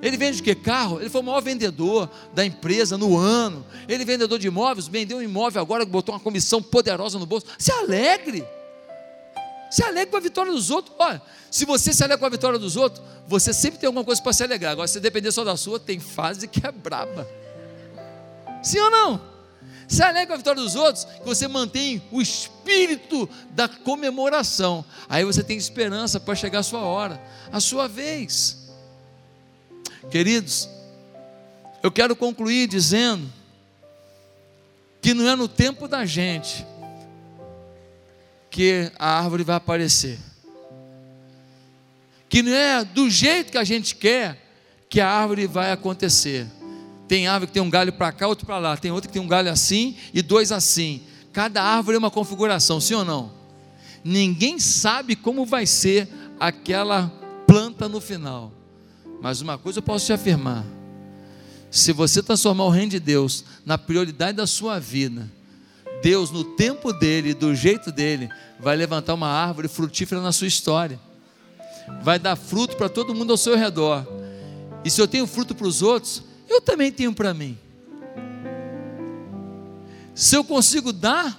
Ele 0.02 0.16
vende 0.16 0.38
de 0.38 0.42
que 0.42 0.54
carro? 0.54 1.00
Ele 1.00 1.09
foi 1.09 1.20
o 1.20 1.24
maior 1.24 1.40
vendedor 1.40 2.11
da 2.34 2.44
empresa 2.44 2.98
no 2.98 3.16
ano. 3.16 3.64
Ele 3.88 4.02
é 4.02 4.07
vendedor 4.07 4.38
de 4.38 4.46
imóveis, 4.46 4.86
vendeu 4.86 5.18
um 5.18 5.22
imóvel 5.22 5.62
agora, 5.62 5.84
botou 5.84 6.14
uma 6.14 6.20
comissão 6.20 6.62
poderosa 6.62 7.18
no 7.18 7.26
bolso. 7.26 7.46
Se 7.59 7.72
alegre. 7.72 8.44
Se 9.70 9.82
alegre 9.82 10.11
com 10.11 10.16
a 10.16 10.20
vitória 10.20 10.52
dos 10.52 10.70
outros. 10.70 10.94
Olha, 10.98 11.20
se 11.50 11.64
você 11.64 11.92
se 11.92 12.02
alegra 12.02 12.18
com 12.18 12.26
a 12.26 12.30
vitória 12.30 12.59
dos 12.59 12.76
outros, 12.76 13.02
você 13.26 13.52
sempre 13.52 13.80
tem 13.80 13.86
alguma 13.86 14.04
coisa 14.04 14.22
para 14.22 14.32
se 14.32 14.44
alegrar. 14.44 14.72
Agora, 14.72 14.86
se 14.86 15.00
depender 15.00 15.32
só 15.32 15.44
da 15.44 15.57
sua, 15.57 15.80
tem 15.80 15.98
fase 15.98 16.46
que 16.46 16.66
é 16.66 16.70
braba. 16.70 17.26
Sim 18.62 18.80
ou 18.80 18.90
não? 18.90 19.36
Se 19.89 20.03
alegre 20.03 20.26
com 20.26 20.32
a 20.34 20.37
vitória 20.37 20.61
dos 20.61 20.74
outros, 20.74 21.05
que 21.05 21.24
você 21.24 21.47
mantém 21.47 22.03
o 22.11 22.20
espírito 22.20 23.28
da 23.51 23.68
comemoração. 23.68 24.84
Aí 25.09 25.24
você 25.24 25.43
tem 25.45 25.57
esperança 25.57 26.18
para 26.18 26.34
chegar 26.34 26.61
a 26.61 26.64
sua 26.64 26.80
hora, 26.80 27.22
a 27.53 27.61
sua 27.61 27.87
vez. 27.87 28.68
Queridos, 30.11 30.68
eu 31.82 31.91
quero 31.91 32.16
concluir 32.16 32.66
dizendo 32.66 33.32
que 35.01 35.14
não 35.14 35.28
é 35.28 35.37
no 35.37 35.47
tempo 35.47 35.87
da 35.87 36.05
gente 36.05 36.66
que 38.51 38.91
a 38.99 39.18
árvore 39.18 39.45
vai 39.45 39.57
aparecer. 39.57 40.18
Que 42.28 42.43
não 42.43 42.53
é 42.53 42.84
do 42.84 43.09
jeito 43.09 43.53
que 43.53 43.59
a 43.59 43.64
gente 43.64 43.95
quer 43.95 44.43
que 44.89 45.01
a 45.01 45.09
árvore 45.09 45.47
vai 45.47 45.70
acontecer. 45.70 46.47
Tem 47.09 47.26
árvore 47.26 47.46
que 47.48 47.52
tem 47.52 47.62
um 47.62 47.70
galho 47.70 47.92
para 47.92 48.11
cá, 48.12 48.26
outro 48.26 48.46
para 48.46 48.59
lá. 48.59 48.76
Tem 48.76 48.90
outra 48.90 49.09
que 49.09 49.12
tem 49.12 49.22
um 49.22 49.28
galho 49.28 49.50
assim 49.50 49.96
e 50.12 50.22
dois 50.22 50.50
assim. 50.50 51.02
Cada 51.32 51.62
árvore 51.62 51.96
é 51.96 51.98
uma 51.98 52.11
configuração, 52.11 52.80
sim 52.80 52.94
ou 52.94 53.04
não? 53.04 53.32
Ninguém 54.02 54.59
sabe 54.59 55.14
como 55.14 55.44
vai 55.44 55.66
ser 55.66 56.09
aquela 56.38 57.12
planta 57.46 57.88
no 57.88 58.00
final. 58.00 58.52
Mas 59.20 59.40
uma 59.40 59.59
coisa 59.59 59.78
eu 59.78 59.82
posso 59.82 60.07
te 60.07 60.12
afirmar: 60.12 60.64
se 61.70 61.92
você 61.92 62.22
transformar 62.22 62.64
o 62.64 62.70
reino 62.70 62.92
de 62.92 63.00
Deus 63.00 63.44
na 63.64 63.76
prioridade 63.76 64.36
da 64.36 64.46
sua 64.46 64.78
vida, 64.78 65.30
Deus, 66.02 66.30
no 66.30 66.44
tempo 66.44 66.92
dele, 66.92 67.34
do 67.34 67.54
jeito 67.54 67.90
dele, 67.90 68.28
vai 68.61 68.76
levantar 68.76 69.14
uma 69.14 69.28
árvore 69.28 69.68
frutífera 69.68 70.20
na 70.20 70.32
sua 70.32 70.46
história. 70.46 71.00
Vai 72.02 72.18
dar 72.18 72.36
fruto 72.36 72.76
para 72.76 72.88
todo 72.88 73.14
mundo 73.14 73.30
ao 73.30 73.36
seu 73.36 73.57
redor. 73.57 74.07
E 74.84 74.90
se 74.90 75.00
eu 75.00 75.09
tenho 75.09 75.26
fruto 75.26 75.54
para 75.54 75.66
os 75.66 75.82
outros, 75.82 76.22
eu 76.49 76.61
também 76.61 76.92
tenho 76.92 77.12
para 77.12 77.34
mim. 77.34 77.59
Se 80.14 80.34
eu 80.34 80.42
consigo 80.42 80.92
dar 80.92 81.38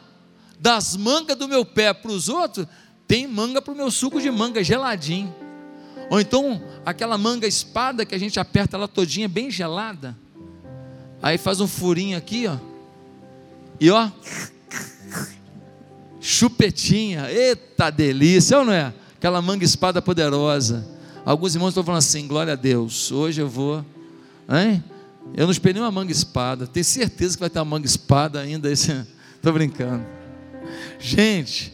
das 0.59 0.95
mangas 0.95 1.35
do 1.35 1.47
meu 1.47 1.65
pé 1.65 1.93
para 1.93 2.11
os 2.11 2.29
outros, 2.29 2.67
tem 3.07 3.27
manga 3.27 3.61
para 3.61 3.73
o 3.73 3.77
meu 3.77 3.89
suco 3.89 4.21
de 4.21 4.29
manga 4.29 4.63
geladinho. 4.63 5.33
Ou 6.09 6.19
então 6.19 6.61
aquela 6.85 7.17
manga 7.17 7.47
espada 7.47 8.05
que 8.05 8.13
a 8.13 8.17
gente 8.17 8.39
aperta 8.39 8.77
ela 8.77 8.87
todinha 8.87 9.27
bem 9.27 9.49
gelada. 9.49 10.15
Aí 11.21 11.37
faz 11.37 11.59
um 11.59 11.67
furinho 11.67 12.17
aqui, 12.17 12.47
ó. 12.47 12.57
E 13.79 13.89
ó, 13.89 14.09
chupetinha, 16.19 17.31
eita 17.31 17.89
delícia, 17.89 18.59
ou 18.59 18.65
não 18.65 18.73
é? 18.73 18.93
Aquela 19.15 19.41
manga 19.41 19.63
espada 19.63 20.01
poderosa. 20.01 20.87
Alguns 21.25 21.55
irmãos 21.55 21.69
estão 21.69 21.83
falando 21.83 21.99
assim: 21.99 22.27
glória 22.27 22.53
a 22.53 22.55
Deus, 22.55 23.11
hoje 23.11 23.41
eu 23.41 23.49
vou, 23.49 23.83
hein? 24.49 24.83
Eu 25.35 25.45
não 25.45 25.51
esperei 25.51 25.81
uma 25.81 25.91
manga 25.91 26.11
espada, 26.11 26.65
tenho 26.65 26.83
certeza 26.83 27.35
que 27.35 27.41
vai 27.41 27.49
ter 27.49 27.59
uma 27.59 27.65
manga 27.65 27.85
espada 27.85 28.39
ainda. 28.39 28.71
Estou 28.71 29.53
brincando. 29.53 30.05
Gente, 30.99 31.73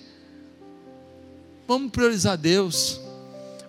vamos 1.67 1.91
priorizar 1.91 2.37
Deus, 2.37 2.99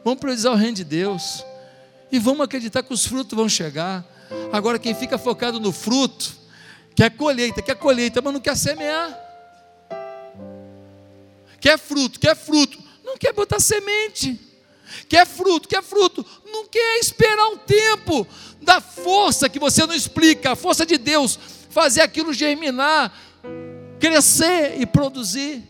vamos 0.04 0.18
priorizar 0.18 0.52
o 0.52 0.56
reino 0.56 0.76
de 0.76 0.84
Deus, 0.84 1.44
e 2.10 2.18
vamos 2.18 2.42
acreditar 2.42 2.82
que 2.82 2.92
os 2.92 3.06
frutos 3.06 3.36
vão 3.36 3.48
chegar. 3.48 4.04
Agora, 4.52 4.78
quem 4.78 4.94
fica 4.94 5.16
focado 5.16 5.60
no 5.60 5.72
fruto, 5.72 6.34
quer 6.94 7.10
colheita, 7.10 7.62
quer 7.62 7.76
colheita, 7.76 8.20
mas 8.20 8.32
não 8.32 8.40
quer 8.40 8.56
semear. 8.56 9.20
Quer 11.60 11.78
fruto, 11.78 12.20
quer 12.20 12.36
fruto, 12.36 12.78
não 13.02 13.16
quer 13.16 13.32
botar 13.32 13.60
semente. 13.60 14.38
Quer 15.08 15.26
fruto, 15.26 15.68
quer 15.68 15.82
fruto. 15.82 16.24
Não 16.44 16.66
quer 16.66 16.98
esperar 16.98 17.48
um 17.48 17.56
tempo 17.56 18.26
da 18.64 18.80
força 18.80 19.48
que 19.48 19.58
você 19.58 19.86
não 19.86 19.94
explica, 19.94 20.52
a 20.52 20.56
força 20.56 20.84
de 20.84 20.98
Deus, 20.98 21.38
fazer 21.70 22.00
aquilo 22.00 22.32
germinar, 22.32 23.12
crescer 24.00 24.80
e 24.80 24.86
produzir. 24.86 25.62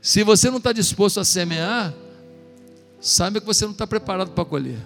Se 0.00 0.24
você 0.24 0.50
não 0.50 0.58
está 0.58 0.72
disposto 0.72 1.20
a 1.20 1.24
semear, 1.24 1.94
saiba 3.00 3.40
que 3.40 3.46
você 3.46 3.64
não 3.64 3.72
está 3.72 3.86
preparado 3.86 4.30
para 4.32 4.44
colher. 4.44 4.80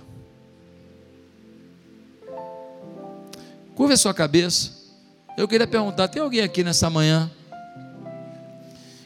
Curva 3.75 3.95
a 3.95 3.97
sua 3.97 4.13
cabeça. 4.13 4.73
Eu 5.37 5.47
queria 5.47 5.67
perguntar: 5.67 6.09
tem 6.09 6.23
alguém 6.23 6.41
aqui 6.41 6.65
nessa 6.65 6.91
manhã 6.91 7.31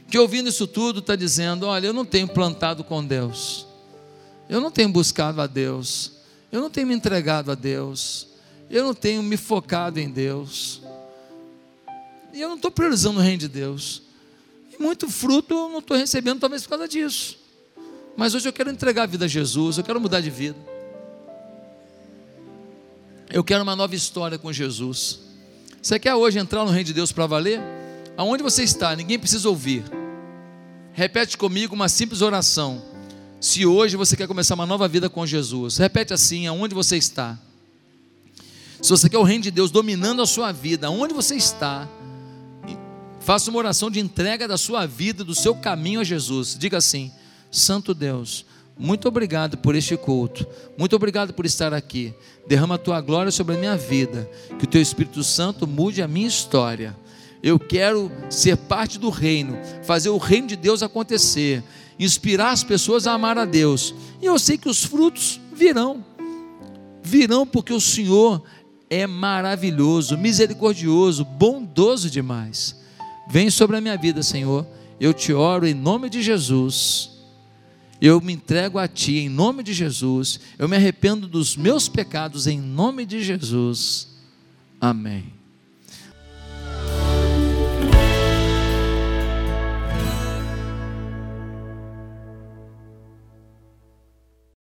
que 0.08 0.18
ouvindo 0.18 0.48
isso 0.48 0.66
tudo 0.66 1.00
está 1.00 1.14
dizendo: 1.14 1.66
Olha, 1.66 1.86
eu 1.86 1.92
não 1.92 2.04
tenho 2.04 2.28
plantado 2.28 2.82
com 2.82 3.04
Deus, 3.04 3.66
eu 4.48 4.60
não 4.60 4.70
tenho 4.70 4.88
buscado 4.88 5.40
a 5.40 5.46
Deus, 5.46 6.19
eu 6.50 6.60
não 6.60 6.70
tenho 6.70 6.86
me 6.86 6.94
entregado 6.94 7.50
a 7.50 7.54
Deus, 7.54 8.28
eu 8.68 8.84
não 8.84 8.94
tenho 8.94 9.22
me 9.22 9.36
focado 9.36 9.98
em 9.98 10.10
Deus, 10.10 10.82
e 12.32 12.40
eu 12.40 12.48
não 12.48 12.56
estou 12.56 12.70
priorizando 12.70 13.18
o 13.18 13.22
reino 13.22 13.38
de 13.38 13.48
Deus, 13.48 14.02
e 14.72 14.82
muito 14.82 15.08
fruto 15.08 15.54
eu 15.54 15.68
não 15.68 15.78
estou 15.78 15.96
recebendo, 15.96 16.40
talvez 16.40 16.62
por 16.62 16.70
causa 16.70 16.88
disso. 16.88 17.38
Mas 18.16 18.34
hoje 18.34 18.48
eu 18.48 18.52
quero 18.52 18.70
entregar 18.70 19.04
a 19.04 19.06
vida 19.06 19.24
a 19.24 19.28
Jesus, 19.28 19.78
eu 19.78 19.84
quero 19.84 20.00
mudar 20.00 20.20
de 20.20 20.30
vida. 20.30 20.56
Eu 23.32 23.44
quero 23.44 23.62
uma 23.62 23.76
nova 23.76 23.94
história 23.94 24.36
com 24.36 24.52
Jesus. 24.52 25.20
Você 25.80 25.98
quer 25.98 26.14
hoje 26.14 26.38
entrar 26.38 26.64
no 26.64 26.70
reino 26.70 26.84
de 26.84 26.92
Deus 26.92 27.12
para 27.12 27.26
valer? 27.26 27.60
Aonde 28.16 28.42
você 28.42 28.64
está, 28.64 28.94
ninguém 28.94 29.18
precisa 29.18 29.48
ouvir. 29.48 29.84
Repete 30.92 31.38
comigo 31.38 31.74
uma 31.74 31.88
simples 31.88 32.22
oração. 32.22 32.89
Se 33.40 33.64
hoje 33.64 33.96
você 33.96 34.16
quer 34.18 34.28
começar 34.28 34.54
uma 34.54 34.66
nova 34.66 34.86
vida 34.86 35.08
com 35.08 35.24
Jesus, 35.24 35.78
repete 35.78 36.12
assim: 36.12 36.46
aonde 36.46 36.74
você 36.74 36.98
está? 36.98 37.38
Se 38.82 38.90
você 38.90 39.08
quer 39.08 39.16
o 39.16 39.22
reino 39.22 39.44
de 39.44 39.50
Deus 39.50 39.70
dominando 39.70 40.20
a 40.20 40.26
sua 40.26 40.52
vida, 40.52 40.88
aonde 40.88 41.14
você 41.14 41.36
está? 41.36 41.88
Faça 43.18 43.50
uma 43.50 43.58
oração 43.58 43.90
de 43.90 43.98
entrega 43.98 44.46
da 44.46 44.58
sua 44.58 44.86
vida, 44.86 45.24
do 45.24 45.34
seu 45.34 45.54
caminho 45.54 46.00
a 46.00 46.04
Jesus. 46.04 46.54
Diga 46.58 46.76
assim: 46.76 47.10
Santo 47.50 47.94
Deus, 47.94 48.44
muito 48.78 49.08
obrigado 49.08 49.56
por 49.56 49.74
este 49.74 49.96
culto. 49.96 50.46
Muito 50.76 50.94
obrigado 50.94 51.32
por 51.32 51.46
estar 51.46 51.72
aqui. 51.72 52.12
Derrama 52.46 52.74
a 52.74 52.78
tua 52.78 53.00
glória 53.00 53.32
sobre 53.32 53.56
a 53.56 53.58
minha 53.58 53.76
vida. 53.76 54.28
Que 54.58 54.64
o 54.64 54.68
teu 54.68 54.82
Espírito 54.82 55.24
Santo 55.24 55.66
mude 55.66 56.02
a 56.02 56.08
minha 56.08 56.28
história. 56.28 56.94
Eu 57.42 57.58
quero 57.58 58.12
ser 58.28 58.56
parte 58.56 58.98
do 58.98 59.08
reino, 59.08 59.58
fazer 59.82 60.10
o 60.10 60.18
reino 60.18 60.46
de 60.46 60.56
Deus 60.56 60.82
acontecer, 60.82 61.64
inspirar 62.00 62.50
as 62.50 62.64
pessoas 62.64 63.06
a 63.06 63.12
amar 63.12 63.36
a 63.36 63.44
Deus. 63.44 63.94
E 64.20 64.26
eu 64.26 64.38
sei 64.38 64.56
que 64.56 64.68
os 64.68 64.82
frutos 64.82 65.38
virão. 65.52 66.04
Virão 67.02 67.46
porque 67.46 67.72
o 67.72 67.80
Senhor 67.80 68.42
é 68.88 69.06
maravilhoso, 69.06 70.16
misericordioso, 70.16 71.24
bondoso 71.24 72.10
demais. 72.10 72.74
Vem 73.28 73.50
sobre 73.50 73.76
a 73.76 73.80
minha 73.80 73.96
vida, 73.96 74.22
Senhor. 74.22 74.66
Eu 74.98 75.14
te 75.14 75.32
oro 75.32 75.66
em 75.66 75.74
nome 75.74 76.10
de 76.10 76.22
Jesus. 76.22 77.10
Eu 78.00 78.20
me 78.20 78.32
entrego 78.32 78.78
a 78.78 78.88
Ti 78.88 79.18
em 79.18 79.28
nome 79.28 79.62
de 79.62 79.72
Jesus. 79.74 80.40
Eu 80.58 80.68
me 80.68 80.76
arrependo 80.76 81.28
dos 81.28 81.56
meus 81.56 81.88
pecados 81.88 82.46
em 82.46 82.58
nome 82.58 83.04
de 83.04 83.22
Jesus. 83.22 84.08
Amém. 84.80 85.39